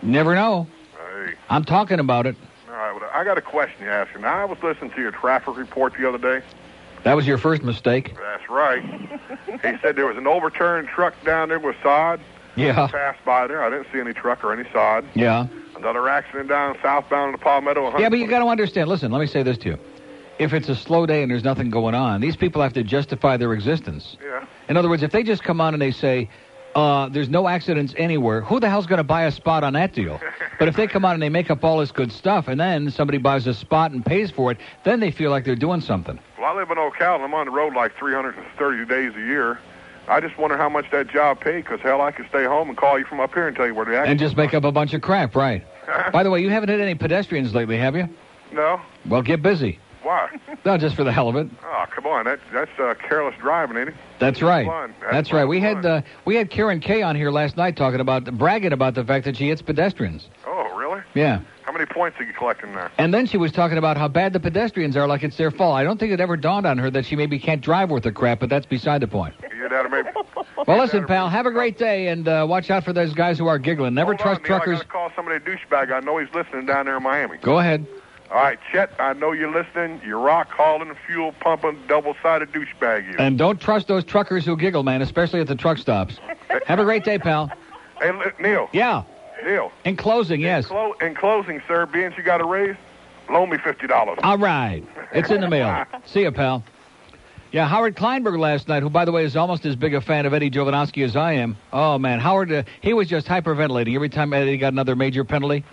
[0.00, 0.68] Never know.
[0.92, 1.34] Hey.
[1.50, 2.36] I'm talking about it.
[2.68, 2.92] All right.
[2.92, 4.20] Well, I got a question to ask you.
[4.20, 6.44] Now, I was listening to your traffic report the other day.
[7.02, 8.14] That was your first mistake.
[8.16, 8.82] That's right.
[9.62, 12.20] he said there was an overturned truck down there with sod.
[12.54, 12.86] Yeah.
[12.86, 13.64] Passed by there.
[13.64, 15.04] I didn't see any truck or any sod.
[15.14, 15.48] Yeah.
[15.74, 17.98] Another accident down southbound in the Palmetto.
[17.98, 18.88] Yeah, but you got to understand.
[18.88, 19.78] Listen, let me say this to you.
[20.38, 23.36] If it's a slow day and there's nothing going on, these people have to justify
[23.36, 24.16] their existence.
[24.22, 24.46] Yeah.
[24.68, 26.28] In other words, if they just come on and they say,
[26.78, 29.92] uh, there's no accidents anywhere, who the hell's going to buy a spot on that
[29.92, 30.20] deal?
[30.60, 32.88] but if they come out and they make up all this good stuff and then
[32.90, 36.20] somebody buys a spot and pays for it, then they feel like they're doing something.
[36.38, 37.16] Well, I live in Ocala.
[37.16, 39.58] and I'm on the road like 330 days a year.
[40.06, 42.78] I just wonder how much that job paid, because hell, I could stay home and
[42.78, 44.10] call you from up here and tell you where the accident.
[44.10, 45.66] And just make up a bunch of crap, right?
[46.12, 48.08] By the way, you haven't hit any pedestrians lately, have you?
[48.52, 48.80] No.
[49.04, 49.80] Well, get busy.
[50.08, 50.30] Why?
[50.64, 51.48] No, just for the hell of it.
[51.62, 52.24] Oh, come on.
[52.24, 53.94] That, that's uh, careless driving, ain't it?
[54.18, 54.66] That's right.
[54.66, 55.42] That's, That's right.
[55.42, 55.86] fun, We had fun.
[55.86, 59.26] uh, we had Karen Kay on here last night talking about bragging about the fact
[59.26, 60.28] that she hits pedestrians.
[60.46, 61.02] Oh, really?
[61.14, 61.40] Yeah.
[61.64, 62.90] How many points are you collecting there?
[62.96, 65.76] And then she was talking about how bad the pedestrians are, like it's their fault.
[65.76, 68.12] I don't think it ever dawned on her that she maybe can't drive worth a
[68.12, 69.34] crap, but that's beside the point.
[69.54, 70.08] You had maybe.
[70.66, 73.46] Well, listen, pal, have a great day, and uh, watch out for those guys who
[73.46, 73.94] are giggling.
[73.94, 74.78] Never Hold trust on, Neil, I truckers.
[74.78, 75.92] gotta call somebody a douchebag.
[75.92, 77.36] I know he's listening down there in Miami.
[77.38, 77.86] Go ahead.
[78.30, 80.02] All right, Chet, I know you're listening.
[80.04, 83.10] You're rock hauling, fuel pumping, double-sided douchebag.
[83.10, 83.16] You.
[83.18, 86.18] And don't trust those truckers who giggle, man, especially at the truck stops.
[86.66, 87.50] have a great day, pal.
[88.00, 88.68] Hey, Neil.
[88.72, 89.04] Yeah.
[89.42, 89.72] Neil.
[89.84, 90.66] In closing, yes.
[90.66, 92.76] Clo- in closing, sir, being you got a raise,
[93.30, 94.18] loan me fifty dollars.
[94.22, 94.84] All right.
[95.12, 95.86] It's in the mail.
[96.04, 96.64] See you, pal.
[97.50, 100.26] Yeah, Howard Kleinberg last night, who, by the way, is almost as big a fan
[100.26, 101.56] of Eddie Jovanovski as I am.
[101.72, 102.20] Oh, man.
[102.20, 105.64] Howard, uh, he was just hyperventilating every time Eddie got another major penalty.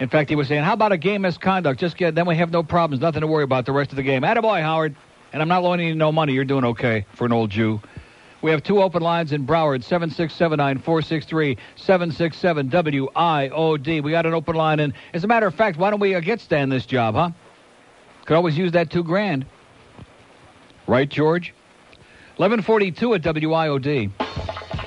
[0.00, 1.78] In fact, he was saying, how about a game misconduct?
[1.78, 4.02] Just get, then we have no problems, nothing to worry about the rest of the
[4.02, 4.22] game.
[4.22, 4.96] Attaboy, Howard.
[5.32, 6.32] And I'm not loaning you no money.
[6.32, 7.80] You're doing okay for an old Jew.
[8.40, 14.02] We have two open lines in Broward, 7679463, 767-WIOD.
[14.02, 16.20] We got an open line, and as a matter of fact, why don't we uh,
[16.20, 17.30] get Stan this job, huh?
[18.26, 19.46] Could always use that two grand.
[20.86, 21.54] Right, George?
[22.36, 24.10] 1142 at WIOD.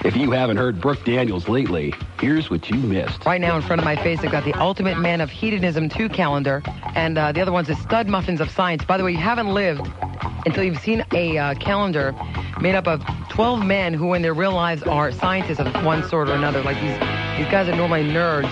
[0.05, 3.25] If you haven't heard Brooke Daniels lately, here's what you missed.
[3.25, 6.09] Right now in front of my face, I've got the Ultimate Man of Hedonism 2
[6.09, 6.61] calendar,
[6.95, 8.85] and uh, the other one's the Stud Muffins of Science.
[8.85, 9.89] By the way, you haven't lived
[10.45, 12.15] until you've seen a uh, calendar
[12.61, 16.29] made up of 12 men who in their real lives are scientists of one sort
[16.29, 16.61] or another.
[16.61, 16.97] Like these,
[17.37, 18.49] these guys are normally nerds.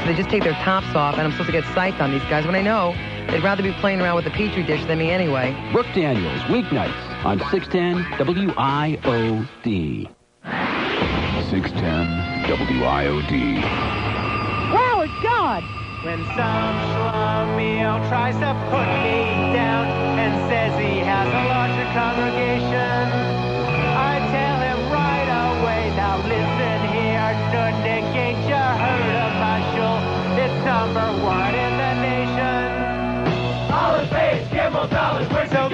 [0.00, 2.22] So they just take their tops off, and I'm supposed to get psyched on these
[2.22, 2.94] guys when I know
[3.30, 5.56] they'd rather be playing around with a Petri dish than me anyway.
[5.72, 10.08] Brooke Daniels, weeknights on 610 WIOD.
[10.44, 13.62] 610 WIOD.
[14.72, 15.62] Howard, God!
[16.02, 19.86] When some schlummeal tries to put me down
[20.18, 23.06] and says he has a larger congregation,
[23.94, 30.02] I tell him right away, now listen here, no negate you heard of my shul.
[30.42, 32.66] It's number one in the nation.
[33.70, 35.68] All face, Gimel, dollars, we're so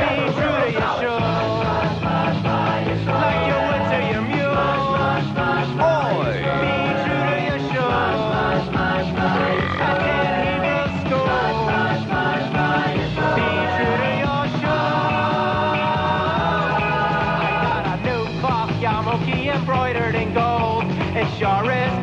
[21.39, 21.98] sure is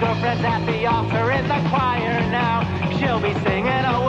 [0.00, 2.62] girlfriend's at the altar in the choir now.
[2.98, 4.07] She'll be singing away.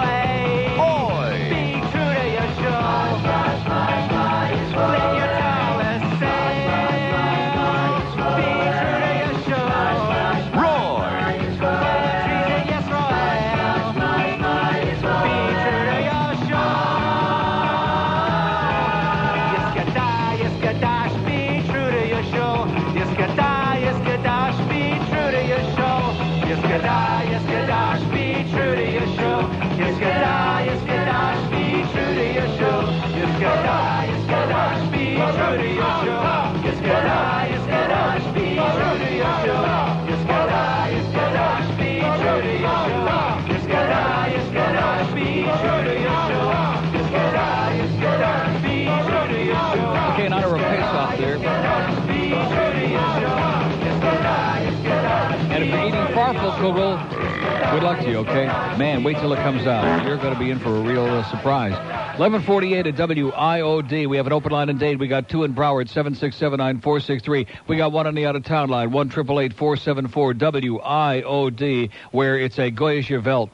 [57.72, 58.46] Good luck to you, okay?
[58.78, 60.06] Man, wait till it comes out.
[60.06, 61.74] You're going to be in for a real uh, surprise.
[62.20, 64.10] 1148 at WIOD.
[64.10, 65.00] We have an open line in Dade.
[65.00, 67.48] We got two in Broward, 7679463.
[67.68, 73.50] We got one on the out-of-town line, 1 474 WIOD, where it's a Goyish Velt.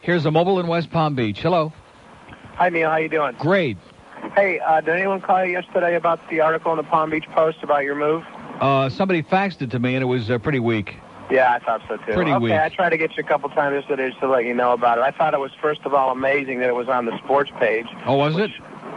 [0.00, 1.40] Here's a mobile in West Palm Beach.
[1.40, 1.72] Hello.
[2.54, 2.90] Hi, Neil.
[2.90, 3.36] How you doing?
[3.38, 3.78] Great.
[4.34, 7.58] Hey, uh, did anyone call you yesterday about the article in the Palm Beach Post
[7.62, 8.24] about your move?
[8.60, 10.96] Uh, somebody faxed it to me, and it was uh, pretty weak.
[11.30, 12.14] Yeah, I thought so too.
[12.14, 12.52] Pretty okay, weak.
[12.52, 14.98] I tried to get you a couple times yesterday just to let you know about
[14.98, 15.02] it.
[15.02, 17.86] I thought it was first of all amazing that it was on the sports page.
[18.06, 18.50] Oh, was it?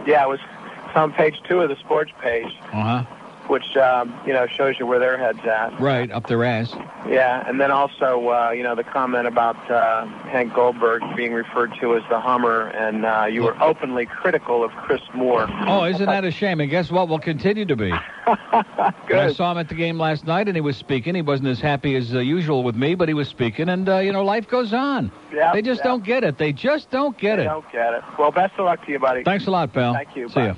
[0.05, 0.39] Yeah, it was
[0.87, 3.03] it's on page two of the sports page, Uh huh.
[3.47, 5.79] Which um, you know shows you where their heads at.
[5.79, 6.73] Right, up their ass.
[7.07, 11.73] Yeah, and then also uh, you know the comment about uh, Hank Goldberg being referred
[11.81, 15.47] to as the Hummer, and uh, you were openly critical of Chris Moore.
[15.67, 16.59] Oh, isn't that a shame?
[16.59, 17.09] And guess what?
[17.09, 17.91] We'll continue to be.
[18.27, 21.15] I saw him at the game last night, and he was speaking.
[21.15, 23.97] He wasn't as happy as uh, usual with me, but he was speaking, and uh,
[23.97, 25.11] you know, life goes on.
[25.33, 25.83] Yeah, they just yeah.
[25.85, 26.37] don't get it.
[26.37, 27.45] They just don't get I it.
[27.45, 28.03] don't get it.
[28.17, 29.23] Well, best of luck to you, buddy.
[29.23, 29.93] Thanks a lot, pal.
[29.93, 30.29] Thank you.
[30.29, 30.47] See Bye.
[30.47, 30.55] ya.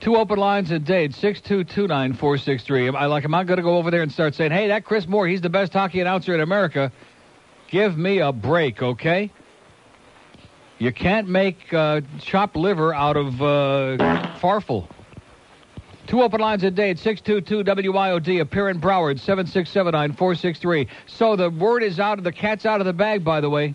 [0.00, 2.88] Two open lines a day, six two two nine four six three.
[2.88, 3.24] I like.
[3.24, 5.40] Am I going to go over there and start saying, "Hey, that Chris Moore, he's
[5.40, 6.92] the best hockey announcer in America"?
[7.68, 9.32] Give me a break, okay?
[10.78, 13.96] You can't make uh, chopped liver out of uh,
[14.40, 14.86] farfel.
[16.06, 18.40] Two open lines a day at 622 WIOD.
[18.40, 20.88] Appear in Broward, 7679463.
[21.06, 23.74] So the word is out, of the cat's out of the bag, by the way,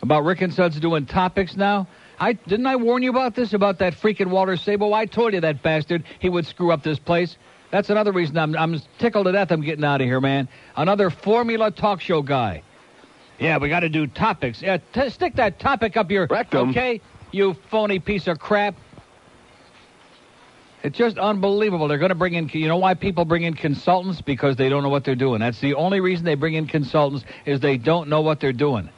[0.00, 1.86] about Rick and Suds doing topics now.
[2.22, 4.92] I Didn't I warn you about this, about that freaking Walter Sabo?
[4.92, 7.36] I told you that bastard, he would screw up this place.
[7.72, 10.46] That's another reason I'm, I'm tickled to death I'm getting out of here, man.
[10.76, 12.62] Another formula talk show guy.
[13.40, 14.62] Yeah, we got to do topics.
[14.62, 16.28] Yeah, t- stick that topic up your...
[16.28, 16.70] Rectum.
[16.70, 17.00] Okay?
[17.32, 18.76] You phony piece of crap.
[20.84, 21.88] It's just unbelievable.
[21.88, 24.20] They're going to bring in, you know why people bring in consultants?
[24.20, 25.40] Because they don't know what they're doing.
[25.40, 28.90] That's the only reason they bring in consultants is they don't know what they're doing.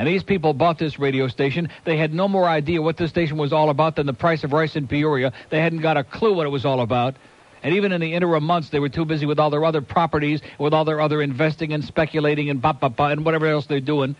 [0.00, 1.68] And these people bought this radio station.
[1.84, 4.52] They had no more idea what this station was all about than the price of
[4.54, 5.30] rice in Peoria.
[5.50, 7.16] They hadn't got a clue what it was all about.
[7.62, 10.40] And even in the interim months, they were too busy with all their other properties,
[10.58, 13.78] with all their other investing and speculating and ba ba ba and whatever else they're
[13.78, 14.16] doing,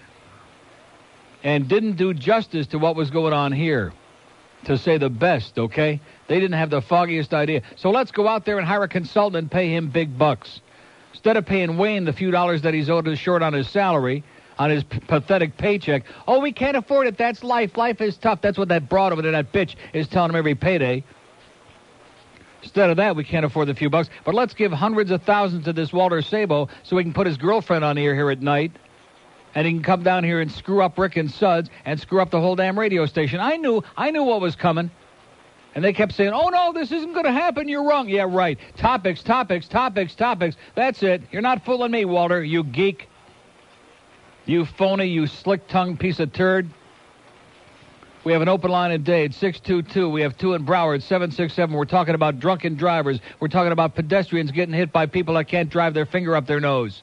[1.43, 3.95] and didn't do justice to what was going on here.
[4.67, 5.99] To say the best, okay?
[6.27, 7.63] They didn't have the foggiest idea.
[7.77, 10.61] So let's go out there and hire a consultant and pay him big bucks.
[11.13, 14.25] Instead of paying Wayne the few dollars that he's owed short on his salary,
[14.61, 16.05] on his p- pathetic paycheck.
[16.29, 17.17] Oh, we can't afford it.
[17.17, 17.79] That's life.
[17.79, 18.43] Life is tough.
[18.43, 21.03] That's what that broad over there, that bitch, is telling him every payday.
[22.63, 24.11] Instead of that, we can't afford the few bucks.
[24.23, 27.39] But let's give hundreds of thousands to this Walter Sabo so he can put his
[27.39, 28.73] girlfriend on here here at night.
[29.55, 32.31] And he can come down here and screw up Rick and Suds and screw up
[32.31, 33.41] the whole damn radio station.
[33.41, 34.91] I knew, I knew what was coming.
[35.75, 37.67] And they kept saying, oh, no, this isn't going to happen.
[37.67, 38.11] You're wrong.
[38.11, 38.59] Yeah, right.
[38.77, 40.57] Topics, topics, topics, topics.
[40.75, 41.23] That's it.
[41.33, 43.09] You're not fooling me, Walter, you geek.
[44.47, 46.69] You phony, you slick-tongued piece of turd.
[48.23, 50.09] We have an open line in Dade, 622.
[50.09, 51.75] We have two in Broward, 767.
[51.75, 53.19] We're talking about drunken drivers.
[53.41, 56.61] We're talking about pedestrians getting hit by people that can't drive their finger up their
[56.61, 57.03] nose.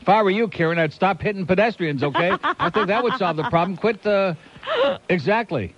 [0.00, 2.32] If I were you, Karen, I'd stop hitting pedestrians, okay?
[2.42, 3.76] I think that would solve the problem.
[3.78, 4.36] Quit the...
[5.08, 5.74] Exactly.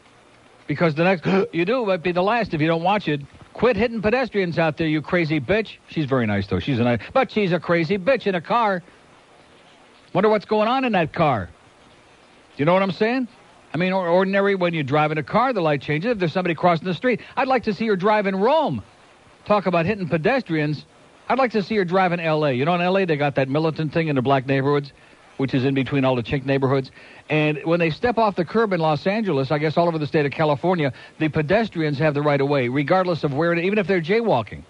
[0.66, 3.20] Because the next you do might be the last if you don't watch it.
[3.52, 5.76] Quit hitting pedestrians out there, you crazy bitch.
[5.88, 6.58] She's very nice, though.
[6.58, 7.00] She's a nice...
[7.12, 8.82] But she's a crazy bitch in a car.
[10.12, 11.46] Wonder what's going on in that car.
[11.46, 11.52] Do
[12.56, 13.28] you know what I'm saying?
[13.72, 16.12] I mean, or- ordinary when you drive in a car, the light changes.
[16.12, 18.82] If there's somebody crossing the street, I'd like to see her drive in Rome.
[19.44, 20.84] Talk about hitting pedestrians.
[21.28, 22.52] I'd like to see her drive in L.A.
[22.52, 23.04] You know, in L.A.
[23.04, 24.92] they got that militant thing in the black neighborhoods,
[25.36, 26.90] which is in between all the chink neighborhoods.
[27.28, 30.08] And when they step off the curb in Los Angeles, I guess all over the
[30.08, 33.78] state of California, the pedestrians have the right of way, regardless of where, it, even
[33.78, 34.64] if they're jaywalking.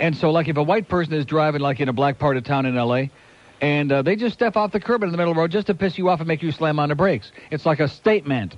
[0.00, 2.42] And so, like, if a white person is driving, like in a black part of
[2.42, 3.12] town in L.A.,
[3.60, 5.66] and uh, they just step off the curb in the middle of the road just
[5.68, 7.32] to piss you off and make you slam on the brakes.
[7.50, 8.56] It's like a statement.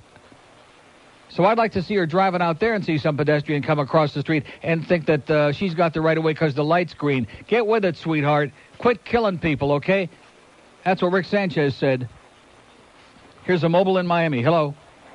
[1.29, 4.13] So I'd like to see her driving out there and see some pedestrian come across
[4.13, 6.95] the street and think that uh, she's got the right of way because the light's
[6.95, 7.27] green.
[7.47, 8.51] Get with it, sweetheart.
[8.79, 10.09] Quit killing people, okay?
[10.83, 12.09] That's what Rick Sanchez said.
[13.43, 14.41] Here's a mobile in Miami.
[14.41, 14.73] Hello.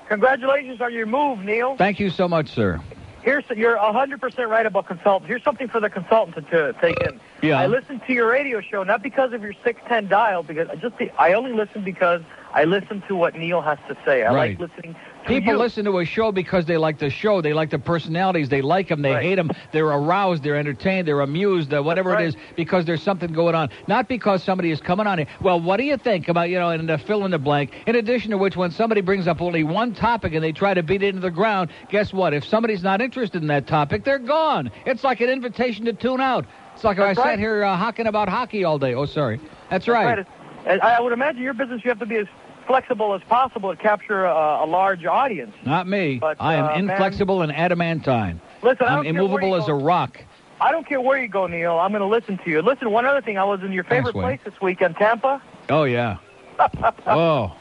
[0.09, 1.77] Congratulations on your move, Neil.
[1.77, 2.81] Thank you so much, sir.
[3.25, 5.29] Here's you're 100% right about consultants.
[5.29, 7.19] Here's something for the consultant to, to take in.
[7.41, 7.59] Yeah.
[7.59, 10.99] I listen to your radio show not because of your 610 dial, because I just
[10.99, 12.21] the I only listen because
[12.55, 14.23] I listen to what Neil has to say.
[14.23, 14.59] I Right.
[14.59, 15.59] like listening to People you.
[15.59, 17.41] listen to a show because they like the show.
[17.41, 18.49] They like the personalities.
[18.49, 19.03] They like them.
[19.03, 19.51] They hate them.
[19.73, 20.45] They're aroused.
[20.45, 21.09] They're entertained.
[21.09, 21.75] They're amused.
[21.75, 23.71] Uh, whatever it is, because there's something going on.
[23.89, 25.27] Not because somebody is coming on here.
[25.41, 26.71] Well, what do you think about you know?
[26.71, 27.73] And uh, fill in the blank.
[27.87, 30.83] In addition to which, when somebody brings up only one topic and they try to
[30.83, 32.35] beat it into the ground, guess what?
[32.35, 34.71] If somebody's not interested in that topic, they're gone.
[34.87, 36.45] It's like an invitation to tune out.
[36.75, 38.95] It's like if I That's sat here uh, hawking about hockey all day.
[38.95, 39.41] Oh, sorry.
[39.71, 40.25] That's right.
[40.67, 42.27] And I would imagine your business you have to be as
[42.67, 45.55] flexible as possible to capture a, a large audience.
[45.65, 46.19] Not me.
[46.19, 48.41] But, I am uh, man- inflexible and adamantine.
[48.63, 49.73] Listen, I'm don't care where immovable as go.
[49.73, 50.23] a rock.
[50.61, 51.79] I don't care where you go, Neil.
[51.79, 52.63] I'm going to listen to you.
[52.63, 53.37] Listen, one other thing.
[53.39, 54.25] I was in your favorite Wayne.
[54.25, 55.43] place this weekend, Tampa.
[55.69, 56.19] Oh yeah.
[57.07, 57.55] oh.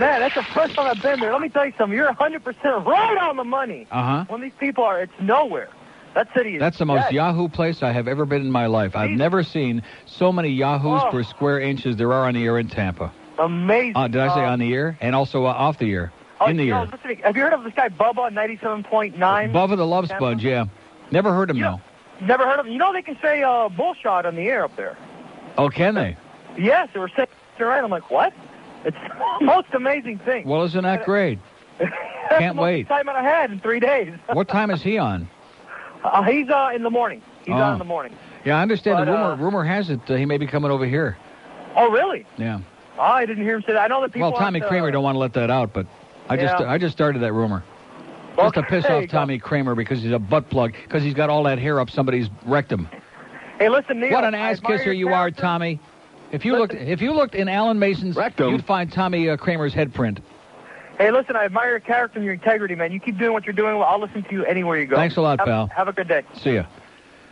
[0.00, 1.30] Man, that's the first time I've been there.
[1.32, 1.96] Let me tell you something.
[1.96, 3.86] You're 100% right on the money.
[3.90, 4.24] Uh huh.
[4.28, 5.68] When these people are, it's nowhere.
[6.14, 7.12] That city is That's the most dead.
[7.12, 8.96] Yahoo place I have ever been in my life.
[8.96, 11.10] I've never seen so many Yahoos Oh.
[11.10, 13.12] per square inch as there are on the air in Tampa.
[13.40, 13.96] Amazing.
[13.96, 14.96] Uh, did I say Uh, on the air?
[15.00, 16.12] And also uh, off the air.
[16.40, 16.86] oh, in the no, air.
[16.92, 19.16] listen, have you heard of this guy Bubba 97.9?
[19.52, 20.66] Bubba the Love Sponge, yeah.
[21.10, 21.80] Never heard him, though.
[22.20, 22.72] Never heard of him.
[22.72, 24.96] You know they can say uh, bullshot on the air up there.
[25.58, 26.16] Oh, can they?
[26.58, 27.82] Yes, they were saying it right.
[27.82, 28.32] I'm like, what?
[28.84, 28.96] It's
[29.40, 30.46] the most amazing thing.
[30.46, 31.38] Well, isn't that great?
[31.78, 31.90] That's
[32.38, 32.80] can't wait.
[32.82, 34.12] excitement I had in three days.
[34.32, 35.28] What time is he on?
[36.04, 37.22] Uh, he's uh, in the morning.
[37.44, 37.58] He's Oh.
[37.58, 38.14] on in the morning.
[38.44, 38.96] Yeah, I understand.
[38.98, 41.16] But, the rumor uh, rumor has it uh, he may be coming over here.
[41.76, 42.24] Oh, really?
[42.38, 42.60] Yeah.
[42.98, 43.82] Oh, I didn't hear him say that.
[43.82, 44.30] I know that people.
[44.30, 45.86] Well, Tommy aren't, uh, Kramer don't want to let that out, but
[46.28, 47.62] I just I just started that rumor.
[48.36, 49.08] Just to piss off.
[49.08, 52.28] Tommy Kramer because he's a butt plug because he's got all that hair up somebody's
[52.44, 52.88] rectum.
[53.58, 54.12] Hey, listen, Neil.
[54.12, 55.80] What an ass admire kisser you are, Tommy.
[56.32, 59.74] If you looked if you looked in Alan Mason's rectum, you'd find Tommy uh, Kramer's
[59.74, 60.20] head print.
[60.96, 62.92] Hey, listen, I admire your character and your integrity, man.
[62.92, 63.78] You keep doing what you're doing.
[63.78, 64.96] Well, I'll listen to you anywhere you go.
[64.96, 65.66] Thanks a lot, have, pal.
[65.68, 66.22] Have a good day.
[66.34, 66.64] See ya.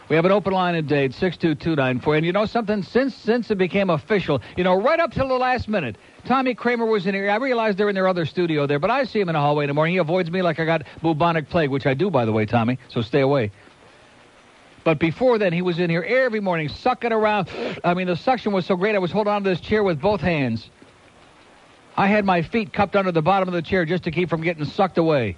[0.09, 2.17] We have an open line in Dade, 62294.
[2.17, 2.83] And you know something?
[2.83, 6.87] Since since it became official, you know, right up till the last minute, Tommy Kramer
[6.87, 7.31] was in here.
[7.31, 9.65] I realized they're in their other studio there, but I see him in the hallway
[9.65, 9.95] in the morning.
[9.95, 12.79] He avoids me like I got bubonic plague, which I do, by the way, Tommy,
[12.89, 13.51] so stay away.
[14.83, 17.51] But before then, he was in here every morning, sucking around.
[17.85, 20.23] I mean, the suction was so great, I was holding onto this chair with both
[20.23, 20.71] hands.
[21.99, 24.41] I had my feet cupped under the bottom of the chair just to keep from
[24.41, 25.37] getting sucked away.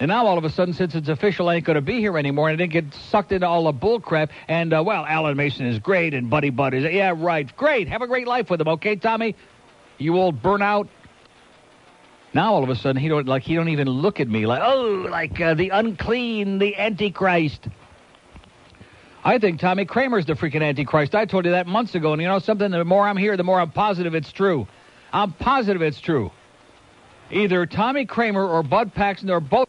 [0.00, 2.16] And now all of a sudden, since it's official, I ain't going to be here
[2.16, 4.30] anymore, and I didn't get sucked into all the bull crap.
[4.48, 7.86] And uh, well, Alan Mason is great, and Buddy Bud is yeah, right, great.
[7.88, 9.36] Have a great life with him, okay, Tommy?
[9.98, 10.88] You old burnout.
[12.32, 14.62] Now all of a sudden, he don't like he don't even look at me like
[14.62, 17.68] oh, like uh, the unclean, the Antichrist.
[19.22, 21.14] I think Tommy Kramer's the freaking Antichrist.
[21.14, 22.70] I told you that months ago, and you know something?
[22.70, 24.66] The more I'm here, the more I'm positive it's true.
[25.12, 26.30] I'm positive it's true.
[27.30, 29.68] Either Tommy Kramer or Bud Paxson or both.